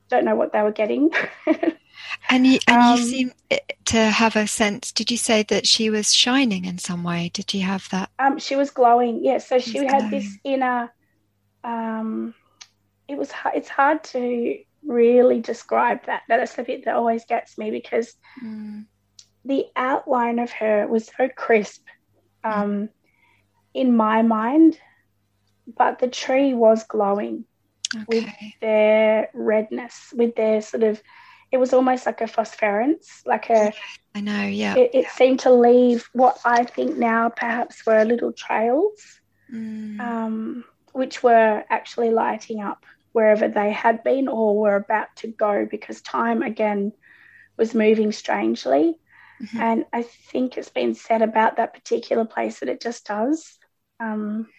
Don't 0.10 0.26
know 0.26 0.36
what 0.36 0.54
they 0.54 0.62
were 0.62 0.72
getting. 0.72 1.12
And 2.30 2.46
you 2.46 2.60
and 2.68 2.82
Um, 2.82 2.98
you 2.98 3.04
seem 3.04 3.32
eh, 3.52 3.60
to 3.86 3.98
have 3.98 4.36
a 4.36 4.48
sense. 4.48 4.92
Did 4.92 5.12
you 5.12 5.18
say 5.18 5.44
that 5.44 5.68
she 5.68 5.90
was 5.90 6.14
shining 6.14 6.66
in 6.66 6.78
some 6.78 7.04
way? 7.04 7.30
Did 7.34 7.54
you 7.54 7.62
have 7.62 7.88
that? 7.92 8.10
um, 8.20 8.40
she 8.40 8.56
was 8.56 8.72
glowing, 8.72 9.24
yeah. 9.24 9.38
So 9.40 9.60
she 9.60 9.86
had 9.86 10.10
this 10.12 10.38
inner. 10.44 10.94
Um, 11.64 12.34
it 13.08 13.18
was 13.18 13.32
it's 13.54 13.70
hard 13.70 14.04
to 14.06 14.58
really 14.86 15.42
describe 15.42 16.06
that. 16.06 16.24
That's 16.28 16.56
the 16.56 16.64
bit 16.64 16.86
that 16.86 16.96
always 16.96 17.26
gets 17.26 17.58
me 17.58 17.72
because 17.72 18.14
Mm. 18.44 18.86
the 19.46 19.66
outline 19.76 20.40
of 20.40 20.52
her 20.52 20.88
was 20.88 21.10
so 21.18 21.30
crisp 21.30 21.84
um, 22.44 22.90
in 23.74 23.96
my 23.96 24.22
mind, 24.22 24.80
but 25.78 26.00
the 26.00 26.08
tree 26.08 26.54
was 26.54 26.84
glowing. 26.84 27.46
with 28.08 28.26
their 28.62 29.30
redness, 29.34 30.14
with 30.14 30.36
their 30.36 30.62
sort 30.62 30.84
of, 30.84 31.02
it 31.52 31.58
was 31.58 31.74
almost 31.74 32.06
like 32.06 32.22
a 32.22 32.28
phosphorescence, 32.28 33.22
like 33.26 33.50
a, 33.50 33.72
I 34.16 34.22
know. 34.22 34.44
Yeah. 34.48 34.76
it, 34.76 34.92
it 34.94 35.08
seemed 35.10 35.40
to 35.42 35.52
leave 35.52 36.08
what 36.14 36.38
I 36.46 36.64
think 36.64 36.98
now 36.98 37.30
perhaps 37.30 37.86
were 37.86 38.04
little 38.06 38.34
trails, 38.34 38.92
Mm. 39.54 40.00
um, 40.02 40.64
which 40.92 41.24
were 41.24 41.64
actually 41.70 42.10
lighting 42.12 42.62
up 42.62 42.86
wherever 43.14 43.48
they 43.48 43.72
had 43.72 44.04
been 44.04 44.28
or 44.28 44.58
were 44.60 44.76
about 44.76 45.08
to 45.18 45.28
go 45.28 45.66
because 45.66 46.02
time 46.02 46.42
again 46.42 46.92
was 47.58 47.74
moving 47.74 48.12
strangely. 48.12 49.00
Mhm. 49.42 49.60
And 49.60 49.86
I 49.94 50.02
think 50.04 50.58
it's 50.58 50.70
been 50.70 50.96
said 50.96 51.22
about 51.22 51.56
that 51.58 51.74
particular 51.74 52.26
place 52.26 52.60
that 52.60 52.70
it 52.70 52.82
just 52.82 53.06
does. 53.06 53.58
Um, 54.02 54.50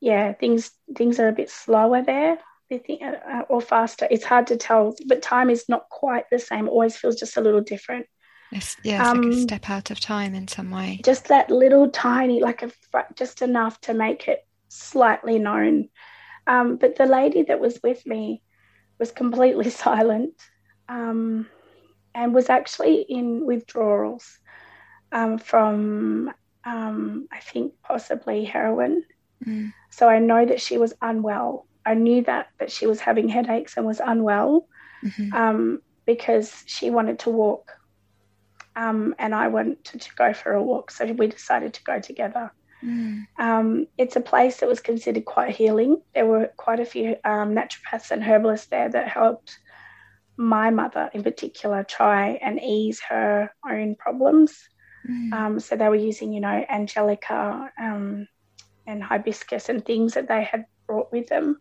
yeah, 0.00 0.32
things 0.32 0.70
things 0.96 1.18
are 1.18 1.28
a 1.28 1.32
bit 1.32 1.50
slower 1.50 2.02
there. 2.02 2.38
I 2.72 2.78
think, 2.78 3.02
uh, 3.02 3.42
or 3.48 3.60
faster. 3.60 4.08
It's 4.10 4.24
hard 4.24 4.46
to 4.48 4.56
tell, 4.56 4.96
but 5.06 5.22
time 5.22 5.50
is 5.50 5.68
not 5.68 5.88
quite 5.90 6.24
the 6.30 6.38
same. 6.38 6.66
It 6.66 6.70
always 6.70 6.96
feels 6.96 7.16
just 7.16 7.36
a 7.36 7.40
little 7.40 7.60
different. 7.60 8.06
It's, 8.52 8.76
yeah, 8.84 9.00
it's 9.00 9.18
like 9.18 9.24
a 9.24 9.36
um, 9.36 9.42
step 9.42 9.70
out 9.70 9.90
of 9.90 10.00
time 10.00 10.34
in 10.34 10.48
some 10.48 10.70
way. 10.70 11.00
Just 11.04 11.28
that 11.28 11.50
little 11.50 11.90
tiny, 11.90 12.40
like 12.40 12.62
a 12.62 12.70
just 13.16 13.42
enough 13.42 13.80
to 13.82 13.94
make 13.94 14.28
it 14.28 14.46
slightly 14.68 15.38
known. 15.38 15.88
Um, 16.46 16.76
but 16.76 16.96
the 16.96 17.06
lady 17.06 17.42
that 17.44 17.60
was 17.60 17.80
with 17.82 18.06
me 18.06 18.42
was 18.98 19.12
completely 19.12 19.70
silent, 19.84 20.34
um, 20.88 21.48
and 22.14 22.34
was 22.34 22.48
actually 22.48 23.02
in 23.02 23.44
withdrawals 23.44 24.38
um, 25.10 25.38
from, 25.38 26.32
um, 26.64 27.28
I 27.32 27.40
think, 27.40 27.74
possibly 27.82 28.44
heroin. 28.44 29.04
Mm. 29.44 29.72
So 29.90 30.08
I 30.08 30.18
know 30.18 30.44
that 30.44 30.60
she 30.60 30.78
was 30.78 30.94
unwell. 31.02 31.66
I 31.86 31.94
knew 31.94 32.22
that 32.24 32.48
that 32.58 32.70
she 32.70 32.86
was 32.86 33.00
having 33.00 33.28
headaches 33.28 33.76
and 33.76 33.86
was 33.86 34.00
unwell 34.00 34.66
Mhm. 35.04 35.32
um, 35.34 35.82
because 36.06 36.64
she 36.66 36.90
wanted 36.90 37.18
to 37.20 37.30
walk, 37.30 37.72
um, 38.76 39.14
and 39.18 39.34
I 39.34 39.48
wanted 39.48 40.00
to 40.00 40.14
go 40.16 40.32
for 40.32 40.52
a 40.52 40.62
walk. 40.62 40.90
So 40.90 41.04
we 41.06 41.26
decided 41.26 41.74
to 41.74 41.84
go 41.84 42.00
together. 42.00 42.52
Mm. 42.82 43.26
Um, 43.38 43.86
it's 43.96 44.16
a 44.16 44.20
place 44.20 44.58
that 44.58 44.68
was 44.68 44.80
considered 44.80 45.24
quite 45.24 45.56
healing. 45.56 46.02
There 46.14 46.26
were 46.26 46.50
quite 46.56 46.80
a 46.80 46.84
few 46.84 47.16
um, 47.24 47.54
naturopaths 47.54 48.10
and 48.10 48.22
herbalists 48.22 48.66
there 48.66 48.88
that 48.90 49.08
helped 49.08 49.58
my 50.36 50.70
mother, 50.70 51.10
in 51.14 51.22
particular, 51.22 51.84
try 51.84 52.32
and 52.42 52.60
ease 52.60 53.00
her 53.08 53.50
own 53.68 53.94
problems. 53.94 54.68
Mm. 55.08 55.32
Um, 55.32 55.60
so 55.60 55.76
they 55.76 55.88
were 55.88 55.94
using, 55.94 56.32
you 56.32 56.40
know, 56.40 56.64
angelica 56.68 57.70
um, 57.80 58.26
and 58.86 59.02
hibiscus 59.02 59.68
and 59.68 59.84
things 59.84 60.14
that 60.14 60.28
they 60.28 60.42
had 60.42 60.66
brought 60.86 61.12
with 61.12 61.28
them, 61.28 61.60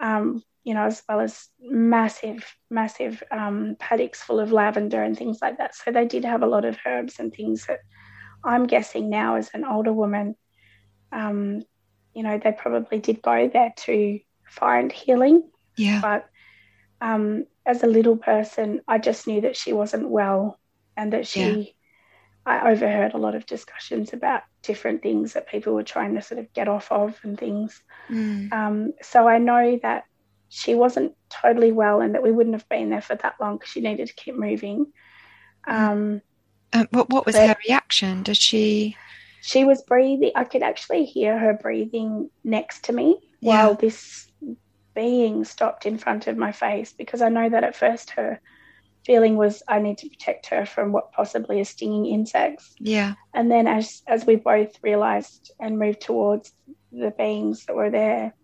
um, 0.00 0.42
you 0.64 0.74
know, 0.74 0.84
as 0.84 1.02
well 1.08 1.20
as 1.20 1.48
massive, 1.60 2.44
massive 2.70 3.22
um, 3.30 3.76
paddocks 3.78 4.22
full 4.22 4.38
of 4.40 4.52
lavender 4.52 5.02
and 5.02 5.16
things 5.16 5.38
like 5.40 5.58
that. 5.58 5.74
So 5.74 5.90
they 5.90 6.06
did 6.06 6.24
have 6.24 6.42
a 6.42 6.46
lot 6.46 6.64
of 6.64 6.78
herbs 6.84 7.18
and 7.18 7.32
things 7.32 7.66
that 7.66 7.80
I'm 8.44 8.66
guessing 8.66 9.08
now, 9.08 9.36
as 9.36 9.50
an 9.54 9.64
older 9.64 9.92
woman, 9.92 10.36
um, 11.10 11.62
you 12.14 12.22
know, 12.22 12.38
they 12.38 12.52
probably 12.52 12.98
did 12.98 13.22
go 13.22 13.48
there 13.48 13.72
to 13.84 14.20
find 14.46 14.92
healing. 14.92 15.50
Yeah. 15.76 16.00
But 16.00 16.28
um, 17.00 17.46
as 17.64 17.82
a 17.82 17.86
little 17.86 18.16
person, 18.16 18.82
I 18.86 18.98
just 18.98 19.26
knew 19.26 19.42
that 19.42 19.56
she 19.56 19.72
wasn't 19.72 20.08
well 20.10 20.58
and 20.96 21.12
that 21.12 21.26
she, 21.26 21.76
I 22.48 22.70
overheard 22.70 23.14
a 23.14 23.18
lot 23.18 23.34
of 23.34 23.46
discussions 23.46 24.12
about 24.12 24.42
different 24.62 25.02
things 25.02 25.34
that 25.34 25.48
people 25.48 25.74
were 25.74 25.82
trying 25.82 26.14
to 26.14 26.22
sort 26.22 26.40
of 26.40 26.52
get 26.52 26.68
off 26.68 26.90
of 26.90 27.18
and 27.22 27.38
things. 27.38 27.80
Mm. 28.10 28.52
Um, 28.52 28.92
so 29.02 29.28
I 29.28 29.38
know 29.38 29.78
that 29.82 30.04
she 30.48 30.74
wasn't 30.74 31.12
totally 31.30 31.72
well 31.72 32.00
and 32.00 32.14
that 32.14 32.22
we 32.22 32.32
wouldn't 32.32 32.54
have 32.56 32.68
been 32.68 32.90
there 32.90 33.02
for 33.02 33.16
that 33.16 33.34
long 33.40 33.56
because 33.58 33.70
she 33.70 33.80
needed 33.80 34.08
to 34.08 34.14
keep 34.14 34.34
moving. 34.34 34.86
Um, 35.66 36.22
Um, 36.72 36.86
what 36.90 37.10
what 37.10 37.26
was 37.26 37.36
her 37.36 37.56
reaction? 37.66 38.22
Did 38.22 38.36
she? 38.36 38.96
she 39.42 39.64
was 39.64 39.82
breathing, 39.82 40.32
I 40.34 40.44
could 40.44 40.62
actually 40.62 41.04
hear 41.04 41.38
her 41.38 41.54
breathing 41.54 42.30
next 42.44 42.84
to 42.84 42.92
me 42.92 43.18
Yeah. 43.40 43.66
while 43.66 43.74
this 43.74 44.30
being 44.94 45.44
stopped 45.44 45.86
in 45.86 45.96
front 45.98 46.26
of 46.26 46.36
my 46.36 46.52
face 46.52 46.92
because 46.92 47.22
I 47.22 47.28
know 47.28 47.48
that 47.48 47.64
at 47.64 47.76
first 47.76 48.10
her 48.10 48.40
feeling 49.04 49.36
was 49.36 49.62
I 49.68 49.78
need 49.78 49.98
to 49.98 50.08
protect 50.08 50.46
her 50.46 50.66
from 50.66 50.92
what 50.92 51.12
possibly 51.12 51.60
is 51.60 51.68
stinging 51.70 52.06
insects. 52.06 52.74
Yeah. 52.78 53.14
And 53.34 53.50
then 53.50 53.66
as 53.66 54.02
as 54.06 54.26
we 54.26 54.36
both 54.36 54.72
realized 54.82 55.50
and 55.60 55.78
moved 55.78 56.00
towards 56.00 56.52
the 56.92 57.12
beings 57.16 57.66
that 57.66 57.76
were 57.76 57.90
there, 57.90 58.34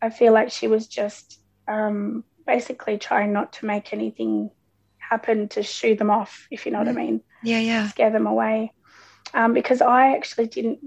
I 0.00 0.10
feel 0.10 0.32
like 0.32 0.50
she 0.50 0.68
was 0.68 0.86
just 0.86 1.40
um, 1.68 2.24
basically 2.46 2.98
trying 2.98 3.32
not 3.32 3.52
to 3.54 3.66
make 3.66 3.92
anything 3.92 4.50
happen 4.98 5.48
to 5.50 5.62
shoo 5.62 5.94
them 5.94 6.10
off, 6.10 6.46
if 6.50 6.64
you 6.64 6.72
know 6.72 6.78
what 6.78 6.88
I 6.88 6.92
mean 6.92 7.20
Yeah. 7.42 7.58
Yeah. 7.60 7.88
scare 7.88 8.10
them 8.10 8.26
away. 8.26 8.72
Um, 9.34 9.52
because 9.52 9.80
I 9.80 10.16
actually 10.16 10.46
didn't 10.46 10.80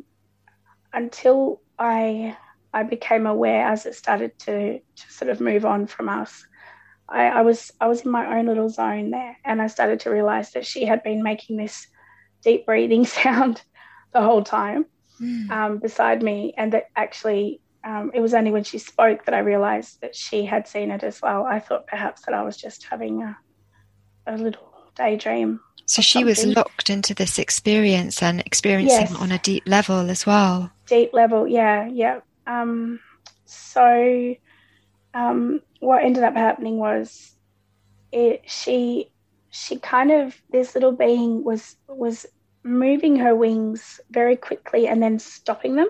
until 0.94 1.62
I 1.78 2.38
I 2.74 2.84
became 2.84 3.26
aware 3.26 3.66
as 3.68 3.86
it 3.86 3.96
started 3.96 4.38
to, 4.40 4.80
to 4.80 5.12
sort 5.12 5.32
of 5.32 5.40
move 5.40 5.66
on 5.66 5.88
from 5.88 6.10
us. 6.10 6.46
I, 7.08 7.28
I 7.28 7.42
was 7.42 7.72
I 7.80 7.88
was 7.88 8.02
in 8.02 8.12
my 8.12 8.38
own 8.40 8.48
little 8.48 8.70
zone 8.70 9.12
there, 9.12 9.38
and 9.46 9.62
I 9.62 9.68
started 9.68 10.02
to 10.02 10.10
realize 10.10 10.52
that 10.52 10.66
she 10.66 10.86
had 10.86 11.04
been 11.04 11.22
making 11.24 11.58
this 11.58 11.88
deep 12.44 12.66
breathing 12.66 13.06
sound 13.24 13.62
the 14.14 14.22
whole 14.22 14.44
time 14.44 14.86
Mm. 15.22 15.50
um, 15.50 15.78
beside 15.80 16.22
me, 16.22 16.54
and 16.58 16.74
that 16.74 16.86
actually 16.96 17.62
um, 17.88 18.12
it 18.14 18.20
was 18.20 18.34
only 18.34 18.52
when 18.52 18.66
she 18.66 18.80
spoke 18.80 19.24
that 19.26 19.34
I 19.34 19.40
realized 19.40 20.02
that 20.02 20.14
she 20.14 20.44
had 20.44 20.68
seen 20.68 20.92
it 20.92 21.04
as 21.04 21.22
well. 21.22 21.46
I 21.46 21.60
thought 21.62 21.88
perhaps 21.88 22.24
that 22.26 22.36
I 22.36 22.44
was 22.44 22.58
just 22.58 22.86
having 22.90 23.22
a, 23.24 23.38
a 24.28 24.36
little 24.36 24.68
daydream 24.98 25.62
So 25.86 26.02
she 26.02 26.24
was 26.26 26.44
locked 26.46 26.90
into 26.90 27.14
this 27.14 27.40
experience 27.40 28.22
and 28.22 28.42
experiencing 28.42 29.08
Yes. 29.08 29.12
it 29.14 29.22
on 29.22 29.32
a 29.32 29.38
deep 29.40 29.64
level 29.68 30.10
as 30.10 30.26
well. 30.26 30.72
deep 30.88 31.14
level 31.14 31.48
yeah 31.48 31.88
yeah 31.88 32.20
um 32.46 33.00
so 33.46 34.36
um 35.16 35.62
what 35.80 36.04
ended 36.04 36.24
up 36.24 36.36
happening 36.36 36.78
was 36.78 37.36
it 38.12 38.42
she 38.46 39.10
she 39.50 39.80
kind 39.80 40.12
of 40.12 40.36
this 40.52 40.76
little 40.76 40.92
being 40.92 41.44
was 41.44 41.78
was 41.88 42.26
moving 42.66 43.16
her 43.16 43.36
wings 43.36 44.02
very 44.10 44.36
quickly 44.36 44.88
and 44.88 45.02
then 45.02 45.20
stopping 45.20 45.76
them. 45.76 45.88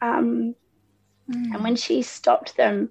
Um, 0.00 0.54
mm. 1.30 1.54
And 1.54 1.62
when 1.62 1.76
she 1.76 2.00
stopped 2.02 2.56
them, 2.56 2.90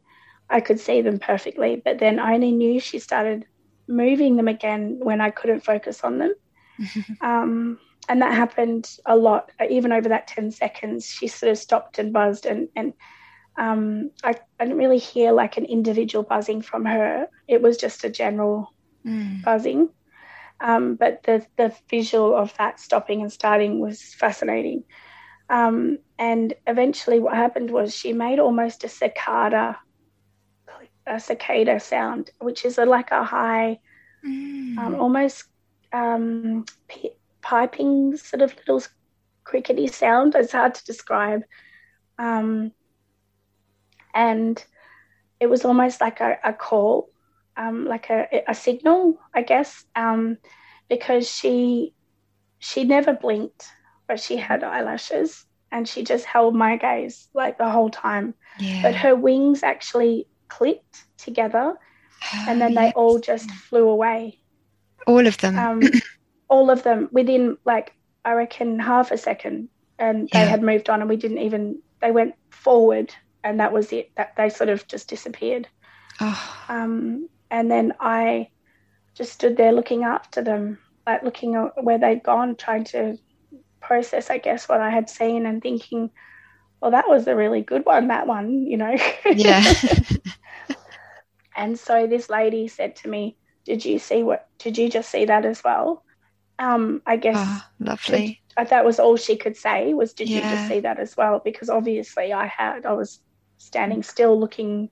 I 0.50 0.62
could 0.62 0.80
see 0.80 1.02
them 1.02 1.18
perfectly. 1.18 1.82
But 1.84 1.98
then 1.98 2.20
I 2.20 2.36
only 2.36 2.52
knew 2.52 2.80
she 2.80 3.00
started 3.00 3.46
moving 3.88 4.38
them 4.38 4.48
again 4.48 5.00
when 5.02 5.22
I 5.22 5.32
couldn't 5.32 5.66
focus 5.66 6.04
on 6.04 6.20
them. 6.20 6.34
um, 7.22 7.80
and 8.08 8.22
that 8.22 8.36
happened 8.36 8.90
a 9.06 9.16
lot, 9.16 9.50
even 9.68 9.92
over 9.92 10.10
that 10.10 10.28
10 10.28 10.52
seconds. 10.52 11.06
She 11.06 11.28
sort 11.28 11.52
of 11.52 11.58
stopped 11.58 11.98
and 11.98 12.14
buzzed, 12.14 12.46
and, 12.46 12.68
and 12.76 12.94
um, 13.58 14.12
I, 14.24 14.36
I 14.60 14.66
didn't 14.66 14.80
really 14.80 14.98
hear 14.98 15.32
like 15.32 15.58
an 15.58 15.66
individual 15.66 16.24
buzzing 16.24 16.62
from 16.62 16.86
her. 16.86 17.28
It 17.48 17.62
was 17.62 17.78
just 17.78 18.04
a 18.04 18.10
general 18.10 18.74
mm. 19.06 19.44
buzzing. 19.44 19.90
Um, 20.60 20.96
but 20.96 21.24
the, 21.24 21.46
the 21.58 21.74
visual 21.90 22.36
of 22.36 22.54
that 22.58 22.80
stopping 22.80 23.22
and 23.22 23.32
starting 23.32 23.80
was 23.80 24.14
fascinating. 24.14 24.84
Um, 25.50 26.00
and 26.18 26.54
eventually, 26.66 27.20
what 27.20 27.36
happened 27.36 27.70
was 27.70 27.96
she 27.96 28.14
made 28.14 28.40
almost 28.40 28.84
a 28.84 28.90
cicada, 28.90 29.78
a 31.06 31.20
cicada 31.20 31.80
sound, 31.80 32.32
which 32.40 32.66
is 32.66 32.78
a, 32.78 32.86
like 32.86 33.12
a 33.12 33.24
high, 33.24 33.80
mm. 34.26 34.78
um, 34.78 34.96
almost 34.96 35.44
um, 35.92 36.66
p- 36.88 37.12
piping 37.42 38.16
sort 38.16 38.42
of 38.42 38.56
little 38.58 38.82
crickety 39.44 39.88
sound. 39.88 40.34
It's 40.36 40.54
hard 40.54 40.76
to 40.76 40.86
describe. 40.86 41.44
Um, 42.18 42.72
and 44.14 44.64
it 45.40 45.48
was 45.48 45.66
almost 45.66 46.02
like 46.02 46.20
a, 46.20 46.38
a 46.44 46.54
call, 46.54 47.10
um, 47.58 47.86
like 47.86 48.10
a, 48.10 48.44
a 48.48 48.56
signal, 48.56 49.20
I 49.34 49.42
guess, 49.42 49.86
um, 49.96 50.38
because 50.90 51.30
she 51.30 51.94
she 52.60 52.84
never 52.84 53.14
blinked, 53.14 53.68
but 54.08 54.20
she 54.20 54.38
had 54.38 54.64
eyelashes 54.64 55.46
and 55.74 55.90
she 55.90 56.04
just 56.04 56.24
held 56.24 56.56
my 56.56 56.78
gaze 56.78 57.28
like 57.34 57.58
the 57.58 57.70
whole 57.70 57.90
time. 57.90 58.34
Yeah. 58.60 58.84
But 58.84 58.96
her 58.96 59.16
wings 59.16 59.64
actually 59.64 60.28
clicked 60.48 61.04
together, 61.18 61.74
and 62.48 62.62
then 62.62 62.76
they 62.76 62.92
all 62.96 63.20
just 63.20 63.50
flew 63.52 63.90
away. 63.90 64.40
All 65.08 65.26
of 65.26 65.38
them. 65.40 65.58
Um, 65.58 65.82
all 66.48 66.70
of 66.70 66.84
them 66.84 67.10
within 67.12 67.58
like 67.66 67.94
I 68.24 68.34
reckon 68.34 68.80
half 68.80 69.12
a 69.12 69.18
second, 69.18 69.70
and 69.98 70.30
yeah. 70.32 70.46
they 70.46 70.50
had 70.50 70.62
moved 70.62 70.90
on, 70.90 71.02
and 71.02 71.10
we 71.10 71.18
didn't 71.18 71.40
even. 71.40 71.80
They 72.02 72.12
went 72.12 72.36
forward, 72.52 73.14
and 73.44 73.60
that 73.60 73.74
was 73.74 73.92
it. 73.92 74.12
That 74.16 74.36
they 74.36 74.50
sort 74.50 74.70
of 74.70 74.88
just 74.88 75.08
disappeared. 75.08 75.68
Oh. 76.20 76.66
Um, 76.70 77.30
and 77.50 77.70
then 77.70 77.94
I 78.00 78.50
just 79.16 79.34
stood 79.34 79.58
there 79.58 79.72
looking 79.72 80.04
after 80.04 80.42
them, 80.42 80.80
like 81.06 81.24
looking 81.24 81.56
at 81.56 81.84
where 81.84 81.98
they'd 81.98 82.24
gone, 82.24 82.56
trying 82.56 82.84
to 82.86 83.18
process, 83.80 84.30
I 84.30 84.38
guess, 84.38 84.68
what 84.68 84.82
I 84.82 84.90
had 84.90 85.10
seen, 85.10 85.46
and 85.46 85.62
thinking, 85.62 86.10
well, 86.82 86.92
that 86.92 87.08
was 87.08 87.28
a 87.28 87.36
really 87.36 87.62
good 87.62 87.86
one. 87.86 88.08
That 88.08 88.28
one, 88.28 88.66
you 88.66 88.78
know. 88.78 88.96
Yeah. 89.26 89.64
and 91.56 91.78
so 91.78 92.08
this 92.08 92.30
lady 92.30 92.68
said 92.68 92.96
to 92.98 93.08
me, 93.08 93.38
"Did 93.66 93.86
you 93.86 94.00
see 94.00 94.24
what? 94.24 94.48
Did 94.60 94.78
you 94.78 94.90
just 94.90 95.10
see 95.10 95.26
that 95.26 95.46
as 95.46 95.64
well?" 95.64 96.04
um, 96.60 97.02
I 97.06 97.18
guess 97.18 97.36
oh, 97.38 97.64
lovely. 97.80 98.42
Did, 98.58 98.70
that 98.70 98.86
was 98.86 99.00
all 99.00 99.18
she 99.18 99.36
could 99.36 99.58
say 99.58 99.94
was, 99.94 100.14
"Did 100.14 100.30
yeah. 100.30 100.38
you 100.38 100.56
just 100.56 100.68
see 100.68 100.80
that 100.82 101.00
as 101.00 101.18
well?" 101.18 101.42
Because 101.44 101.70
obviously 101.70 102.34
I 102.34 102.48
had. 102.48 102.86
I 102.86 102.94
was 102.94 103.20
standing 103.64 104.04
still, 104.04 104.40
looking, 104.40 104.90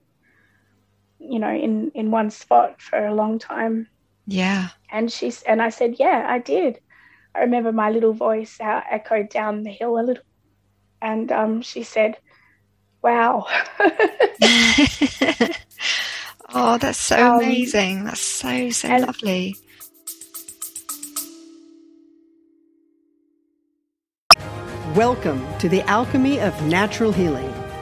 you 1.19 1.39
know, 1.39 1.53
in 1.53 1.91
in 1.93 2.11
one 2.11 2.29
spot 2.31 2.81
for 2.81 3.05
a 3.05 3.13
long 3.13 3.39
time. 3.39 3.87
Yeah. 4.27 4.69
And 4.89 5.11
she's 5.11 5.43
and 5.43 5.61
I 5.61 5.69
said, 5.69 5.95
"Yeah, 5.99 6.25
I 6.27 6.39
did." 6.39 6.79
I 7.33 7.41
remember 7.41 7.71
my 7.71 7.89
little 7.89 8.13
voice 8.13 8.59
uh, 8.59 8.81
echoed 8.89 9.29
down 9.29 9.63
the 9.63 9.71
hill 9.71 9.97
a 9.99 10.03
little, 10.03 10.23
and 11.01 11.31
um, 11.31 11.61
she 11.61 11.83
said, 11.83 12.17
"Wow." 13.01 13.47
oh, 16.53 16.77
that's 16.77 16.97
so 16.97 17.25
um, 17.25 17.39
amazing! 17.39 18.03
That's 18.03 18.19
so 18.19 18.69
so 18.69 18.89
lovely. 18.89 19.55
Welcome 24.95 25.47
to 25.59 25.69
the 25.69 25.83
Alchemy 25.83 26.41
of 26.41 26.61
Natural 26.63 27.13
Healing. 27.13 27.60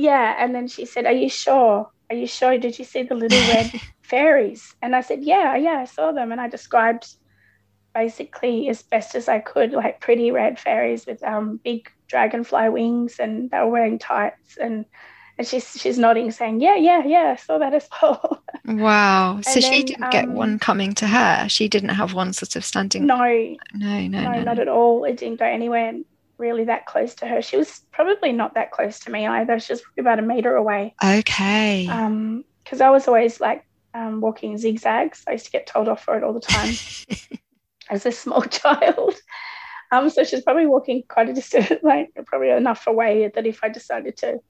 Yeah. 0.00 0.36
And 0.38 0.54
then 0.54 0.68
she 0.68 0.84
said, 0.86 1.06
Are 1.06 1.12
you 1.12 1.28
sure? 1.28 1.90
Are 2.10 2.16
you 2.16 2.26
sure? 2.26 2.58
Did 2.58 2.78
you 2.78 2.84
see 2.84 3.02
the 3.02 3.14
little 3.14 3.38
red 3.54 3.72
fairies? 4.02 4.74
And 4.82 4.96
I 4.96 5.00
said, 5.00 5.22
Yeah, 5.22 5.56
yeah, 5.56 5.78
I 5.78 5.84
saw 5.84 6.12
them. 6.12 6.32
And 6.32 6.40
I 6.40 6.48
described 6.48 7.06
basically 7.94 8.68
as 8.68 8.82
best 8.82 9.14
as 9.14 9.28
I 9.28 9.40
could, 9.40 9.72
like 9.72 10.00
pretty 10.00 10.30
red 10.30 10.58
fairies 10.58 11.06
with 11.06 11.22
um, 11.22 11.60
big 11.62 11.90
dragonfly 12.08 12.68
wings, 12.70 13.18
and 13.18 13.50
they 13.50 13.58
were 13.58 13.68
wearing 13.68 13.98
tights. 13.98 14.56
And 14.56 14.84
and 15.38 15.46
she's 15.46 15.70
she's 15.80 15.98
nodding, 15.98 16.30
saying, 16.30 16.60
"Yeah, 16.60 16.76
yeah, 16.76 17.04
yeah, 17.04 17.32
I 17.32 17.36
saw 17.36 17.58
that 17.58 17.74
as 17.74 17.88
well." 18.00 18.42
Wow! 18.66 19.40
so 19.42 19.58
then, 19.58 19.72
she 19.72 19.82
didn't 19.82 20.04
um, 20.04 20.10
get 20.10 20.28
one 20.28 20.58
coming 20.60 20.94
to 20.96 21.06
her. 21.06 21.48
She 21.48 21.66
didn't 21.66 21.88
have 21.88 22.14
one 22.14 22.32
sort 22.32 22.54
of 22.54 22.64
standing. 22.64 23.04
No, 23.06 23.16
no, 23.16 23.56
no, 23.74 24.06
no, 24.06 24.32
no, 24.32 24.42
not 24.42 24.58
at 24.60 24.68
all. 24.68 25.02
It 25.04 25.16
didn't 25.16 25.40
go 25.40 25.46
anywhere 25.46 25.94
really 26.40 26.64
that 26.64 26.86
close 26.86 27.14
to 27.16 27.26
her. 27.26 27.42
She 27.42 27.56
was 27.56 27.82
probably 27.92 28.32
not 28.32 28.54
that 28.54 28.72
close 28.72 28.98
to 29.00 29.10
me 29.10 29.26
either. 29.26 29.60
She 29.60 29.74
was 29.74 29.82
about 29.98 30.18
a 30.18 30.22
meter 30.22 30.56
away. 30.56 30.94
Okay. 31.04 31.86
Um, 31.86 32.44
because 32.64 32.80
I 32.80 32.90
was 32.90 33.06
always 33.06 33.40
like 33.40 33.64
um, 33.94 34.20
walking 34.20 34.56
zigzags. 34.56 35.22
I 35.28 35.32
used 35.32 35.46
to 35.46 35.50
get 35.50 35.66
told 35.66 35.88
off 35.88 36.04
for 36.04 36.16
it 36.16 36.24
all 36.24 36.32
the 36.32 36.40
time 36.40 36.74
as 37.90 38.06
a 38.06 38.12
small 38.12 38.42
child. 38.62 39.14
Um, 39.92 40.08
so 40.08 40.24
she's 40.24 40.42
probably 40.42 40.66
walking 40.66 41.02
quite 41.08 41.28
a 41.28 41.32
distance, 41.32 41.72
like 41.82 42.10
probably 42.26 42.50
enough 42.50 42.86
away 42.86 43.30
that 43.34 43.46
if 43.46 43.60
I 43.62 43.68
decided 43.68 44.16
to 44.18 44.40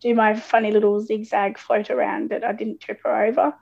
do 0.00 0.14
my 0.14 0.34
funny 0.34 0.72
little 0.72 1.00
zigzag 1.00 1.58
float 1.58 1.90
around, 1.90 2.30
that 2.30 2.44
I 2.44 2.52
didn't 2.52 2.80
trip 2.80 3.00
her 3.04 3.26
over. 3.26 3.54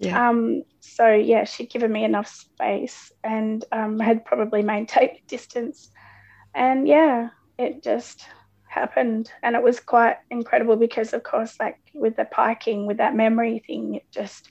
Yeah. 0.00 0.28
Um, 0.28 0.64
so 0.80 1.12
yeah, 1.12 1.44
she'd 1.44 1.70
given 1.70 1.92
me 1.92 2.04
enough 2.04 2.26
space 2.26 3.12
and 3.22 3.64
um, 3.70 4.00
had 4.00 4.24
probably 4.24 4.62
maintained 4.62 5.18
distance 5.28 5.90
and 6.56 6.88
yeah, 6.88 7.28
it 7.58 7.82
just 7.82 8.26
happened. 8.66 9.30
And 9.42 9.54
it 9.54 9.62
was 9.62 9.78
quite 9.78 10.16
incredible 10.30 10.76
because, 10.76 11.12
of 11.12 11.22
course, 11.22 11.56
like 11.60 11.78
with 11.94 12.16
the 12.16 12.24
piking, 12.24 12.86
with 12.86 12.96
that 12.96 13.14
memory 13.14 13.62
thing, 13.66 13.96
it 13.96 14.10
just, 14.10 14.50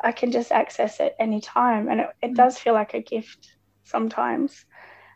I 0.00 0.12
can 0.12 0.32
just 0.32 0.52
access 0.52 1.00
it 1.00 1.14
anytime. 1.18 1.88
And 1.88 2.00
it, 2.00 2.08
it 2.22 2.34
does 2.34 2.58
feel 2.58 2.74
like 2.74 2.94
a 2.94 3.00
gift 3.00 3.52
sometimes. 3.84 4.64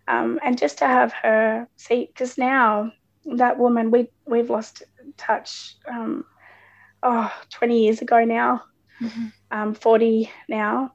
Um, 0.06 0.38
and 0.44 0.56
just 0.56 0.78
to 0.78 0.86
have 0.86 1.12
her 1.12 1.68
see, 1.76 2.06
because 2.06 2.38
now 2.38 2.92
that 3.36 3.58
woman, 3.58 3.90
we, 3.90 4.08
we've 4.24 4.50
lost 4.50 4.84
touch, 5.16 5.76
um, 5.88 6.24
oh, 7.02 7.32
20 7.50 7.84
years 7.84 8.00
ago 8.00 8.24
now, 8.24 8.62
mm-hmm. 9.00 9.26
um, 9.50 9.74
40 9.74 10.30
now. 10.48 10.92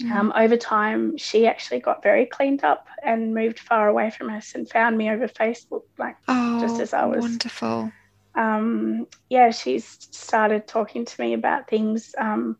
Mm. 0.00 0.12
Um, 0.12 0.32
over 0.36 0.56
time, 0.56 1.16
she 1.16 1.46
actually 1.46 1.80
got 1.80 2.02
very 2.02 2.26
cleaned 2.26 2.64
up 2.64 2.88
and 3.02 3.34
moved 3.34 3.58
far 3.58 3.88
away 3.88 4.10
from 4.10 4.30
us 4.30 4.54
and 4.54 4.68
found 4.68 4.96
me 4.96 5.10
over 5.10 5.28
Facebook, 5.28 5.82
like 5.98 6.16
oh, 6.28 6.60
just 6.60 6.80
as 6.80 6.94
I 6.94 7.04
was. 7.04 7.20
Wonderful. 7.20 7.92
Um, 8.34 9.06
yeah, 9.28 9.50
she's 9.50 10.08
started 10.10 10.66
talking 10.66 11.04
to 11.04 11.20
me 11.20 11.34
about 11.34 11.68
things. 11.68 12.14
Um, 12.16 12.56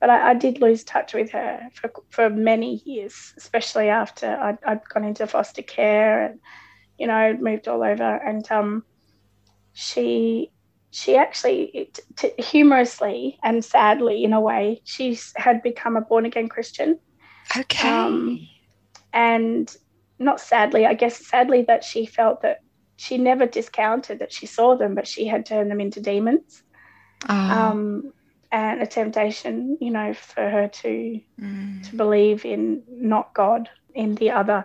but 0.00 0.08
I, 0.08 0.30
I, 0.30 0.34
did 0.34 0.62
lose 0.62 0.82
touch 0.82 1.12
with 1.12 1.30
her 1.32 1.68
for, 1.74 1.92
for 2.08 2.30
many 2.30 2.76
years, 2.86 3.34
especially 3.36 3.88
after 3.88 4.26
I'd, 4.26 4.58
I'd 4.64 4.88
gone 4.88 5.04
into 5.04 5.26
foster 5.26 5.62
care 5.62 6.24
and, 6.24 6.40
you 6.98 7.06
know, 7.06 7.36
moved 7.38 7.68
all 7.68 7.82
over. 7.82 8.16
And 8.16 8.50
um, 8.50 8.82
she 9.74 10.50
she 10.90 11.16
actually, 11.16 11.90
t- 12.16 12.32
humorously 12.38 13.38
and 13.42 13.64
sadly, 13.64 14.24
in 14.24 14.32
a 14.32 14.40
way, 14.40 14.80
she 14.84 15.18
had 15.36 15.62
become 15.62 15.96
a 15.96 16.00
born 16.00 16.26
again 16.26 16.48
Christian. 16.48 16.98
Okay. 17.56 17.88
Um, 17.88 18.46
and 19.12 19.74
not 20.18 20.40
sadly, 20.40 20.86
I 20.86 20.94
guess 20.94 21.26
sadly 21.26 21.62
that 21.62 21.84
she 21.84 22.06
felt 22.06 22.42
that 22.42 22.62
she 22.96 23.18
never 23.18 23.46
discounted 23.46 24.18
that 24.18 24.32
she 24.32 24.46
saw 24.46 24.76
them, 24.76 24.94
but 24.94 25.06
she 25.06 25.26
had 25.26 25.46
turned 25.46 25.70
them 25.70 25.80
into 25.80 26.00
demons. 26.00 26.62
Oh. 27.28 27.34
Um, 27.34 28.12
and 28.52 28.82
a 28.82 28.86
temptation, 28.86 29.78
you 29.80 29.90
know, 29.90 30.12
for 30.12 30.48
her 30.48 30.68
to 30.68 31.20
mm. 31.40 31.88
to 31.88 31.96
believe 31.96 32.44
in 32.44 32.82
not 32.88 33.32
God, 33.32 33.70
in 33.94 34.16
the 34.16 34.30
other. 34.30 34.64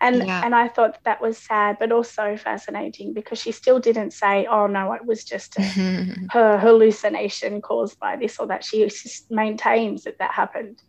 And 0.00 0.26
yeah. 0.26 0.42
and 0.44 0.54
I 0.54 0.68
thought 0.68 0.98
that 1.04 1.20
was 1.20 1.38
sad, 1.38 1.76
but 1.78 1.92
also 1.92 2.36
fascinating 2.36 3.14
because 3.14 3.40
she 3.40 3.52
still 3.52 3.78
didn't 3.80 4.12
say, 4.12 4.46
"Oh 4.46 4.66
no, 4.66 4.92
it 4.92 5.04
was 5.06 5.24
just 5.24 5.56
a, 5.58 5.62
her 6.30 6.58
hallucination 6.58 7.60
caused 7.62 7.98
by 7.98 8.16
this 8.16 8.38
or 8.38 8.46
that." 8.48 8.64
She 8.64 8.84
just 8.84 9.30
maintains 9.30 10.04
that 10.04 10.18
that 10.18 10.32
happened, 10.32 10.82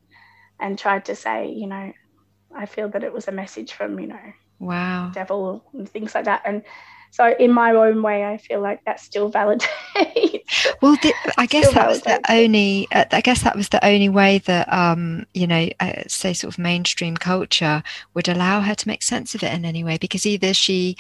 and 0.60 0.78
tried 0.78 1.06
to 1.06 1.16
say, 1.16 1.50
you 1.50 1.68
know, 1.68 1.94
I 2.56 2.66
feel 2.66 2.90
that 2.90 3.04
it 3.04 3.14
was 3.14 3.28
a 3.28 3.32
message 3.32 3.74
from 3.74 4.00
you 4.00 4.08
know, 4.08 4.34
wow, 4.60 5.12
devil 5.14 5.64
and 5.74 5.90
things 5.90 6.14
like 6.14 6.26
that. 6.26 6.42
And 6.46 6.64
so 7.18 7.34
in 7.40 7.52
my 7.52 7.72
own 7.72 8.04
way 8.04 8.24
i 8.24 8.38
feel 8.38 8.62
like 8.62 8.84
that 8.86 9.00
still 9.00 9.32
validates 9.32 9.66
well 10.82 10.96
the, 11.02 11.12
i 11.38 11.48
guess 11.48 11.74
that 11.74 11.88
was 11.88 12.02
the 12.02 12.22
only 12.30 12.88
uh, 12.92 13.06
i 13.12 13.22
guess 13.22 13.42
that 13.42 13.56
was 13.56 13.70
the 13.70 13.84
only 13.84 14.08
way 14.08 14.38
that 14.38 14.72
um 14.72 15.26
you 15.34 15.48
know 15.48 15.68
uh, 15.80 16.04
say 16.08 16.32
sort 16.32 16.54
of 16.54 16.60
mainstream 16.60 17.18
culture 17.18 17.82
would 18.14 18.30
allow 18.30 18.62
her 18.62 18.76
to 18.76 18.88
make 18.88 19.02
sense 19.02 19.34
of 19.34 19.42
it 19.42 19.52
in 19.52 19.66
any 19.66 19.84
way 19.84 19.98
because 19.98 20.28
either 20.28 20.54
she 20.54 20.96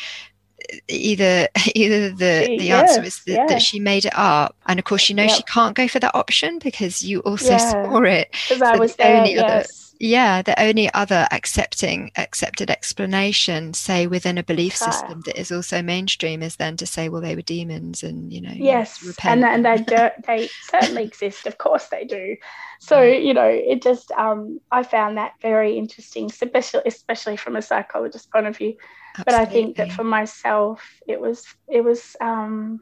either 0.87 1.47
either 1.75 2.09
the 2.09 2.45
she, 2.45 2.57
the 2.57 2.65
yes, 2.65 2.89
answer 2.89 3.03
is 3.03 3.23
that, 3.25 3.47
that, 3.47 3.61
she 3.61 3.79
made 3.79 4.05
it 4.05 4.17
up 4.17 4.55
and 4.65 4.79
of 4.79 4.85
course 4.85 5.09
you 5.09 5.15
know 5.15 5.23
yep. 5.23 5.35
she 5.35 5.43
can't 5.43 5.75
go 5.75 5.87
for 5.87 5.99
that 5.99 6.15
option 6.15 6.57
because 6.57 7.03
you 7.03 7.19
also 7.19 7.51
yeah. 7.51 7.71
saw 7.71 8.01
it 8.01 8.27
because 8.31 8.63
i 8.63 8.75
was 8.75 8.95
there 8.95 9.23
yes. 9.23 9.43
other, 9.43 9.86
yeah 9.99 10.41
the 10.41 10.59
only 10.61 10.93
other 10.93 11.27
accepting 11.31 12.11
accepted 12.17 12.69
explanation 12.69 13.73
say 13.73 14.07
within 14.07 14.37
a 14.37 14.43
belief 14.43 14.75
system 14.75 15.21
that 15.25 15.39
is 15.39 15.51
also 15.51 15.81
mainstream 15.81 16.41
is 16.41 16.55
then 16.57 16.77
to 16.77 16.85
say 16.85 17.09
well 17.09 17.21
they 17.21 17.35
were 17.35 17.41
demons 17.41 18.03
and 18.03 18.31
you 18.31 18.41
know 18.41 18.53
yes 18.53 19.03
and, 19.23 19.43
and 19.43 19.65
they 19.65 19.77
do, 19.87 20.09
they 20.25 20.47
certainly 20.69 21.03
exist. 21.03 21.47
Of 21.47 21.57
course 21.57 21.87
they 21.87 22.05
do. 22.05 22.35
So 22.79 23.01
you 23.01 23.33
know 23.33 23.47
it 23.47 23.81
just 23.81 24.11
um, 24.11 24.59
i 24.71 24.83
found 24.83 25.17
that 25.17 25.33
very 25.41 25.77
interesting 25.77 26.25
especially 26.25 26.81
especially 26.85 27.37
from 27.37 27.55
a 27.55 27.61
psychologist 27.61 28.31
point 28.31 28.47
of 28.47 28.57
view. 28.57 28.75
Absolutely. 29.17 29.23
but 29.25 29.33
i 29.33 29.51
think 29.51 29.77
that 29.77 29.91
for 29.91 30.03
myself 30.03 30.83
it 31.07 31.19
was 31.19 31.43
it 31.67 31.83
was 31.83 32.15
um, 32.21 32.81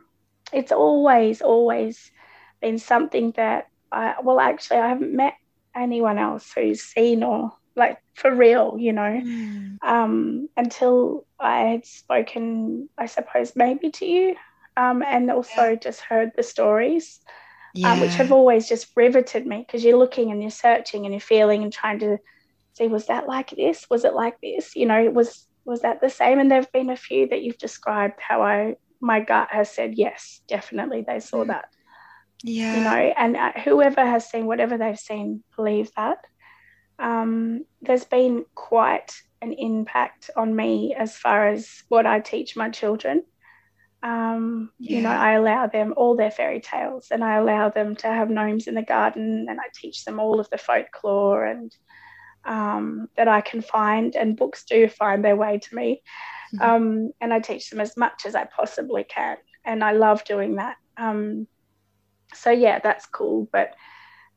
it's 0.51 0.73
always 0.73 1.41
always 1.41 2.12
been 2.62 2.78
something 2.78 3.32
that 3.38 3.69
I, 3.91 4.15
well 4.21 4.41
actually 4.41 4.80
i 4.80 4.89
haven't 4.89 5.15
met 5.15 5.36
anyone 5.75 6.17
else 6.17 6.51
who's 6.53 6.81
seen 6.81 7.23
or 7.23 7.53
like 7.75 7.97
for 8.13 8.33
real, 8.33 8.77
you 8.79 8.93
know, 8.93 9.21
mm. 9.23 9.77
um, 9.83 10.49
until 10.55 11.25
I 11.39 11.59
had 11.61 11.85
spoken, 11.85 12.89
I 12.97 13.05
suppose, 13.07 13.55
maybe 13.55 13.91
to 13.91 14.05
you, 14.05 14.35
um, 14.77 15.03
and 15.03 15.29
also 15.29 15.69
yeah. 15.69 15.75
just 15.75 16.01
heard 16.01 16.31
the 16.35 16.43
stories, 16.43 17.19
yeah. 17.73 17.91
um, 17.91 17.99
which 17.99 18.13
have 18.13 18.31
always 18.31 18.67
just 18.67 18.88
riveted 18.95 19.45
me 19.45 19.65
because 19.65 19.83
you're 19.83 19.97
looking 19.97 20.31
and 20.31 20.41
you're 20.41 20.51
searching 20.51 21.05
and 21.05 21.13
you're 21.13 21.19
feeling 21.19 21.63
and 21.63 21.73
trying 21.73 21.99
to 21.99 22.17
see, 22.73 22.88
was 22.88 23.07
that 23.07 23.27
like 23.27 23.51
this? 23.51 23.89
Was 23.89 24.05
it 24.05 24.13
like 24.13 24.39
this? 24.41 24.75
You 24.75 24.85
know, 24.85 25.09
was 25.09 25.47
was 25.65 25.81
that 25.81 25.99
the 25.99 26.09
same? 26.09 26.39
And 26.39 26.49
there've 26.49 26.71
been 26.71 26.89
a 26.89 26.97
few 26.97 27.27
that 27.27 27.41
you've 27.41 27.57
described 27.57 28.19
how 28.19 28.41
I 28.41 28.75
my 29.01 29.19
gut 29.19 29.49
has 29.51 29.69
said 29.69 29.95
yes, 29.95 30.41
definitely 30.47 31.03
they 31.05 31.19
saw 31.19 31.43
mm. 31.43 31.47
that 31.47 31.69
yeah 32.45 32.77
you 32.77 32.84
know 32.84 33.13
and 33.17 33.36
uh, 33.36 33.51
whoever 33.63 34.05
has 34.05 34.29
seen 34.29 34.45
whatever 34.45 34.77
they've 34.77 34.99
seen 34.99 35.43
believe 35.55 35.89
that 35.95 36.19
um, 36.99 37.65
there's 37.81 38.05
been 38.05 38.45
quite 38.55 39.13
an 39.41 39.53
impact 39.53 40.29
on 40.36 40.55
me 40.55 40.95
as 40.97 41.17
far 41.17 41.47
as 41.47 41.84
what 41.89 42.05
I 42.05 42.19
teach 42.19 42.55
my 42.55 42.69
children. 42.69 43.23
Um, 44.01 44.71
yeah. 44.79 44.97
You 44.97 45.03
know, 45.03 45.10
I 45.10 45.31
allow 45.34 45.67
them 45.67 45.93
all 45.97 46.15
their 46.15 46.31
fairy 46.31 46.62
tales 46.62 47.08
and 47.12 47.23
I 47.23 47.36
allow 47.36 47.69
them 47.69 47.95
to 47.97 48.08
have 48.08 48.29
gnomes 48.29 48.67
in 48.67 48.75
the 48.75 48.84
garden 48.84 49.47
and 49.49 49.60
I 49.60 49.65
teach 49.73 50.05
them 50.05 50.19
all 50.19 50.39
of 50.39 50.49
the 50.49 50.58
folklore 50.58 51.43
and 51.45 51.75
um, 52.45 53.08
that 53.17 53.27
I 53.27 53.41
can 53.41 53.62
find, 53.62 54.15
and 54.15 54.38
books 54.38 54.65
do 54.65 54.88
find 54.88 55.25
their 55.25 55.36
way 55.36 55.58
to 55.58 55.75
me. 55.75 56.03
Mm-hmm. 56.53 56.63
Um, 56.63 57.12
and 57.19 57.34
I 57.34 57.39
teach 57.39 57.71
them 57.71 57.81
as 57.81 57.97
much 57.97 58.25
as 58.27 58.36
I 58.36 58.45
possibly 58.45 59.03
can. 59.03 59.38
And 59.65 59.84
I 59.84 59.93
love 59.93 60.23
doing 60.25 60.58
that. 60.58 60.77
Um, 60.95 61.47
so 62.33 62.51
yeah, 62.51 62.79
that's 62.79 63.05
cool. 63.05 63.47
But 63.51 63.75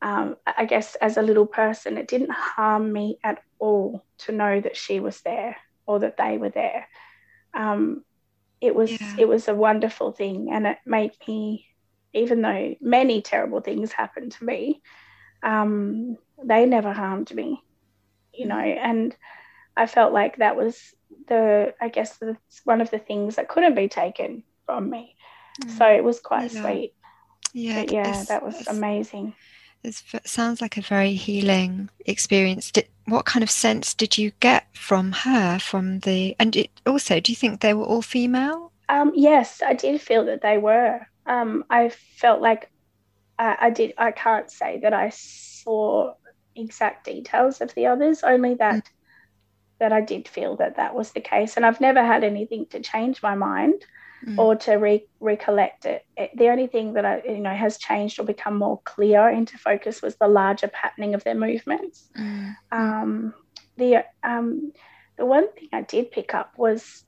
um, 0.01 0.37
I 0.47 0.65
guess 0.65 0.95
as 0.97 1.17
a 1.17 1.23
little 1.23 1.47
person, 1.47 1.99
it 1.99 2.09
didn't 2.09 2.31
harm 2.31 2.93
me 2.93 3.19
at 3.25 3.43
all 3.59 4.05
to 4.19 4.33
know 4.33 4.61
that 4.61 4.77
she 4.77 5.01
was 5.01 5.21
there 5.23 5.57
or 5.87 6.01
that 6.01 6.17
they 6.17 6.39
were 6.39 6.51
there. 6.51 6.89
Um, 7.55 8.05
it 8.61 8.75
was 8.75 8.91
yeah. 8.91 9.17
it 9.19 9.29
was 9.29 9.49
a 9.49 9.55
wonderful 9.55 10.13
thing, 10.13 10.51
and 10.53 10.67
it 10.67 10.79
made 10.85 11.13
me, 11.27 11.67
even 12.13 12.43
though 12.43 12.75
many 12.81 13.23
terrible 13.23 13.61
things 13.61 13.93
happened 13.93 14.33
to 14.33 14.45
me, 14.45 14.83
um, 15.43 16.17
they 16.45 16.67
never 16.67 16.93
harmed 16.93 17.35
me, 17.35 17.63
you 18.33 18.47
know. 18.47 18.59
And 18.59 19.17
I 19.77 19.87
felt 19.87 20.13
like 20.13 20.37
that 20.37 20.57
was 20.57 20.77
the 21.29 21.75
I 21.81 21.89
guess 21.89 22.19
the, 22.19 22.37
one 22.65 22.81
of 22.81 22.91
the 22.91 22.99
things 22.99 23.37
that 23.37 23.49
couldn't 23.49 23.75
be 23.75 23.89
taken 23.89 24.43
from 24.67 24.91
me. 24.91 25.17
Mm. 25.65 25.79
So 25.79 25.87
it 25.87 26.05
was 26.05 26.21
quite 26.21 26.53
yeah. 26.53 26.63
sweet. 26.63 26.95
Yeah, 27.53 27.83
but 27.83 27.93
yeah, 27.93 28.25
that 28.29 28.43
was 28.43 28.67
amazing. 28.67 29.35
It 29.85 30.03
sounds 30.25 30.61
like 30.61 30.77
a 30.77 30.83
very 30.83 31.15
healing 31.15 31.89
experience. 32.05 32.73
Did, 32.73 32.89
what 33.07 33.25
kind 33.25 33.43
of 33.43 33.51
sense 33.51 33.95
did 33.95 34.19
you 34.19 34.33
get 34.41 34.67
from 34.75 35.13
her? 35.13 35.59
From 35.59 36.01
the 36.01 36.35
and 36.39 36.55
it, 36.57 36.71
also, 36.87 37.21
do 37.21 37.33
you 37.33 37.37
think 37.37 37.61
they 37.61 37.75
were 37.75 37.85
all 37.85 38.03
female? 38.03 38.73
Um, 38.89 39.13
yes, 39.15 39.63
I 39.65 39.75
did 39.75 40.01
feel 40.01 40.25
that 40.27 40.43
they 40.43 40.59
were. 40.59 41.07
Um, 41.27 41.65
I 41.71 41.91
felt 41.91 42.41
like 42.41 42.71
I, 43.39 43.57
I 43.61 43.71
did. 43.71 43.95
I 43.99 44.11
can't 44.11 44.51
say 44.51 44.81
that 44.81 44.93
I 44.93 45.11
saw 45.11 46.15
exact 46.57 47.05
details 47.05 47.61
of 47.61 47.75
the 47.75 47.87
others, 47.87 48.23
only 48.25 48.55
that 48.55 48.85
mm. 48.85 48.91
that 49.79 49.93
I 49.93 50.01
did 50.01 50.27
feel 50.27 50.57
that 50.57 50.77
that 50.77 50.95
was 50.95 51.13
the 51.13 51.21
case, 51.21 51.57
and 51.57 51.65
I've 51.65 51.81
never 51.81 52.05
had 52.05 52.25
anything 52.25 52.67
to 52.71 52.81
change 52.81 53.23
my 53.23 53.37
mind 53.37 53.85
mm. 54.27 54.39
or 54.39 54.57
to 54.57 54.75
re- 54.75 55.07
recollect 55.21 55.85
it. 55.87 56.05
it. 56.17 56.31
The 56.37 56.49
only 56.49 56.67
thing 56.67 56.95
that 56.95 57.05
I, 57.05 57.23
you 57.25 57.39
know 57.39 57.55
has 57.55 57.79
changed 57.79 58.19
or 58.19 58.25
become 58.25 58.57
more 58.57 58.81
clear 58.85 59.29
into 59.29 59.59
focus 59.59 60.03
was 60.03 60.17
the 60.17 60.29
larger 60.29 60.69
patterning 60.69 61.15
of 61.15 61.25
their 61.25 61.35
movements. 61.35 62.09
Mm. 62.19 62.57
Um, 62.73 63.35
the 63.77 64.05
um, 64.23 64.73
the 65.17 65.27
one 65.27 65.53
thing 65.53 65.69
I 65.73 65.83
did 65.83 66.11
pick 66.11 66.35
up 66.35 66.53
was, 66.57 67.05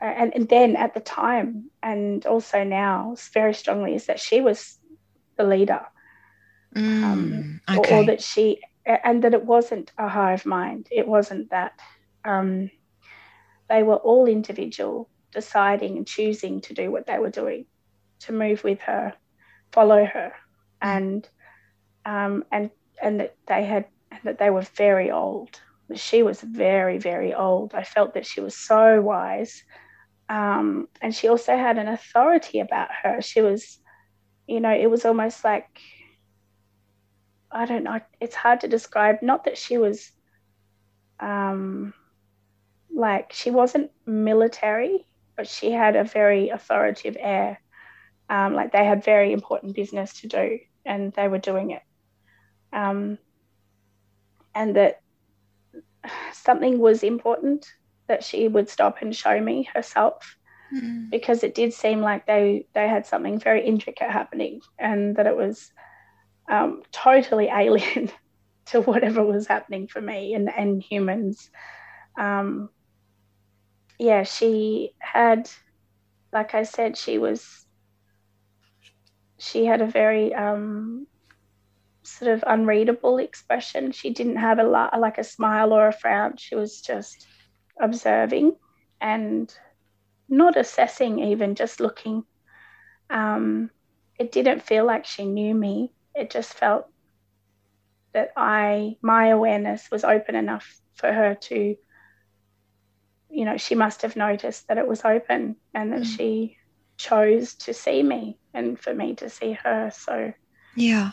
uh, 0.00 0.06
and, 0.06 0.34
and 0.34 0.48
then 0.48 0.76
at 0.76 0.94
the 0.94 1.00
time 1.00 1.70
and 1.82 2.24
also 2.26 2.64
now 2.64 3.16
very 3.32 3.54
strongly 3.54 3.94
is 3.94 4.06
that 4.06 4.20
she 4.20 4.40
was 4.40 4.78
the 5.36 5.44
leader, 5.44 5.82
mm. 6.74 7.02
um, 7.02 7.60
okay. 7.68 7.96
or, 7.96 8.00
or, 8.00 8.06
that 8.06 8.22
she 8.22 8.60
and 8.84 9.22
that 9.22 9.34
it 9.34 9.44
wasn't 9.44 9.92
a 9.98 10.08
hive 10.08 10.46
mind. 10.46 10.88
It 10.90 11.06
wasn't 11.06 11.50
that. 11.50 11.78
Um, 12.24 12.70
they 13.68 13.82
were 13.82 13.96
all 13.96 14.26
individual 14.26 15.08
deciding 15.32 15.96
and 15.96 16.06
choosing 16.06 16.60
to 16.62 16.74
do 16.74 16.90
what 16.90 17.06
they 17.06 17.18
were 17.18 17.30
doing, 17.30 17.66
to 18.20 18.32
move 18.32 18.62
with 18.64 18.80
her, 18.82 19.14
follow 19.72 20.04
her, 20.04 20.32
and 20.80 21.28
um, 22.04 22.44
and 22.52 22.70
and 23.02 23.20
that 23.20 23.36
they 23.46 23.64
had 23.64 23.86
that 24.24 24.38
they 24.38 24.50
were 24.50 24.66
very 24.76 25.10
old. 25.10 25.60
She 25.94 26.22
was 26.22 26.40
very 26.40 26.98
very 26.98 27.34
old. 27.34 27.74
I 27.74 27.84
felt 27.84 28.14
that 28.14 28.26
she 28.26 28.40
was 28.40 28.56
so 28.56 29.00
wise, 29.00 29.62
um, 30.28 30.88
and 31.00 31.14
she 31.14 31.28
also 31.28 31.56
had 31.56 31.78
an 31.78 31.88
authority 31.88 32.60
about 32.60 32.90
her. 33.02 33.20
She 33.20 33.40
was, 33.40 33.78
you 34.46 34.60
know, 34.60 34.72
it 34.72 34.90
was 34.90 35.04
almost 35.04 35.44
like 35.44 35.80
I 37.50 37.66
don't 37.66 37.84
know. 37.84 38.00
It's 38.20 38.36
hard 38.36 38.60
to 38.60 38.68
describe. 38.68 39.22
Not 39.22 39.44
that 39.44 39.58
she 39.58 39.78
was. 39.78 40.12
Um, 41.20 41.94
like 42.94 43.32
she 43.32 43.50
wasn't 43.50 43.90
military 44.04 45.06
but 45.42 45.48
she 45.48 45.72
had 45.72 45.96
a 45.96 46.04
very 46.04 46.50
authoritative 46.50 47.16
air. 47.18 47.60
Um, 48.30 48.54
like 48.54 48.70
they 48.70 48.84
had 48.84 49.02
very 49.02 49.32
important 49.32 49.74
business 49.74 50.20
to 50.20 50.28
do 50.28 50.60
and 50.86 51.12
they 51.14 51.26
were 51.26 51.38
doing 51.38 51.72
it. 51.72 51.82
Um, 52.72 53.18
and 54.54 54.76
that 54.76 55.00
something 56.32 56.78
was 56.78 57.02
important 57.02 57.66
that 58.06 58.22
she 58.22 58.46
would 58.46 58.68
stop 58.68 59.02
and 59.02 59.16
show 59.16 59.40
me 59.40 59.68
herself 59.74 60.36
mm. 60.72 61.10
because 61.10 61.42
it 61.42 61.56
did 61.56 61.74
seem 61.74 62.02
like 62.02 62.24
they, 62.26 62.66
they 62.72 62.86
had 62.86 63.04
something 63.04 63.40
very 63.40 63.66
intricate 63.66 64.12
happening 64.12 64.60
and 64.78 65.16
that 65.16 65.26
it 65.26 65.36
was 65.36 65.72
um, 66.48 66.84
totally 66.92 67.48
alien 67.48 68.12
to 68.66 68.80
whatever 68.80 69.24
was 69.24 69.48
happening 69.48 69.88
for 69.88 70.00
me 70.00 70.34
and, 70.34 70.48
and 70.56 70.80
humans. 70.80 71.50
Um, 72.16 72.70
yeah, 74.02 74.24
she 74.24 74.94
had, 74.98 75.48
like 76.32 76.56
I 76.56 76.64
said, 76.64 76.96
she 76.96 77.18
was, 77.18 77.64
she 79.38 79.64
had 79.64 79.80
a 79.80 79.86
very 79.86 80.34
um, 80.34 81.06
sort 82.02 82.32
of 82.32 82.42
unreadable 82.44 83.18
expression. 83.18 83.92
She 83.92 84.10
didn't 84.10 84.38
have 84.38 84.58
a 84.58 84.64
lot, 84.64 84.98
like 84.98 85.18
a 85.18 85.24
smile 85.24 85.72
or 85.72 85.86
a 85.86 85.92
frown. 85.92 86.36
She 86.36 86.56
was 86.56 86.80
just 86.80 87.28
observing 87.80 88.56
and 89.00 89.54
not 90.28 90.56
assessing, 90.56 91.20
even 91.20 91.54
just 91.54 91.78
looking. 91.78 92.24
Um, 93.08 93.70
it 94.18 94.32
didn't 94.32 94.64
feel 94.64 94.84
like 94.84 95.06
she 95.06 95.26
knew 95.26 95.54
me. 95.54 95.92
It 96.12 96.28
just 96.28 96.54
felt 96.54 96.86
that 98.14 98.30
I, 98.36 98.96
my 99.00 99.28
awareness 99.28 99.92
was 99.92 100.02
open 100.02 100.34
enough 100.34 100.66
for 100.94 101.12
her 101.12 101.36
to, 101.36 101.76
you 103.32 103.46
know, 103.46 103.56
she 103.56 103.74
must 103.74 104.02
have 104.02 104.14
noticed 104.14 104.68
that 104.68 104.78
it 104.78 104.86
was 104.86 105.04
open 105.04 105.56
and 105.74 105.92
that 105.92 106.02
mm. 106.02 106.16
she 106.16 106.58
chose 106.98 107.54
to 107.54 107.72
see 107.72 108.02
me 108.02 108.36
and 108.52 108.78
for 108.78 108.94
me 108.94 109.14
to 109.14 109.30
see 109.30 109.52
her. 109.52 109.90
So, 109.92 110.34
yeah. 110.76 111.12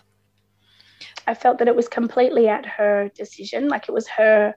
I 1.25 1.33
felt 1.33 1.59
that 1.59 1.69
it 1.69 1.75
was 1.75 1.87
completely 1.87 2.49
at 2.49 2.65
her 2.65 3.09
decision, 3.15 3.69
like 3.69 3.87
it 3.87 3.93
was 3.93 4.07
her 4.09 4.53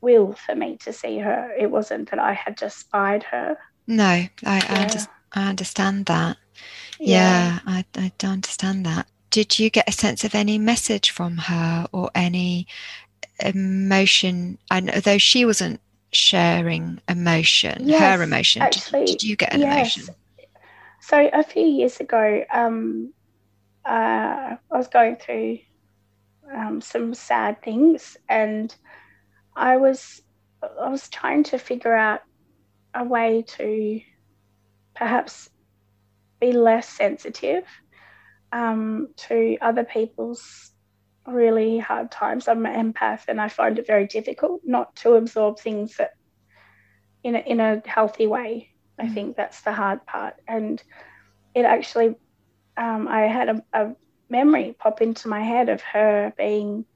will 0.00 0.32
for 0.32 0.56
me 0.56 0.76
to 0.78 0.92
see 0.92 1.18
her. 1.18 1.52
It 1.56 1.70
wasn't 1.70 2.10
that 2.10 2.18
I 2.18 2.32
had 2.32 2.56
just 2.56 2.80
spied 2.80 3.22
her. 3.24 3.56
No, 3.86 4.04
I, 4.04 4.28
yeah. 4.44 4.66
I, 4.68 4.82
under, 4.82 4.98
I 5.34 5.48
understand 5.48 6.06
that. 6.06 6.36
Yeah, 6.98 7.54
yeah 7.54 7.58
I, 7.64 7.84
I 7.96 8.12
don't 8.18 8.32
understand 8.32 8.84
that. 8.86 9.06
Did 9.30 9.58
you 9.58 9.70
get 9.70 9.88
a 9.88 9.92
sense 9.92 10.24
of 10.24 10.34
any 10.34 10.58
message 10.58 11.10
from 11.10 11.38
her 11.38 11.86
or 11.92 12.10
any 12.16 12.66
emotion? 13.38 14.58
And 14.68 14.90
although 14.90 15.18
she 15.18 15.44
wasn't 15.44 15.80
sharing 16.12 17.00
emotion, 17.08 17.88
yes, 17.88 18.00
her 18.00 18.22
emotion, 18.22 18.62
actually, 18.62 19.06
did, 19.06 19.18
did, 19.18 19.22
you 19.22 19.36
get 19.36 19.54
an 19.54 19.60
yes. 19.60 19.96
emotion? 19.96 20.14
So 21.00 21.30
a 21.32 21.42
few 21.42 21.66
years 21.66 21.98
ago, 21.98 22.44
um, 22.52 23.12
uh, 23.84 23.88
I 23.90 24.76
was 24.76 24.88
going 24.88 25.16
through 25.16 25.58
um, 26.54 26.80
some 26.80 27.14
sad 27.14 27.62
things, 27.62 28.16
and 28.28 28.74
I 29.56 29.78
was 29.78 30.22
I 30.62 30.88
was 30.88 31.08
trying 31.08 31.44
to 31.44 31.58
figure 31.58 31.94
out 31.94 32.20
a 32.94 33.04
way 33.04 33.42
to 33.56 34.00
perhaps 34.94 35.48
be 36.40 36.52
less 36.52 36.88
sensitive 36.88 37.64
um, 38.52 39.08
to 39.16 39.56
other 39.60 39.84
people's 39.84 40.71
really 41.26 41.78
hard 41.78 42.10
times. 42.10 42.48
I'm 42.48 42.66
an 42.66 42.92
empath, 42.92 43.24
and 43.28 43.40
I 43.40 43.48
find 43.48 43.78
it 43.78 43.86
very 43.86 44.06
difficult 44.06 44.62
not 44.64 44.94
to 44.96 45.14
absorb 45.14 45.58
things 45.58 45.96
that 45.96 46.12
in 47.22 47.36
a, 47.36 47.38
in 47.38 47.60
a 47.60 47.82
healthy 47.86 48.26
way. 48.26 48.70
I 48.98 49.06
mm. 49.06 49.14
think 49.14 49.36
that's 49.36 49.62
the 49.62 49.72
hard 49.72 50.04
part, 50.06 50.34
and 50.46 50.82
it 51.54 51.64
actually 51.64 52.16
um, 52.76 53.08
I 53.08 53.22
had 53.22 53.48
a, 53.48 53.64
a, 53.72 53.96
memory 54.28 54.74
pop 54.78 55.02
into 55.02 55.28
my 55.28 55.42
head 55.42 55.68
of 55.68 55.82
her 55.82 56.32
being 56.38 56.86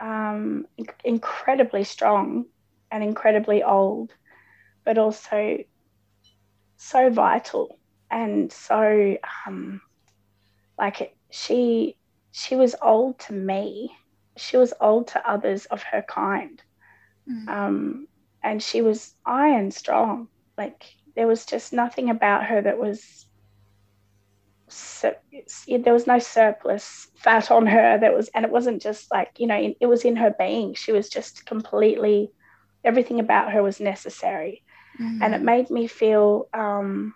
um, 0.00 0.66
incredibly 1.04 1.84
strong 1.84 2.46
and 2.90 3.04
incredibly 3.04 3.62
old, 3.62 4.12
but 4.84 4.98
also 4.98 5.58
so 6.76 7.08
vital 7.08 7.78
and 8.10 8.52
so 8.52 9.16
um, 9.46 9.80
like 10.76 11.00
it, 11.02 11.16
she 11.30 11.96
she 12.32 12.56
was 12.56 12.74
old 12.80 13.18
to 13.20 13.32
me. 13.32 13.90
She 14.36 14.56
was 14.56 14.72
old 14.80 15.08
to 15.08 15.30
others 15.30 15.66
of 15.66 15.82
her 15.82 16.02
kind, 16.02 16.62
mm. 17.28 17.48
um, 17.48 18.06
and 18.42 18.62
she 18.62 18.80
was 18.82 19.14
iron 19.26 19.70
strong. 19.70 20.28
Like 20.56 20.84
there 21.16 21.26
was 21.26 21.44
just 21.44 21.72
nothing 21.72 22.10
about 22.10 22.44
her 22.44 22.62
that 22.62 22.78
was 22.78 23.26
so, 24.68 25.14
there 25.68 25.92
was 25.92 26.06
no 26.06 26.18
surplus 26.18 27.08
fat 27.16 27.50
on 27.50 27.66
her 27.66 27.98
that 27.98 28.14
was 28.14 28.28
and 28.34 28.44
it 28.44 28.50
wasn't 28.50 28.80
just 28.80 29.10
like 29.10 29.32
you 29.38 29.46
know 29.46 29.74
it 29.80 29.86
was 29.86 30.04
in 30.04 30.14
her 30.16 30.34
being 30.38 30.74
she 30.74 30.92
was 30.92 31.08
just 31.08 31.44
completely 31.44 32.30
everything 32.84 33.18
about 33.18 33.52
her 33.52 33.62
was 33.62 33.80
necessary 33.80 34.62
mm-hmm. 35.00 35.22
and 35.22 35.34
it 35.34 35.42
made 35.42 35.70
me 35.70 35.88
feel 35.88 36.48
um, 36.54 37.12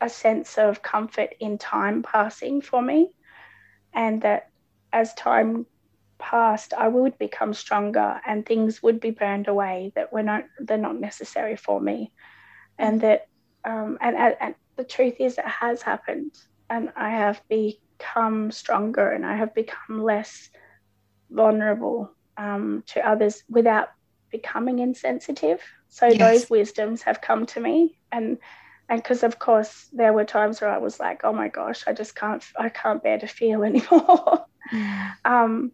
a 0.00 0.08
sense 0.08 0.58
of 0.58 0.82
comfort 0.82 1.34
in 1.38 1.56
time 1.56 2.02
passing 2.02 2.60
for 2.60 2.82
me 2.82 3.10
and 3.94 4.22
that 4.22 4.50
as 4.92 5.14
time 5.14 5.66
passed 6.18 6.72
i 6.74 6.86
would 6.86 7.18
become 7.18 7.52
stronger 7.52 8.20
and 8.26 8.46
things 8.46 8.82
would 8.82 9.00
be 9.00 9.10
burned 9.10 9.48
away 9.48 9.92
that 9.94 10.12
were 10.12 10.22
not 10.22 10.44
they're 10.60 10.78
not 10.78 10.98
necessary 10.98 11.56
for 11.56 11.80
me 11.80 12.12
and 12.78 13.00
that 13.00 13.26
um, 13.64 13.98
and, 14.00 14.16
and 14.16 14.54
the 14.76 14.84
truth 14.84 15.16
is 15.18 15.38
it 15.38 15.44
has 15.44 15.82
happened 15.82 16.32
and 16.72 16.90
I 16.96 17.10
have 17.10 17.40
become 17.48 18.50
stronger 18.50 19.10
and 19.10 19.26
I 19.26 19.36
have 19.36 19.54
become 19.54 20.02
less 20.02 20.48
vulnerable 21.30 22.10
um, 22.36 22.82
to 22.86 23.06
others 23.06 23.44
without 23.48 23.88
becoming 24.30 24.78
insensitive. 24.78 25.60
So 25.88 26.06
yes. 26.06 26.18
those 26.18 26.50
wisdoms 26.50 27.02
have 27.02 27.20
come 27.20 27.44
to 27.46 27.60
me, 27.60 27.98
and 28.10 28.38
and 28.92 29.02
because 29.02 29.22
of 29.22 29.38
course 29.38 29.88
there 29.94 30.12
were 30.12 30.26
times 30.26 30.60
where 30.60 30.68
I 30.68 30.76
was 30.76 31.00
like, 31.00 31.22
oh 31.24 31.32
my 31.32 31.48
gosh, 31.48 31.84
I 31.86 31.94
just 31.94 32.14
can't, 32.14 32.44
I 32.58 32.68
can't 32.68 33.02
bear 33.02 33.18
to 33.18 33.26
feel 33.26 33.64
anymore. 33.70 34.44
Mm. 34.70 35.12
um, 35.24 35.72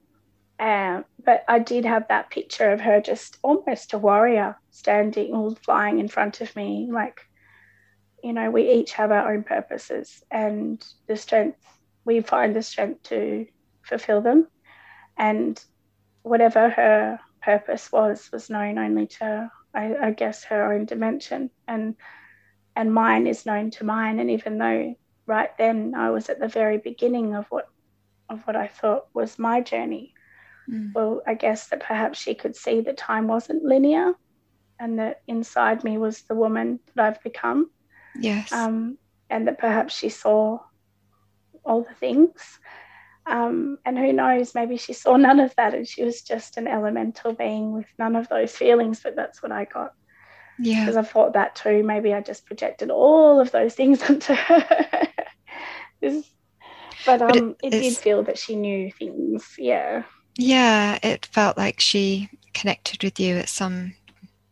and, 0.56 1.04
but 1.24 1.44
I 1.48 1.58
did 1.58 1.84
have 1.84 2.06
that 2.08 2.30
picture 2.30 2.70
of 2.70 2.80
her 2.80 3.00
just 3.00 3.38
almost 3.42 3.92
a 3.92 3.98
warrior 3.98 4.56
standing 4.70 5.34
or 5.34 5.56
flying 5.56 5.98
in 5.98 6.06
front 6.06 6.40
of 6.40 6.54
me, 6.54 6.88
like 6.92 7.20
you 8.22 8.32
know, 8.32 8.52
we 8.52 8.70
each 8.70 8.92
have 8.92 9.10
our 9.10 9.32
own 9.32 9.42
purposes 9.42 10.22
and 10.30 10.84
the 11.08 11.16
strength, 11.16 11.58
we 12.04 12.20
find 12.20 12.54
the 12.54 12.62
strength 12.62 13.02
to 13.04 13.46
fulfill 13.82 14.20
them. 14.20 14.46
And 15.16 15.60
whatever 16.22 16.68
her 16.70 17.18
purpose 17.42 17.90
was, 17.90 18.30
was 18.32 18.48
known 18.48 18.78
only 18.78 19.08
to, 19.08 19.50
I, 19.74 19.94
I 19.96 20.10
guess, 20.12 20.44
her 20.44 20.72
own 20.72 20.84
dimension. 20.84 21.50
And 21.66 21.96
and 22.78 22.94
mine 22.94 23.26
is 23.26 23.44
known 23.44 23.70
to 23.72 23.84
mine. 23.84 24.18
And 24.20 24.30
even 24.30 24.56
though 24.56 24.94
right 25.26 25.50
then 25.58 25.94
I 25.94 26.10
was 26.10 26.30
at 26.30 26.40
the 26.40 26.48
very 26.48 26.78
beginning 26.78 27.34
of 27.34 27.44
what 27.50 27.68
of 28.30 28.46
what 28.46 28.56
I 28.56 28.68
thought 28.68 29.06
was 29.12 29.38
my 29.38 29.60
journey, 29.60 30.14
mm. 30.70 30.92
well, 30.94 31.22
I 31.26 31.34
guess 31.34 31.68
that 31.68 31.80
perhaps 31.80 32.18
she 32.18 32.34
could 32.34 32.56
see 32.56 32.80
that 32.82 32.96
time 32.96 33.26
wasn't 33.26 33.64
linear 33.64 34.14
and 34.78 34.98
that 34.98 35.22
inside 35.26 35.82
me 35.84 35.98
was 35.98 36.22
the 36.22 36.34
woman 36.34 36.80
that 36.94 37.04
I've 37.04 37.22
become 37.22 37.70
Yes. 38.18 38.52
Um, 38.52 38.98
and 39.30 39.46
that 39.46 39.58
perhaps 39.58 39.96
she 39.96 40.08
saw 40.08 40.60
all 41.64 41.82
the 41.82 41.94
things. 41.94 42.58
Um, 43.26 43.78
and 43.84 43.98
who 43.98 44.12
knows, 44.12 44.54
maybe 44.54 44.76
she 44.76 44.94
saw 44.94 45.16
none 45.16 45.38
of 45.38 45.54
that 45.56 45.74
and 45.74 45.86
she 45.86 46.02
was 46.02 46.22
just 46.22 46.56
an 46.56 46.66
elemental 46.66 47.34
being 47.34 47.72
with 47.72 47.86
none 47.98 48.16
of 48.16 48.28
those 48.28 48.56
feelings, 48.56 49.00
but 49.02 49.16
that's 49.16 49.42
what 49.42 49.52
I 49.52 49.66
got. 49.66 49.92
Yeah. 50.58 50.80
Because 50.80 50.96
I 50.96 51.02
thought 51.02 51.34
that 51.34 51.54
too. 51.54 51.82
Maybe 51.82 52.12
I 52.12 52.20
just 52.20 52.46
projected 52.46 52.90
all 52.90 53.40
of 53.40 53.50
those 53.50 53.74
things 53.74 54.02
onto 54.10 54.34
her. 54.34 55.08
but 56.00 57.22
um, 57.22 57.56
but 57.60 57.62
it, 57.62 57.74
it 57.74 57.82
did 57.82 57.96
feel 57.96 58.22
that 58.24 58.38
she 58.38 58.56
knew 58.56 58.90
things. 58.92 59.54
Yeah. 59.58 60.02
Yeah, 60.36 60.98
it 61.02 61.26
felt 61.26 61.56
like 61.56 61.80
she 61.80 62.30
connected 62.54 63.02
with 63.02 63.18
you 63.18 63.36
at 63.36 63.48
some 63.48 63.94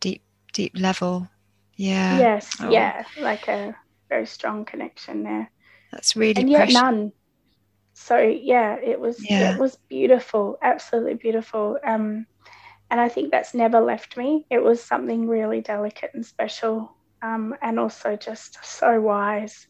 deep, 0.01 0.23
deep 0.53 0.73
level. 0.77 1.29
Yeah. 1.77 2.19
Yes. 2.19 2.57
Oh. 2.61 2.71
Yeah. 2.71 3.05
Like 3.21 3.49
a 3.49 3.77
very 4.09 4.27
strong 4.27 4.65
connection 4.65 5.23
there. 5.23 5.51
That's 5.93 6.17
really 6.17 6.41
and 6.41 6.51
yet 6.51 6.73
none. 6.73 7.13
So 7.95 8.19
yeah, 8.19 8.77
it 8.77 9.01
was 9.01 9.19
yeah. 9.29 9.55
it 9.55 9.61
was 9.61 9.77
beautiful, 9.89 10.59
absolutely 10.61 11.15
beautiful. 11.15 11.79
Um, 11.83 12.27
and 12.91 13.01
I 13.01 13.09
think 13.09 13.31
that's 13.31 13.55
never 13.55 13.81
left 13.81 14.17
me. 14.17 14.47
It 14.51 14.63
was 14.63 14.83
something 14.83 15.27
really 15.27 15.61
delicate 15.61 16.11
and 16.15 16.25
special, 16.25 16.97
um, 17.23 17.55
and 17.63 17.81
also 17.81 18.17
just 18.17 18.65
so 18.65 19.01
wise. 19.01 19.67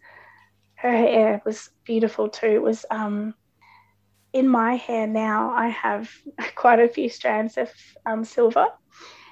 Her 0.74 0.90
hair 0.92 1.42
was 1.44 1.70
beautiful 1.84 2.28
too. 2.28 2.46
It 2.46 2.62
was 2.62 2.84
um, 2.90 3.34
in 4.32 4.48
my 4.48 4.76
hair 4.76 5.06
now. 5.06 5.50
I 5.50 5.68
have 5.68 6.10
quite 6.54 6.80
a 6.80 6.88
few 6.88 7.08
strands 7.08 7.56
of 7.56 7.70
um, 8.04 8.24
silver, 8.24 8.66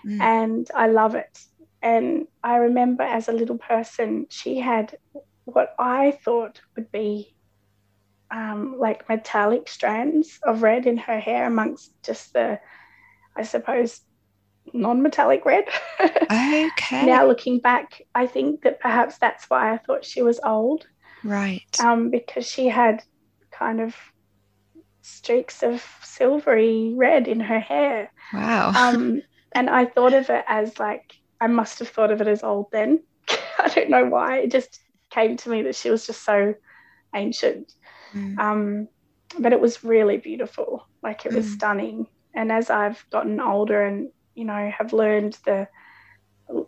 mm. 0.07 0.21
and 0.21 0.71
I 0.75 0.87
love 0.87 1.15
it. 1.15 1.39
And 1.83 2.27
I 2.43 2.57
remember 2.57 3.03
as 3.03 3.29
a 3.29 3.33
little 3.33 3.59
person, 3.59 4.27
she 4.31 4.59
had 4.59 4.97
what 5.45 5.75
I 5.79 6.13
thought 6.25 6.63
would 6.77 6.91
be 6.91 7.35
um, 8.31 8.77
like 8.79 9.09
metallic 9.09 9.69
strands 9.69 10.41
of 10.43 10.63
red 10.63 10.87
in 10.87 10.97
her 10.97 11.21
hair 11.21 11.47
amongst 11.47 11.93
just 12.03 12.33
the, 12.33 12.59
I 13.37 13.43
suppose, 13.43 14.01
non 14.73 15.03
metallic 15.03 15.45
red. 15.45 15.65
Okay. 16.31 17.07
now 17.07 17.27
looking 17.27 17.61
back, 17.61 18.03
I 18.15 18.27
think 18.27 18.63
that 18.63 18.81
perhaps 18.81 19.19
that's 19.19 19.49
why 19.49 19.73
I 19.73 19.79
thought 19.79 20.05
she 20.05 20.23
was 20.23 20.41
old. 20.45 20.87
Right. 21.23 21.65
Um, 21.81 22.11
because 22.11 22.47
she 22.47 22.69
had 22.69 23.03
kind 23.51 23.81
of 23.81 23.97
streaks 25.03 25.63
of 25.63 25.85
silvery 26.03 26.93
red 26.97 27.29
in 27.29 27.41
her 27.41 27.61
hair. 27.61 28.11
Wow. 28.33 28.73
Um, 28.75 29.23
and 29.53 29.71
I 29.71 29.87
thought 29.87 30.15
of 30.15 30.31
it 30.31 30.45
as 30.49 30.79
like 30.79 31.15
I 31.41 31.47
must 31.47 31.79
have 31.79 31.89
thought 31.89 32.11
of 32.11 32.21
it 32.21 32.29
as 32.29 32.43
old 32.43 32.67
then. 32.73 33.03
I 33.59 33.69
don't 33.69 33.91
know 33.91 34.07
why. 34.07 34.39
It 34.39 34.51
just 34.51 34.81
came 35.11 35.37
to 35.39 35.49
me 35.49 35.63
that 35.63 35.77
she 35.77 35.91
was 35.91 36.07
just 36.07 36.25
so 36.25 36.55
ancient. 37.15 37.73
Mm. 38.13 38.39
Um, 38.39 38.89
but 39.39 39.53
it 39.53 39.61
was 39.61 39.85
really 39.85 40.17
beautiful. 40.17 40.87
Like 41.03 41.27
it 41.27 41.33
was 41.33 41.47
mm. 41.47 41.55
stunning. 41.55 42.07
And 42.35 42.51
as 42.51 42.71
I've 42.71 43.05
gotten 43.11 43.41
older 43.41 43.83
and, 43.85 44.11
you 44.35 44.45
know, 44.45 44.71
have 44.77 44.93
learned 44.93 45.39
the 45.45 45.69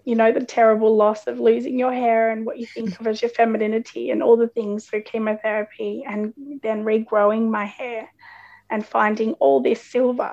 you 0.04 0.14
know, 0.14 0.32
the 0.32 0.44
terrible 0.44 0.96
loss 0.96 1.26
of 1.26 1.38
losing 1.38 1.78
your 1.78 1.92
hair 1.92 2.30
and 2.30 2.46
what 2.46 2.58
you 2.58 2.66
think 2.66 2.98
of 3.00 3.06
as 3.06 3.22
your 3.22 3.30
femininity 3.30 4.10
and 4.10 4.22
all 4.22 4.36
the 4.36 4.48
things 4.48 4.86
through 4.86 5.02
chemotherapy 5.02 6.04
and 6.06 6.32
then 6.62 6.84
regrowing 6.84 7.50
my 7.50 7.64
hair 7.64 8.08
and 8.70 8.84
finding 8.84 9.32
all 9.34 9.62
this 9.62 9.82
silver. 9.82 10.32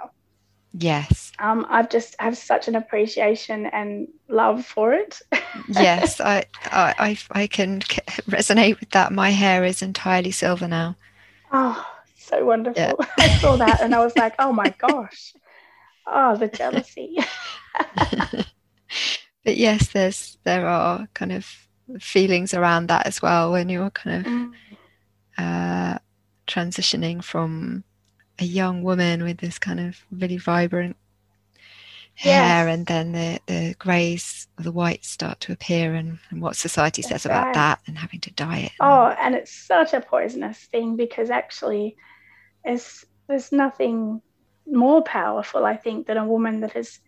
Yes. 0.74 1.32
Um, 1.38 1.68
I've 1.70 1.90
just 1.90 2.16
have 2.20 2.38
such 2.38 2.68
an 2.68 2.76
appreciation 2.76 3.68
and 3.68 4.08
love 4.28 4.66
for 4.66 4.94
it. 4.94 5.20
yes, 5.70 6.20
I, 6.20 6.46
I 6.72 7.18
I 7.32 7.48
can 7.48 7.82
resonate 7.82 8.80
with 8.80 8.90
that. 8.92 9.12
My 9.12 9.30
hair 9.30 9.64
is 9.64 9.84
entirely 9.84 10.32
silver 10.32 10.68
now. 10.68 10.96
Oh, 11.52 11.86
so 12.38 12.46
wonderful! 12.46 12.82
Yeah. 12.82 12.94
I 13.18 13.28
saw 13.40 13.56
that 13.58 13.82
and 13.82 13.94
I 13.94 14.04
was 14.04 14.16
like, 14.16 14.36
oh 14.40 14.52
my 14.52 14.70
gosh, 14.78 15.34
oh 16.08 16.36
the 16.38 16.48
jealousy. 16.48 17.18
but 19.44 19.58
yes, 19.58 19.90
there's 19.90 20.38
there 20.44 20.68
are 20.68 21.08
kind 21.14 21.32
of 21.32 21.48
feelings 22.00 22.54
around 22.54 22.88
that 22.88 23.06
as 23.06 23.22
well 23.22 23.52
when 23.52 23.70
you're 23.70 23.92
kind 23.92 24.26
of 24.26 24.32
mm. 24.32 24.52
uh, 25.38 26.00
transitioning 26.48 27.24
from 27.24 27.84
a 28.40 28.46
young 28.46 28.84
woman 28.84 29.24
with 29.24 29.38
this 29.38 29.60
kind 29.60 29.80
of 29.80 29.98
really 30.12 30.38
vibrant 30.38 30.96
hair 32.16 32.68
yes. 32.68 32.74
and 32.74 32.86
then 32.86 33.12
the, 33.12 33.40
the 33.48 33.76
greys 33.80 34.48
the 34.60 34.72
whites 34.72 35.10
start 35.10 35.40
to 35.40 35.52
appear 35.52 35.96
and, 35.96 36.20
and 36.30 36.42
what 36.42 36.56
society 36.56 37.02
That's 37.02 37.10
says 37.10 37.26
about 37.26 37.48
right. 37.48 37.54
that 37.56 37.80
and 37.88 37.98
having 37.98 38.20
to 38.22 38.32
dye 38.34 38.60
it 38.60 38.72
oh 38.80 39.16
and 39.20 39.34
it's 39.34 39.52
such 39.52 39.94
a 39.94 40.02
poisonous 40.02 40.60
thing 40.60 40.96
because 40.96 41.32
actually 41.32 41.96
it's, 42.64 43.06
there's 43.28 43.52
nothing 43.52 44.22
more 44.66 45.04
powerful 45.04 45.66
i 45.66 45.76
think 45.76 46.08
than 46.08 46.18
a 46.18 46.26
woman 46.26 46.62
that 46.62 46.72
has 46.72 47.00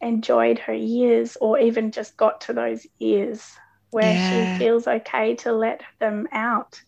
enjoyed 0.00 0.58
her 0.58 0.74
years 0.74 1.36
or 1.40 1.58
even 1.58 1.90
just 1.90 2.16
got 2.16 2.42
to 2.42 2.52
those 2.52 2.86
years 2.98 3.52
where 3.90 4.12
yeah. 4.12 4.52
she 4.52 4.58
feels 4.58 4.86
okay 4.86 5.34
to 5.34 5.52
let 5.52 5.82
them 5.98 6.28
out 6.30 6.80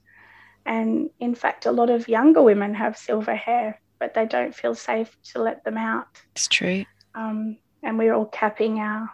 and 0.69 1.09
in 1.19 1.35
fact, 1.35 1.65
a 1.65 1.73
lot 1.73 1.89
of 1.89 2.09
younger 2.09 2.43
women 2.43 2.75
have 2.75 2.99
silver 2.99 3.35
hair, 3.35 3.81
but 3.99 4.13
they 4.13 4.27
don't 4.27 4.55
feel 4.55 4.75
safe 4.75 5.17
to 5.33 5.43
let 5.43 5.65
them 5.65 5.79
out. 5.79 6.21
It's 6.33 6.47
true. 6.47 6.85
Um, 7.15 7.57
and 7.83 7.97
we're 7.97 8.13
all 8.13 8.27
capping 8.27 8.79
our, 8.79 9.09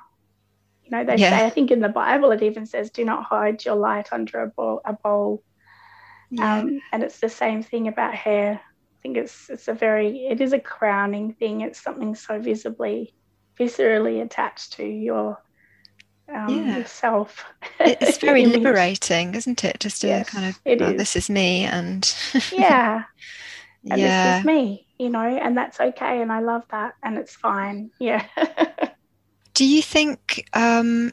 you 0.82 0.90
know, 0.90 1.05
they 1.05 1.16
yeah. 1.16 1.38
say, 1.38 1.47
I 1.47 1.51
think 1.51 1.70
in 1.70 1.78
the 1.78 1.88
Bible 1.88 2.32
it 2.32 2.42
even 2.42 2.66
says, 2.66 2.90
do 2.90 3.05
not 3.05 3.22
hide 3.22 3.64
your 3.64 3.76
light 3.76 4.09
under 4.11 4.40
a 4.40 4.49
bowl. 4.49 4.80
A 4.84 4.95
bowl. 4.95 5.45
Yeah. 6.31 6.59
Um, 6.59 6.81
and 6.93 7.03
it's 7.03 7.20
the 7.20 7.29
same 7.29 7.62
thing 7.62 7.89
about 7.89 8.14
hair. 8.14 8.61
I 8.62 8.97
think 9.03 9.16
it's 9.16 9.51
it's 9.51 9.68
a 9.68 9.75
very 9.75 10.27
it 10.27 10.41
is 10.41 10.53
a 10.53 10.61
crowning 10.61 11.35
thing. 11.35 11.61
It's 11.61 11.81
something 11.81 12.14
so 12.14 12.41
visibly, 12.41 13.14
viscerally 13.59 14.22
attached 14.22 14.75
to 14.75 14.85
your 14.85 15.39
um, 16.29 16.49
yeah. 16.49 16.79
yourself. 16.79 17.45
it's 17.81 18.18
very 18.18 18.47
liberating, 18.47 19.35
isn't 19.35 19.64
it? 19.64 19.81
Just 19.81 20.01
to 20.01 20.09
yes, 20.09 20.31
kind 20.31 20.47
of, 20.47 20.61
oh, 20.66 20.93
this 20.93 21.16
is 21.16 21.29
me, 21.29 21.64
and 21.64 22.14
yeah, 22.53 23.05
and 23.91 24.01
yeah. 24.01 24.33
this 24.33 24.41
is 24.41 24.47
me, 24.47 24.87
you 24.99 25.11
know, 25.11 25.27
and 25.27 25.57
that's 25.57 25.81
okay, 25.81 26.22
and 26.22 26.33
I 26.33 26.41
love 26.41 26.64
that, 26.70 26.95
and 27.03 27.18
it's 27.18 27.35
fine. 27.35 27.91
Yeah. 27.99 28.25
do 29.55 29.64
you 29.64 29.83
think? 29.83 30.49
Um, 30.53 31.12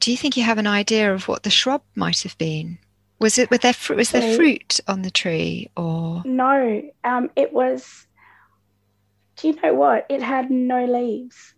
do 0.00 0.10
you 0.10 0.16
think 0.16 0.36
you 0.36 0.42
have 0.42 0.58
an 0.58 0.66
idea 0.66 1.14
of 1.14 1.28
what 1.28 1.42
the 1.42 1.50
shrub 1.50 1.82
might 1.94 2.22
have 2.22 2.36
been? 2.38 2.78
Was 3.22 3.38
it 3.38 3.50
with 3.50 3.62
their 3.62 3.72
fruit? 3.72 3.96
Was 3.96 4.10
there 4.10 4.36
fruit 4.36 4.80
on 4.86 5.02
the 5.02 5.10
tree, 5.10 5.70
or 5.76 6.22
no? 6.24 6.82
Um, 7.04 7.30
it 7.36 7.52
was. 7.52 8.06
Do 9.36 9.48
you 9.48 9.60
know 9.62 9.74
what? 9.74 10.06
It 10.10 10.20
had 10.20 10.50
no 10.50 10.84
leaves. 10.84 11.54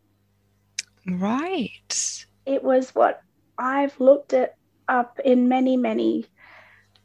Right 1.07 2.25
it 2.47 2.63
was 2.63 2.91
what 2.91 3.23
I've 3.59 3.99
looked 4.01 4.33
it 4.33 4.55
up 4.89 5.19
in 5.25 5.49
many, 5.49 5.77
many 5.77 6.27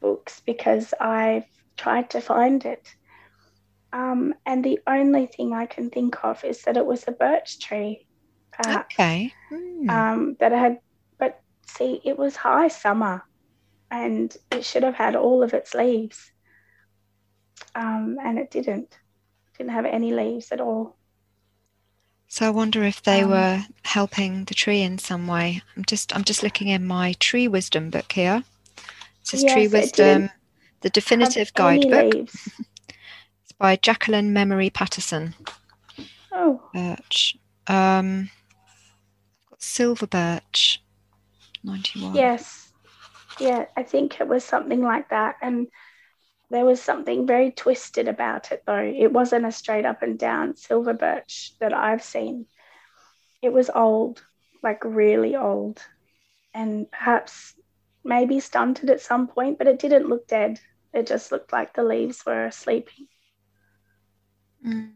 books 0.00 0.40
because 0.44 0.92
I've 1.00 1.44
tried 1.76 2.10
to 2.10 2.20
find 2.20 2.64
it. 2.64 2.94
Um, 3.92 4.34
and 4.46 4.64
the 4.64 4.80
only 4.86 5.26
thing 5.26 5.52
I 5.52 5.66
can 5.66 5.90
think 5.90 6.24
of 6.24 6.44
is 6.44 6.62
that 6.62 6.76
it 6.76 6.86
was 6.86 7.04
a 7.06 7.12
birch 7.12 7.58
tree. 7.58 8.06
okay. 8.66 9.32
Mm. 9.50 9.90
Um, 9.90 10.36
that 10.38 10.52
had, 10.52 10.78
but 11.18 11.40
see, 11.66 12.00
it 12.04 12.18
was 12.18 12.36
high 12.36 12.68
summer 12.68 13.24
and 13.90 14.36
it 14.50 14.64
should 14.64 14.82
have 14.82 14.94
had 14.94 15.16
all 15.16 15.42
of 15.42 15.54
its 15.54 15.74
leaves. 15.74 16.30
Um, 17.74 18.16
and 18.22 18.38
it 18.38 18.50
didn't. 18.50 18.96
Didn't 19.58 19.72
have 19.72 19.84
any 19.84 20.12
leaves 20.12 20.52
at 20.52 20.60
all. 20.60 20.96
So 22.28 22.46
I 22.46 22.50
wonder 22.50 22.84
if 22.84 23.02
they 23.02 23.22
um, 23.22 23.30
were 23.30 23.64
helping 23.84 24.44
the 24.44 24.54
tree 24.54 24.82
in 24.82 24.98
some 24.98 25.26
way. 25.26 25.62
I'm 25.76 25.84
just 25.84 26.14
I'm 26.14 26.24
just 26.24 26.42
looking 26.42 26.68
in 26.68 26.86
my 26.86 27.14
tree 27.14 27.48
wisdom 27.48 27.90
book 27.90 28.12
here. 28.12 28.44
It 28.76 28.84
says 29.22 29.42
yes, 29.42 29.52
Tree 29.52 29.68
Wisdom, 29.68 30.30
the 30.80 30.90
definitive 30.90 31.52
guidebook. 31.54 32.14
it's 32.14 33.52
by 33.58 33.76
Jacqueline 33.76 34.32
Memory 34.32 34.70
Patterson. 34.70 35.34
Oh. 36.32 36.62
Birch. 36.72 37.36
Um, 37.66 38.30
silver 39.58 40.06
birch. 40.06 40.80
Ninety 41.64 42.00
one. 42.00 42.14
Yes. 42.14 42.69
Yeah, 43.40 43.66
I 43.76 43.82
think 43.82 44.20
it 44.20 44.28
was 44.28 44.44
something 44.44 44.82
like 44.82 45.08
that. 45.10 45.36
And 45.42 45.68
there 46.50 46.64
was 46.64 46.82
something 46.82 47.26
very 47.26 47.50
twisted 47.50 48.08
about 48.08 48.52
it, 48.52 48.62
though. 48.66 48.92
It 48.96 49.12
wasn't 49.12 49.46
a 49.46 49.52
straight 49.52 49.86
up 49.86 50.02
and 50.02 50.18
down 50.18 50.56
silver 50.56 50.94
birch 50.94 51.54
that 51.60 51.72
I've 51.72 52.02
seen. 52.02 52.46
It 53.42 53.52
was 53.52 53.70
old, 53.70 54.22
like 54.62 54.84
really 54.84 55.36
old, 55.36 55.80
and 56.54 56.90
perhaps 56.90 57.54
maybe 58.04 58.40
stunted 58.40 58.90
at 58.90 59.00
some 59.00 59.28
point, 59.28 59.58
but 59.58 59.68
it 59.68 59.78
didn't 59.78 60.08
look 60.08 60.26
dead. 60.28 60.60
It 60.92 61.06
just 61.06 61.32
looked 61.32 61.52
like 61.52 61.74
the 61.74 61.84
leaves 61.84 62.24
were 62.26 62.50
sleeping. 62.50 63.08
Mm. 64.66 64.92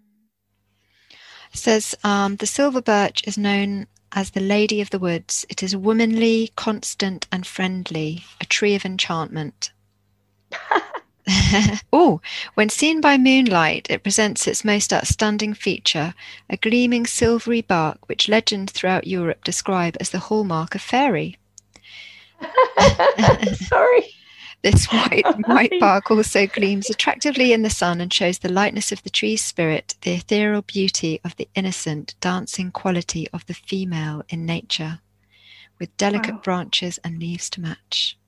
Says 1.53 1.95
um, 2.05 2.37
the 2.37 2.47
silver 2.47 2.83
birch 2.83 3.27
is 3.27 3.39
known 3.39 3.87
as 4.15 4.31
the 4.31 4.41
Lady 4.41 4.81
of 4.81 4.91
the 4.91 4.99
Woods. 4.99 5.45
It 5.49 5.63
is 5.63 5.77
womanly, 5.77 6.53
constant, 6.57 7.27
and 7.31 7.47
friendly, 7.47 8.25
a 8.41 8.47
tree 8.47 8.75
of 8.75 8.85
enchantment. 8.85 9.73
oh, 11.93 12.21
when 12.55 12.69
seen 12.69 13.01
by 13.01 13.19
moonlight, 13.19 13.89
it 13.91 14.03
presents 14.03 14.47
its 14.47 14.65
most 14.65 14.93
outstanding 14.93 15.55
feature 15.55 16.15
a 16.49 16.57
gleaming 16.57 17.07
silvery 17.07 17.63
bark, 17.63 18.09
which 18.09 18.29
legends 18.29 18.73
throughout 18.73 19.07
Europe 19.07 19.43
describe 19.45 19.97
as 20.01 20.11
the 20.11 20.19
hallmark 20.21 20.75
of 20.75 20.81
fairy. 20.81 21.37
Sorry. 23.55 24.15
This 24.65 24.87
white, 24.93 25.27
white 25.47 25.73
bark 25.79 26.11
also 26.11 26.49
gleams 26.49 26.91
attractively 26.91 27.53
in 27.53 27.63
the 27.63 27.71
sun 27.71 28.01
and 28.01 28.13
shows 28.13 28.41
the 28.41 28.51
lightness 28.53 28.91
of 28.91 29.05
the 29.05 29.11
tree's 29.11 29.45
spirit, 29.45 29.95
the 30.01 30.15
ethereal 30.15 30.63
beauty 30.63 31.21
of 31.25 31.37
the 31.37 31.49
innocent, 31.55 32.17
dancing 32.21 32.73
quality 32.73 33.29
of 33.33 33.47
the 33.47 33.55
female 33.55 34.25
in 34.29 34.45
nature, 34.45 34.99
with 35.79 35.97
delicate 35.97 36.35
wow. 36.35 36.41
branches 36.41 36.99
and 37.05 37.21
leaves 37.21 37.49
to 37.51 37.61
match 37.61 38.19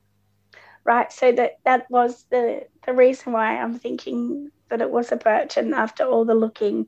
right? 0.86 1.12
So 1.12 1.32
that 1.32 1.58
that 1.64 1.90
was 1.90 2.24
the 2.30 2.66
the 2.86 2.94
reason 2.94 3.32
why 3.32 3.58
I'm 3.58 3.78
thinking 3.78 4.50
that 4.70 4.80
it 4.80 4.90
was 4.90 5.12
a 5.12 5.16
birch. 5.16 5.56
And 5.56 5.74
after 5.74 6.04
all 6.04 6.24
the 6.24 6.34
looking, 6.34 6.86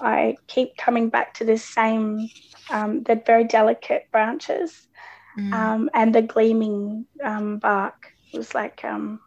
I 0.00 0.36
keep 0.46 0.76
coming 0.76 1.10
back 1.10 1.34
to 1.34 1.44
this 1.44 1.64
same 1.64 2.30
um, 2.70 3.02
the 3.02 3.20
very 3.26 3.44
delicate 3.44 4.06
branches 4.10 4.86
mm. 5.38 5.52
um, 5.52 5.90
and 5.92 6.14
the 6.14 6.22
gleaming 6.22 7.06
um, 7.22 7.58
bark. 7.58 8.13
It 8.34 8.38
was 8.38 8.52
like 8.52 8.84
um, 8.84 9.20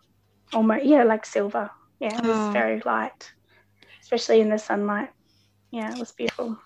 almost 0.53 0.83
yeah, 0.83 1.03
like 1.03 1.25
silver. 1.25 1.71
Yeah, 2.01 2.17
it 2.17 2.27
was 2.27 2.37
oh. 2.37 2.51
very 2.51 2.81
light, 2.81 3.31
especially 4.01 4.41
in 4.41 4.49
the 4.49 4.57
sunlight. 4.57 5.09
Yeah, 5.71 5.93
it 5.93 5.97
was 5.97 6.11
beautiful. 6.11 6.57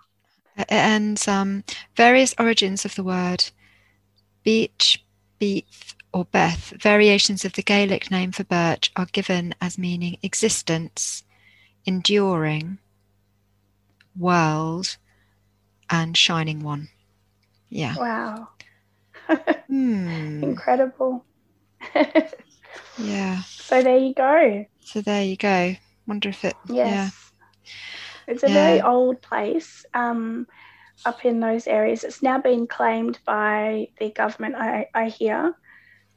And 0.67 1.23
um, 1.27 1.63
various 1.95 2.33
origins 2.39 2.83
of 2.83 2.95
the 2.95 3.03
word 3.03 3.45
beech, 4.43 5.05
beef, 5.37 5.95
or 6.11 6.25
Beth, 6.25 6.73
variations 6.81 7.45
of 7.45 7.53
the 7.53 7.61
Gaelic 7.61 8.09
name 8.09 8.31
for 8.31 8.43
birch 8.43 8.91
are 8.95 9.05
given 9.05 9.53
as 9.61 9.77
meaning 9.77 10.17
existence, 10.23 11.23
enduring, 11.85 12.79
world, 14.17 14.97
and 15.91 16.17
shining 16.17 16.61
one. 16.61 16.89
Yeah. 17.69 17.95
Wow. 17.95 18.47
hmm. 19.67 20.43
Incredible. 20.43 21.23
Yeah. 22.97 23.41
So 23.71 23.81
there 23.81 23.97
you 23.97 24.13
go. 24.13 24.65
So 24.81 24.99
there 24.99 25.23
you 25.23 25.37
go. 25.37 25.75
Wonder 26.05 26.27
if 26.27 26.43
it. 26.43 26.55
Yes. 26.67 27.31
Yeah. 27.63 28.33
It's 28.33 28.43
a 28.43 28.49
yeah. 28.49 28.53
very 28.53 28.81
old 28.81 29.21
place. 29.21 29.85
Um, 29.93 30.45
up 31.05 31.25
in 31.25 31.39
those 31.39 31.67
areas. 31.67 32.03
It's 32.03 32.21
now 32.21 32.39
been 32.39 32.67
claimed 32.67 33.19
by 33.25 33.87
the 33.99 34.09
government, 34.09 34.55
I, 34.55 34.87
I 34.93 35.09
hear, 35.09 35.55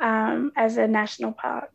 um, 0.00 0.52
as 0.56 0.76
a 0.76 0.86
national 0.86 1.32
park. 1.32 1.70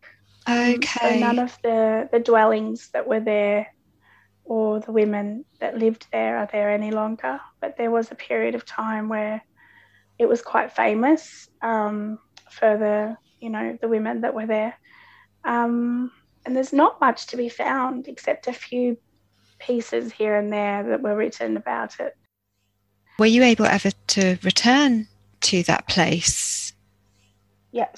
Okay. 0.47 0.73
Um, 0.73 1.13
so 1.13 1.19
none 1.19 1.39
of 1.39 1.57
the, 1.63 2.09
the 2.11 2.19
dwellings 2.19 2.89
that 2.93 3.07
were 3.07 3.19
there 3.19 3.67
or 4.43 4.79
the 4.79 4.91
women 4.91 5.45
that 5.59 5.77
lived 5.77 6.07
there 6.11 6.37
are 6.37 6.49
there 6.51 6.71
any 6.71 6.91
longer. 6.91 7.39
But 7.59 7.77
there 7.77 7.91
was 7.91 8.11
a 8.11 8.15
period 8.15 8.55
of 8.55 8.65
time 8.65 9.09
where 9.09 9.41
it 10.17 10.27
was 10.27 10.41
quite 10.41 10.71
famous 10.71 11.49
um, 11.61 12.19
for 12.51 12.77
the 12.77 13.17
you 13.39 13.49
know 13.49 13.77
the 13.81 13.87
women 13.87 14.21
that 14.21 14.33
were 14.33 14.47
there. 14.47 14.75
Um, 15.43 16.11
and 16.45 16.55
there's 16.55 16.73
not 16.73 16.99
much 16.99 17.27
to 17.27 17.37
be 17.37 17.49
found 17.49 18.07
except 18.07 18.47
a 18.47 18.53
few 18.53 18.97
pieces 19.59 20.11
here 20.11 20.35
and 20.35 20.51
there 20.51 20.83
that 20.83 21.01
were 21.01 21.15
written 21.15 21.57
about 21.57 21.99
it. 21.99 22.15
Were 23.17 23.25
you 23.25 23.43
able 23.43 23.65
ever 23.65 23.91
to 24.07 24.37
return 24.43 25.07
to 25.41 25.63
that 25.63 25.87
place? 25.87 26.73
Yes, 27.71 27.97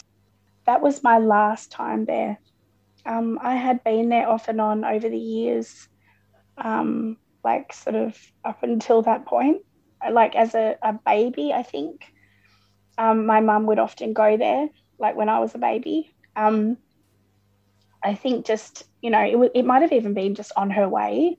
that 0.66 0.82
was 0.82 1.04
my 1.04 1.20
last 1.20 1.72
time 1.72 2.06
there. 2.06 2.40
Um, 3.06 3.40
I 3.42 3.56
had 3.56 3.84
been 3.84 4.10
there 4.10 4.28
off 4.28 4.48
and 4.48 4.60
on 4.60 4.84
over 4.84 5.10
the 5.10 5.18
years, 5.18 5.88
um, 6.58 7.18
like 7.44 7.74
sort 7.74 7.96
of 7.96 8.18
up 8.44 8.64
until 8.64 9.02
that 9.04 9.26
point. 9.26 9.62
Like 10.12 10.36
as 10.36 10.56
a, 10.56 10.78
a 10.82 10.94
baby, 10.94 11.54
I 11.54 11.64
think 11.64 12.12
um, 12.98 13.26
my 13.26 13.40
mum 13.40 13.66
would 13.68 13.80
often 13.80 14.14
go 14.14 14.38
there, 14.38 14.70
like 15.02 15.16
when 15.16 15.30
I 15.30 15.40
was 15.40 15.54
a 15.56 15.58
baby. 15.58 16.14
Um, 16.36 16.78
I 18.04 18.16
think 18.16 18.46
just, 18.46 18.84
you 19.02 19.10
know, 19.10 19.24
it, 19.24 19.32
w- 19.32 19.52
it 19.54 19.66
might 19.66 19.82
have 19.82 19.92
even 19.92 20.14
been 20.14 20.36
just 20.36 20.52
on 20.56 20.70
her 20.70 20.88
way. 20.88 21.38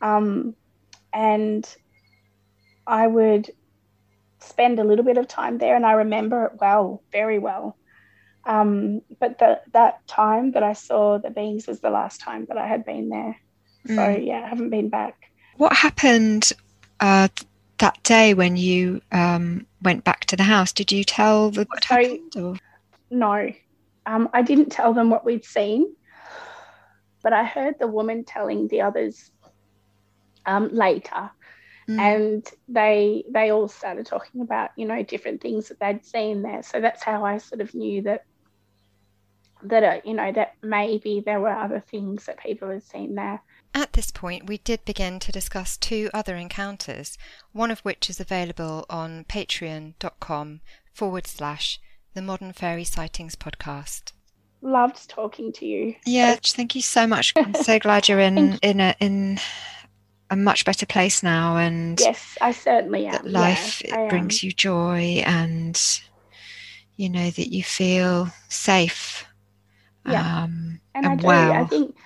Um, 0.00 0.54
and 1.12 1.68
I 2.86 3.06
would 3.06 3.50
spend 4.40 4.78
a 4.78 4.84
little 4.84 5.04
bit 5.04 5.18
of 5.18 5.28
time 5.28 5.58
there 5.58 5.76
and 5.76 5.86
I 5.86 5.92
remember 5.92 6.46
it 6.46 6.52
well, 6.60 7.02
very 7.12 7.38
well. 7.38 7.76
Um, 8.44 9.02
but 9.20 9.38
the, 9.38 9.60
that 9.72 10.06
time 10.08 10.52
that 10.52 10.62
I 10.62 10.72
saw 10.72 11.18
the 11.18 11.30
beings 11.30 11.66
was 11.66 11.80
the 11.80 11.90
last 11.90 12.20
time 12.20 12.46
that 12.46 12.58
I 12.58 12.66
had 12.66 12.84
been 12.84 13.08
there. 13.08 13.36
So, 13.86 13.94
mm. 13.94 14.26
yeah, 14.26 14.42
I 14.44 14.48
haven't 14.48 14.70
been 14.70 14.88
back. 14.88 15.16
What 15.56 15.72
happened 15.72 16.52
uh, 16.98 17.28
that 17.78 18.02
day 18.02 18.34
when 18.34 18.56
you 18.56 19.00
um, 19.12 19.66
went 19.82 20.02
back 20.04 20.24
to 20.26 20.36
the 20.36 20.44
house? 20.44 20.72
Did 20.72 20.90
you 20.90 21.04
tell 21.04 21.50
the 21.50 21.64
what 21.64 21.84
so, 21.84 21.94
happened? 21.94 22.36
Or? 22.36 22.56
No, 23.12 23.52
um, 24.06 24.30
I 24.32 24.40
didn't 24.40 24.70
tell 24.70 24.94
them 24.94 25.10
what 25.10 25.22
we'd 25.24 25.44
seen, 25.44 25.94
but 27.22 27.34
I 27.34 27.44
heard 27.44 27.74
the 27.78 27.86
woman 27.86 28.24
telling 28.24 28.68
the 28.68 28.80
others 28.80 29.30
um, 30.46 30.70
later, 30.72 31.30
mm. 31.88 31.98
and 31.98 32.48
they 32.68 33.24
they 33.30 33.50
all 33.50 33.68
started 33.68 34.06
talking 34.06 34.40
about 34.40 34.70
you 34.76 34.86
know 34.86 35.02
different 35.02 35.42
things 35.42 35.68
that 35.68 35.78
they'd 35.78 36.04
seen 36.04 36.40
there. 36.40 36.62
So 36.62 36.80
that's 36.80 37.02
how 37.02 37.22
I 37.22 37.36
sort 37.36 37.60
of 37.60 37.74
knew 37.74 38.00
that 38.02 38.24
that 39.64 39.84
uh, 39.84 40.00
you 40.06 40.14
know 40.14 40.32
that 40.32 40.54
maybe 40.62 41.22
there 41.24 41.38
were 41.38 41.52
other 41.52 41.80
things 41.80 42.24
that 42.24 42.40
people 42.40 42.70
had 42.70 42.82
seen 42.82 43.14
there. 43.14 43.42
At 43.74 43.92
this 43.92 44.10
point, 44.10 44.46
we 44.46 44.56
did 44.56 44.86
begin 44.86 45.18
to 45.20 45.32
discuss 45.32 45.76
two 45.76 46.08
other 46.14 46.34
encounters, 46.36 47.18
one 47.52 47.70
of 47.70 47.80
which 47.80 48.08
is 48.08 48.20
available 48.20 48.86
on 48.88 49.24
patreon.com 49.24 50.60
forward 50.94 51.26
slash 51.26 51.78
the 52.14 52.22
Modern 52.22 52.52
Fairy 52.52 52.84
Sightings 52.84 53.36
podcast. 53.36 54.12
Loved 54.60 55.08
talking 55.08 55.52
to 55.54 55.66
you. 55.66 55.94
Yeah, 56.06 56.36
thank 56.42 56.74
you 56.74 56.82
so 56.82 57.06
much. 57.06 57.32
I'm 57.36 57.54
so 57.54 57.78
glad 57.80 58.08
you're 58.08 58.20
in 58.20 58.58
in 58.62 58.80
a 58.80 58.94
in 59.00 59.38
a 60.30 60.36
much 60.36 60.64
better 60.64 60.86
place 60.86 61.22
now, 61.22 61.56
and 61.56 61.98
yes, 61.98 62.38
I 62.40 62.52
certainly 62.52 63.06
am. 63.06 63.12
That 63.12 63.26
life 63.26 63.82
yeah, 63.84 64.08
brings 64.08 64.42
you 64.42 64.52
joy, 64.52 65.22
and 65.26 65.80
you 66.96 67.08
know 67.08 67.30
that 67.30 67.52
you 67.52 67.62
feel 67.62 68.28
safe. 68.48 69.26
Yeah, 70.06 70.44
um, 70.44 70.80
and, 70.94 71.04
and 71.04 71.06
I 71.06 71.16
do. 71.16 71.26
Well. 71.26 71.52
I 71.52 71.64
think 71.64 71.96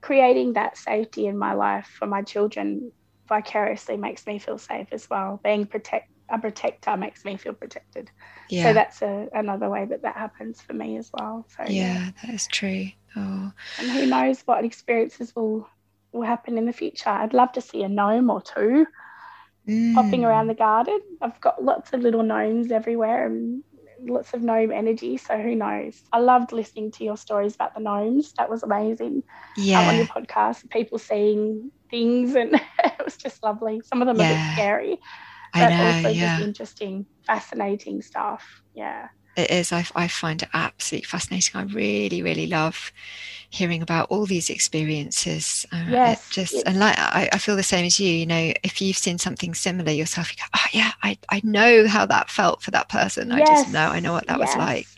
creating 0.00 0.52
that 0.52 0.76
safety 0.76 1.26
in 1.26 1.36
my 1.36 1.54
life 1.54 1.86
for 1.98 2.06
my 2.06 2.22
children 2.22 2.92
vicariously 3.28 3.96
makes 3.96 4.26
me 4.26 4.38
feel 4.38 4.58
safe 4.58 4.88
as 4.92 5.10
well. 5.10 5.40
Being 5.42 5.66
protect 5.66 6.10
a 6.30 6.38
protector 6.38 6.96
makes 6.96 7.24
me 7.24 7.36
feel 7.36 7.54
protected. 7.54 8.10
Yeah. 8.48 8.64
So 8.64 8.72
that's 8.74 9.02
a, 9.02 9.28
another 9.32 9.68
way 9.68 9.84
that 9.86 10.02
that 10.02 10.16
happens 10.16 10.60
for 10.60 10.72
me 10.72 10.96
as 10.96 11.10
well. 11.12 11.46
So 11.56 11.64
yeah, 11.64 11.70
yeah. 11.70 12.10
that 12.22 12.34
is 12.34 12.46
true. 12.46 12.88
Oh. 13.16 13.52
And 13.78 13.90
who 13.90 14.06
knows 14.06 14.42
what 14.42 14.64
experiences 14.64 15.34
will 15.34 15.68
will 16.12 16.22
happen 16.22 16.58
in 16.58 16.66
the 16.66 16.72
future. 16.72 17.10
I'd 17.10 17.34
love 17.34 17.52
to 17.52 17.60
see 17.60 17.82
a 17.82 17.88
gnome 17.88 18.30
or 18.30 18.40
two 18.40 18.86
mm. 19.68 19.94
popping 19.94 20.24
around 20.24 20.46
the 20.46 20.54
garden. 20.54 21.00
I've 21.20 21.40
got 21.40 21.62
lots 21.62 21.92
of 21.92 22.00
little 22.00 22.22
gnomes 22.22 22.72
everywhere 22.72 23.26
and 23.26 23.62
lots 24.00 24.32
of 24.32 24.42
gnome 24.42 24.72
energy. 24.72 25.16
So 25.16 25.36
who 25.36 25.54
knows? 25.54 26.00
I 26.12 26.20
loved 26.20 26.52
listening 26.52 26.90
to 26.92 27.04
your 27.04 27.16
stories 27.16 27.54
about 27.54 27.74
the 27.74 27.80
gnomes. 27.80 28.32
That 28.34 28.50
was 28.50 28.62
amazing. 28.62 29.22
Yeah. 29.56 29.80
Um, 29.80 29.88
on 29.88 29.96
your 29.96 30.06
podcast, 30.06 30.68
people 30.70 30.98
seeing 30.98 31.70
things 31.90 32.34
and 32.34 32.54
it 32.84 33.04
was 33.04 33.16
just 33.16 33.42
lovely. 33.42 33.80
Some 33.84 34.02
of 34.02 34.06
them 34.06 34.18
yeah. 34.18 34.24
are 34.24 34.32
a 34.32 34.34
bit 34.34 34.52
scary. 34.54 35.00
I 35.54 35.68
know, 35.68 35.96
also 35.96 36.08
yeah. 36.08 36.36
just 36.36 36.46
interesting, 36.46 37.06
fascinating 37.26 38.02
stuff. 38.02 38.62
Yeah. 38.74 39.08
It 39.36 39.50
is. 39.52 39.72
I, 39.72 39.86
I 39.94 40.08
find 40.08 40.42
it 40.42 40.48
absolutely 40.52 41.06
fascinating. 41.06 41.60
I 41.60 41.62
really, 41.62 42.22
really 42.22 42.48
love 42.48 42.92
hearing 43.50 43.82
about 43.82 44.10
all 44.10 44.26
these 44.26 44.50
experiences. 44.50 45.64
Uh, 45.72 45.84
yes. 45.88 46.28
just 46.30 46.54
and 46.66 46.80
like 46.80 46.98
I, 46.98 47.28
I 47.32 47.38
feel 47.38 47.54
the 47.54 47.62
same 47.62 47.84
as 47.84 48.00
you. 48.00 48.10
You 48.10 48.26
know, 48.26 48.52
if 48.64 48.82
you've 48.82 48.96
seen 48.96 49.16
something 49.16 49.54
similar 49.54 49.92
yourself, 49.92 50.32
you 50.32 50.38
go, 50.38 50.48
oh 50.56 50.66
yeah, 50.72 50.90
I 51.04 51.18
I 51.28 51.40
know 51.44 51.86
how 51.86 52.04
that 52.06 52.30
felt 52.30 52.62
for 52.62 52.72
that 52.72 52.88
person. 52.88 53.28
Yes. 53.28 53.48
I 53.48 53.52
just 53.52 53.72
know. 53.72 53.86
I 53.86 54.00
know 54.00 54.12
what 54.12 54.26
that 54.26 54.40
yes. 54.40 54.48
was 54.48 54.56
like 54.56 54.88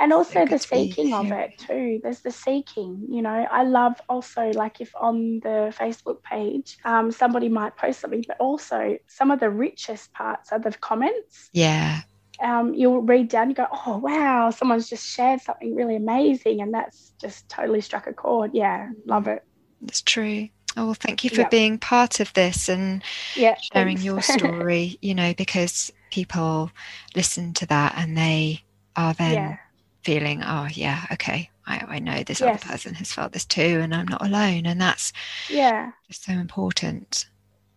and 0.00 0.12
also 0.12 0.44
the 0.46 0.58
seeking 0.58 1.14
of 1.14 1.30
it 1.30 1.58
too. 1.58 2.00
There's 2.02 2.20
the 2.20 2.30
seeking 2.30 3.06
you 3.08 3.22
know. 3.22 3.46
I 3.50 3.64
love 3.64 4.00
also 4.08 4.50
like 4.50 4.80
if 4.80 4.92
on 4.96 5.40
the 5.40 5.74
facebook 5.78 6.22
page 6.22 6.78
um, 6.84 7.10
somebody 7.10 7.48
might 7.48 7.76
post 7.76 8.00
something 8.00 8.24
but 8.26 8.38
also 8.40 8.98
some 9.06 9.30
of 9.30 9.40
the 9.40 9.50
richest 9.50 10.12
parts 10.12 10.52
are 10.52 10.58
the 10.58 10.72
comments. 10.72 11.50
Yeah. 11.52 12.00
Um, 12.40 12.74
you'll 12.74 13.02
read 13.02 13.28
down 13.28 13.48
you 13.48 13.54
go 13.54 13.68
oh 13.70 13.98
wow 13.98 14.50
someone's 14.50 14.88
just 14.88 15.06
shared 15.06 15.40
something 15.40 15.76
really 15.76 15.94
amazing 15.94 16.60
and 16.62 16.74
that's 16.74 17.12
just 17.20 17.48
totally 17.48 17.80
struck 17.80 18.06
a 18.06 18.12
chord. 18.12 18.50
Yeah 18.54 18.90
love 19.06 19.28
it. 19.28 19.44
That's 19.80 20.02
true. 20.02 20.48
Oh, 20.76 20.86
well, 20.86 20.94
thank 20.94 21.22
you 21.22 21.30
for 21.30 21.42
yep. 21.42 21.52
being 21.52 21.78
part 21.78 22.18
of 22.18 22.32
this 22.32 22.68
and 22.68 23.00
yeah, 23.36 23.54
sharing 23.72 23.98
your 23.98 24.20
story, 24.22 24.98
you 25.00 25.14
know, 25.14 25.32
because 25.34 25.92
people 26.10 26.72
listen 27.14 27.52
to 27.54 27.66
that 27.66 27.94
and 27.96 28.16
they 28.16 28.64
are 28.96 29.14
then 29.14 29.34
yeah 29.34 29.56
feeling, 30.04 30.42
oh 30.42 30.68
yeah, 30.70 31.06
okay, 31.12 31.50
I, 31.66 31.84
I 31.88 31.98
know 31.98 32.22
this 32.22 32.40
yes. 32.40 32.62
other 32.62 32.72
person 32.72 32.94
has 32.94 33.12
felt 33.12 33.32
this 33.32 33.44
too, 33.44 33.80
and 33.82 33.94
I'm 33.94 34.06
not 34.06 34.24
alone, 34.24 34.66
and 34.66 34.80
that's 34.80 35.12
yeah, 35.48 35.92
just 36.06 36.24
so 36.24 36.32
important. 36.32 37.26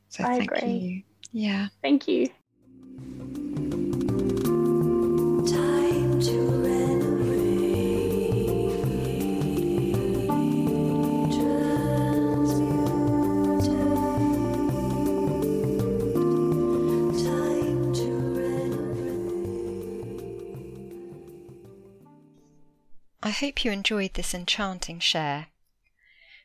So 0.10 0.24
I 0.24 0.38
thank 0.38 0.52
agree. 0.52 0.72
you. 0.72 1.04
Yeah, 1.32 1.68
thank 1.82 2.08
you. 2.08 2.30
I 23.28 23.32
hope 23.32 23.66
you 23.66 23.74
enjoyed 23.74 24.14
this 24.14 24.34
enchanting 24.34 25.02
share. 25.02 25.48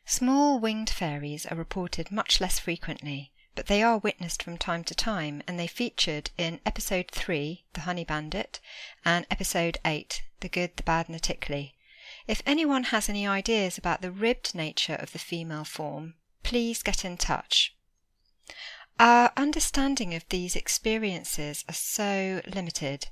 Small 0.05 0.59
winged 0.59 0.89
fairies 0.89 1.45
are 1.45 1.55
reported 1.55 2.11
much 2.11 2.41
less 2.41 2.59
frequently, 2.59 3.31
but 3.55 3.67
they 3.67 3.81
are 3.81 3.99
witnessed 3.99 4.43
from 4.43 4.57
time 4.57 4.83
to 4.83 4.93
time, 4.93 5.41
and 5.47 5.57
they 5.57 5.65
featured 5.65 6.31
in 6.37 6.59
episode 6.65 7.09
3, 7.09 7.63
The 7.71 7.81
Honey 7.87 8.03
Bandit, 8.03 8.59
and 9.05 9.25
episode 9.31 9.77
8, 9.85 10.23
The 10.41 10.49
Good, 10.49 10.75
the 10.75 10.83
Bad, 10.83 11.07
and 11.07 11.15
the 11.15 11.21
Tickly. 11.21 11.73
If 12.27 12.43
anyone 12.45 12.83
has 12.83 13.07
any 13.07 13.25
ideas 13.25 13.77
about 13.77 14.01
the 14.01 14.11
ribbed 14.11 14.53
nature 14.53 14.95
of 14.95 15.13
the 15.13 15.19
female 15.19 15.63
form, 15.63 16.15
please 16.43 16.83
get 16.83 17.05
in 17.05 17.15
touch. 17.15 17.73
Our 18.99 19.31
understanding 19.37 20.13
of 20.13 20.27
these 20.27 20.57
experiences 20.57 21.63
are 21.69 21.73
so 21.73 22.41
limited. 22.45 23.07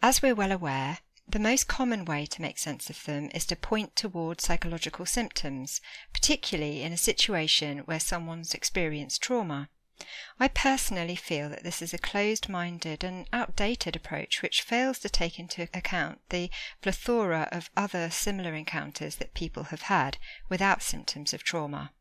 As 0.00 0.22
we're 0.22 0.36
well 0.36 0.52
aware, 0.52 0.98
the 1.30 1.38
most 1.38 1.68
common 1.68 2.06
way 2.06 2.24
to 2.24 2.40
make 2.40 2.58
sense 2.58 2.88
of 2.88 3.04
them 3.04 3.30
is 3.34 3.44
to 3.44 3.54
point 3.54 3.94
toward 3.94 4.40
psychological 4.40 5.04
symptoms, 5.04 5.82
particularly 6.12 6.82
in 6.82 6.92
a 6.92 6.96
situation 6.96 7.78
where 7.80 8.00
someone's 8.00 8.54
experienced 8.54 9.22
trauma. 9.22 9.68
I 10.40 10.48
personally 10.48 11.16
feel 11.16 11.50
that 11.50 11.64
this 11.64 11.82
is 11.82 11.92
a 11.92 11.98
closed 11.98 12.48
minded 12.48 13.04
and 13.04 13.28
outdated 13.30 13.94
approach 13.94 14.40
which 14.40 14.62
fails 14.62 15.00
to 15.00 15.10
take 15.10 15.38
into 15.38 15.68
account 15.74 16.20
the 16.30 16.50
plethora 16.80 17.48
of 17.52 17.68
other 17.76 18.08
similar 18.08 18.54
encounters 18.54 19.16
that 19.16 19.34
people 19.34 19.64
have 19.64 19.82
had 19.82 20.16
without 20.48 20.82
symptoms 20.82 21.34
of 21.34 21.42
trauma. 21.42 21.92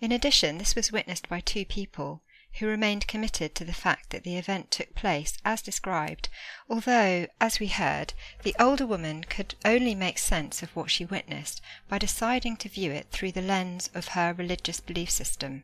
In 0.00 0.10
addition, 0.10 0.56
this 0.56 0.74
was 0.74 0.90
witnessed 0.90 1.28
by 1.28 1.40
two 1.40 1.66
people 1.66 2.22
who 2.58 2.66
remained 2.66 3.06
committed 3.06 3.54
to 3.54 3.64
the 3.64 3.72
fact 3.72 4.10
that 4.10 4.24
the 4.24 4.36
event 4.36 4.70
took 4.70 4.94
place 4.94 5.38
as 5.44 5.62
described, 5.62 6.28
although, 6.68 7.26
as 7.40 7.60
we 7.60 7.68
heard, 7.68 8.12
the 8.42 8.56
older 8.58 8.86
woman 8.86 9.24
could 9.24 9.54
only 9.64 9.94
make 9.94 10.18
sense 10.18 10.62
of 10.62 10.74
what 10.74 10.90
she 10.90 11.04
witnessed 11.04 11.60
by 11.88 11.98
deciding 11.98 12.56
to 12.56 12.68
view 12.68 12.90
it 12.90 13.08
through 13.10 13.32
the 13.32 13.42
lens 13.42 13.90
of 13.94 14.08
her 14.08 14.32
religious 14.32 14.80
belief 14.80 15.10
system. 15.10 15.62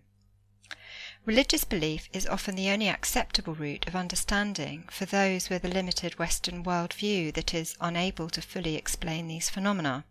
Religious 1.25 1.65
belief 1.65 2.09
is 2.13 2.27
often 2.27 2.55
the 2.55 2.69
only 2.69 2.89
acceptable 2.89 3.55
route 3.55 3.89
of 3.89 3.97
understanding 3.97 4.85
for 4.91 5.07
those 5.07 5.49
with 5.49 5.65
a 5.65 5.69
limited 5.69 6.19
Western 6.19 6.63
world 6.63 6.93
view 6.93 7.33
that 7.33 7.55
is 7.55 7.77
unable 7.81 8.29
to 8.29 8.43
fully 8.43 8.77
explain 8.77 9.27
these 9.27 9.49
phenomena. 9.49 10.05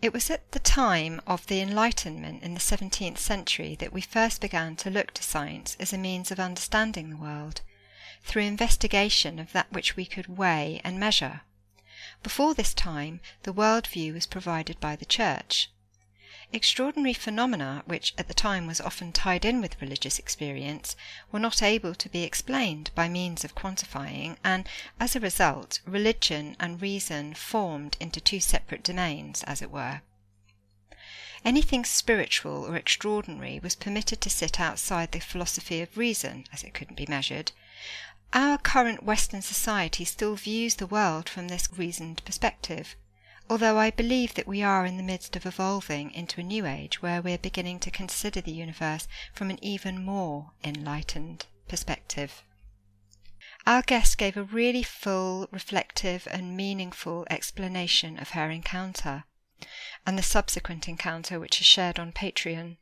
It 0.00 0.12
was 0.12 0.30
at 0.30 0.52
the 0.52 0.60
time 0.60 1.20
of 1.26 1.48
the 1.48 1.60
Enlightenment 1.60 2.44
in 2.44 2.54
the 2.54 2.60
seventeenth 2.60 3.18
century 3.18 3.74
that 3.80 3.92
we 3.92 4.00
first 4.00 4.40
began 4.40 4.76
to 4.76 4.90
look 4.90 5.12
to 5.14 5.24
science 5.24 5.76
as 5.80 5.92
a 5.92 5.98
means 5.98 6.30
of 6.30 6.38
understanding 6.38 7.10
the 7.10 7.16
world, 7.16 7.62
through 8.22 8.42
investigation 8.42 9.40
of 9.40 9.50
that 9.52 9.72
which 9.72 9.96
we 9.96 10.06
could 10.06 10.38
weigh 10.38 10.80
and 10.84 11.00
measure. 11.00 11.40
Before 12.22 12.54
this 12.54 12.74
time 12.74 13.20
the 13.42 13.52
world 13.52 13.88
view 13.88 14.14
was 14.14 14.26
provided 14.26 14.78
by 14.78 14.94
the 14.94 15.04
Church. 15.04 15.68
Extraordinary 16.50 17.12
phenomena, 17.12 17.82
which 17.84 18.14
at 18.16 18.26
the 18.26 18.32
time 18.32 18.66
was 18.66 18.80
often 18.80 19.12
tied 19.12 19.44
in 19.44 19.60
with 19.60 19.80
religious 19.82 20.18
experience, 20.18 20.96
were 21.30 21.38
not 21.38 21.62
able 21.62 21.94
to 21.94 22.08
be 22.08 22.22
explained 22.22 22.90
by 22.94 23.06
means 23.06 23.44
of 23.44 23.54
quantifying, 23.54 24.38
and 24.42 24.66
as 24.98 25.14
a 25.14 25.20
result 25.20 25.80
religion 25.84 26.56
and 26.58 26.80
reason 26.80 27.34
formed 27.34 27.98
into 28.00 28.18
two 28.18 28.40
separate 28.40 28.82
domains, 28.82 29.42
as 29.42 29.60
it 29.60 29.70
were. 29.70 30.00
Anything 31.44 31.84
spiritual 31.84 32.64
or 32.64 32.76
extraordinary 32.76 33.60
was 33.60 33.74
permitted 33.74 34.22
to 34.22 34.30
sit 34.30 34.58
outside 34.58 35.12
the 35.12 35.20
philosophy 35.20 35.82
of 35.82 35.98
reason, 35.98 36.46
as 36.50 36.64
it 36.64 36.72
couldn't 36.72 36.96
be 36.96 37.06
measured. 37.06 37.52
Our 38.32 38.56
current 38.56 39.02
Western 39.02 39.42
society 39.42 40.06
still 40.06 40.34
views 40.34 40.76
the 40.76 40.86
world 40.86 41.28
from 41.28 41.48
this 41.48 41.68
reasoned 41.76 42.24
perspective 42.24 42.96
although 43.50 43.78
I 43.78 43.90
believe 43.90 44.34
that 44.34 44.46
we 44.46 44.62
are 44.62 44.84
in 44.84 44.96
the 44.96 45.02
midst 45.02 45.34
of 45.34 45.46
evolving 45.46 46.10
into 46.12 46.40
a 46.40 46.44
new 46.44 46.66
age 46.66 47.00
where 47.00 47.22
we 47.22 47.32
are 47.32 47.38
beginning 47.38 47.80
to 47.80 47.90
consider 47.90 48.40
the 48.40 48.52
universe 48.52 49.08
from 49.32 49.50
an 49.50 49.62
even 49.64 50.04
more 50.04 50.52
enlightened 50.62 51.46
perspective. 51.66 52.42
Our 53.66 53.82
guest 53.82 54.18
gave 54.18 54.36
a 54.36 54.42
really 54.42 54.82
full, 54.82 55.48
reflective, 55.50 56.28
and 56.30 56.56
meaningful 56.56 57.26
explanation 57.30 58.18
of 58.18 58.30
her 58.30 58.50
encounter 58.50 59.24
and 60.06 60.18
the 60.18 60.22
subsequent 60.22 60.88
encounter 60.88 61.40
which 61.40 61.60
is 61.60 61.66
shared 61.66 61.98
on 61.98 62.12
Patreon. 62.12 62.76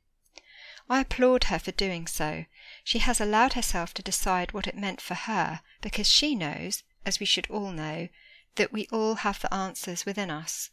I 0.88 1.00
applaud 1.00 1.44
her 1.44 1.58
for 1.58 1.72
doing 1.72 2.06
so. 2.06 2.44
She 2.84 2.98
has 3.00 3.20
allowed 3.20 3.54
herself 3.54 3.94
to 3.94 4.02
decide 4.02 4.52
what 4.52 4.66
it 4.66 4.76
meant 4.76 5.00
for 5.00 5.14
her 5.14 5.60
because 5.80 6.08
she 6.08 6.34
knows, 6.34 6.84
as 7.04 7.18
we 7.18 7.26
should 7.26 7.50
all 7.50 7.72
know, 7.72 8.08
that 8.56 8.72
we 8.72 8.88
all 8.90 9.16
have 9.16 9.40
the 9.40 9.52
answers 9.52 10.04
within 10.04 10.30
us. 10.30 10.70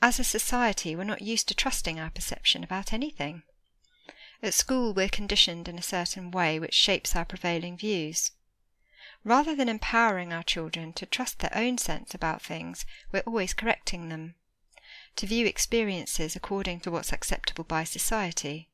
As 0.00 0.18
a 0.18 0.24
society, 0.24 0.94
we're 0.94 1.04
not 1.04 1.22
used 1.22 1.48
to 1.48 1.54
trusting 1.54 1.98
our 1.98 2.10
perception 2.10 2.62
about 2.62 2.92
anything. 2.92 3.42
At 4.42 4.54
school, 4.54 4.94
we're 4.94 5.08
conditioned 5.08 5.68
in 5.68 5.78
a 5.78 5.82
certain 5.82 6.30
way 6.30 6.58
which 6.60 6.74
shapes 6.74 7.16
our 7.16 7.24
prevailing 7.24 7.76
views. 7.76 8.30
Rather 9.24 9.56
than 9.56 9.68
empowering 9.68 10.32
our 10.32 10.44
children 10.44 10.92
to 10.92 11.06
trust 11.06 11.40
their 11.40 11.54
own 11.54 11.78
sense 11.78 12.14
about 12.14 12.40
things, 12.40 12.86
we're 13.10 13.24
always 13.26 13.52
correcting 13.52 14.08
them, 14.08 14.36
to 15.16 15.26
view 15.26 15.44
experiences 15.46 16.36
according 16.36 16.78
to 16.80 16.90
what's 16.90 17.12
acceptable 17.12 17.64
by 17.64 17.82
society, 17.82 18.70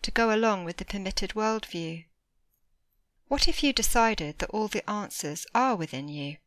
to 0.00 0.10
go 0.10 0.34
along 0.34 0.64
with 0.64 0.78
the 0.78 0.84
permitted 0.86 1.34
world 1.34 1.66
view. 1.66 2.04
What 3.28 3.46
if 3.46 3.62
you 3.62 3.74
decided 3.74 4.38
that 4.38 4.50
all 4.50 4.68
the 4.68 4.88
answers 4.88 5.46
are 5.54 5.76
within 5.76 6.08
you? 6.08 6.38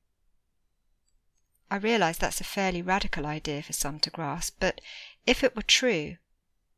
I 1.69 1.75
realize 1.75 2.17
that's 2.17 2.41
a 2.41 2.45
fairly 2.45 2.81
radical 2.81 3.25
idea 3.25 3.61
for 3.61 3.73
some 3.73 3.99
to 3.99 4.09
grasp, 4.09 4.55
but 4.59 4.79
if 5.25 5.43
it 5.43 5.55
were 5.55 5.61
true, 5.61 6.17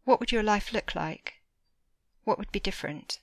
what 0.03 0.19
would 0.19 0.31
your 0.31 0.43
life 0.43 0.73
look 0.73 0.95
like? 0.95 1.35
What 2.23 2.37
would 2.39 2.51
be 2.51 2.59
different? 2.59 3.19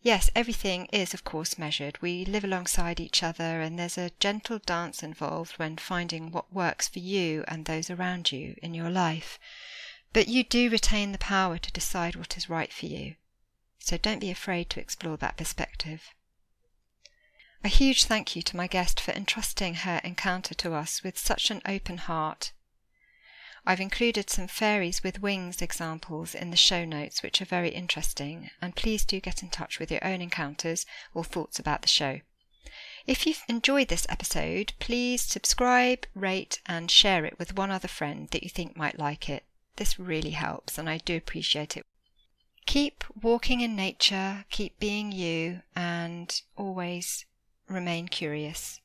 Yes, 0.00 0.30
everything 0.34 0.86
is, 0.86 1.12
of 1.12 1.24
course, 1.24 1.58
measured. 1.58 2.00
We 2.00 2.24
live 2.24 2.44
alongside 2.44 3.00
each 3.00 3.22
other, 3.22 3.60
and 3.60 3.78
there's 3.78 3.98
a 3.98 4.12
gentle 4.20 4.58
dance 4.60 5.02
involved 5.02 5.58
when 5.58 5.76
finding 5.76 6.30
what 6.30 6.52
works 6.52 6.88
for 6.88 7.00
you 7.00 7.44
and 7.48 7.64
those 7.64 7.90
around 7.90 8.30
you 8.30 8.56
in 8.62 8.74
your 8.74 8.90
life. 8.90 9.38
But 10.12 10.28
you 10.28 10.44
do 10.44 10.70
retain 10.70 11.12
the 11.12 11.18
power 11.18 11.58
to 11.58 11.72
decide 11.72 12.16
what 12.16 12.36
is 12.36 12.48
right 12.48 12.72
for 12.72 12.86
you. 12.86 13.16
So 13.78 13.98
don't 13.98 14.20
be 14.20 14.30
afraid 14.30 14.70
to 14.70 14.80
explore 14.80 15.16
that 15.18 15.36
perspective. 15.36 16.14
A 17.64 17.68
huge 17.68 18.04
thank 18.04 18.36
you 18.36 18.42
to 18.42 18.56
my 18.56 18.68
guest 18.68 19.00
for 19.00 19.10
entrusting 19.10 19.74
her 19.74 20.00
encounter 20.04 20.54
to 20.54 20.74
us 20.74 21.02
with 21.02 21.18
such 21.18 21.50
an 21.50 21.60
open 21.66 21.98
heart. 21.98 22.52
I've 23.66 23.80
included 23.80 24.30
some 24.30 24.46
fairies 24.46 25.02
with 25.02 25.20
wings 25.20 25.60
examples 25.60 26.34
in 26.36 26.50
the 26.50 26.56
show 26.56 26.84
notes, 26.84 27.22
which 27.22 27.42
are 27.42 27.46
very 27.46 27.70
interesting, 27.70 28.50
and 28.62 28.76
please 28.76 29.04
do 29.04 29.20
get 29.20 29.42
in 29.42 29.50
touch 29.50 29.78
with 29.78 29.90
your 29.90 30.04
own 30.04 30.22
encounters 30.22 30.86
or 31.12 31.24
thoughts 31.24 31.58
about 31.58 31.82
the 31.82 31.88
show. 31.88 32.20
If 33.06 33.26
you've 33.26 33.42
enjoyed 33.48 33.88
this 33.88 34.06
episode, 34.08 34.72
please 34.78 35.22
subscribe, 35.22 36.06
rate, 36.14 36.60
and 36.66 36.90
share 36.90 37.24
it 37.24 37.38
with 37.38 37.56
one 37.56 37.72
other 37.72 37.88
friend 37.88 38.28
that 38.30 38.44
you 38.44 38.48
think 38.48 38.76
might 38.76 38.98
like 38.98 39.28
it. 39.28 39.44
This 39.76 39.98
really 39.98 40.30
helps, 40.30 40.78
and 40.78 40.88
I 40.88 40.98
do 40.98 41.16
appreciate 41.16 41.76
it. 41.76 41.84
Keep 42.66 43.02
walking 43.20 43.60
in 43.60 43.74
nature, 43.74 44.44
keep 44.48 44.78
being 44.78 45.10
you, 45.10 45.62
and 45.74 46.40
always 46.56 47.24
remain 47.68 48.08
curious. 48.08 48.80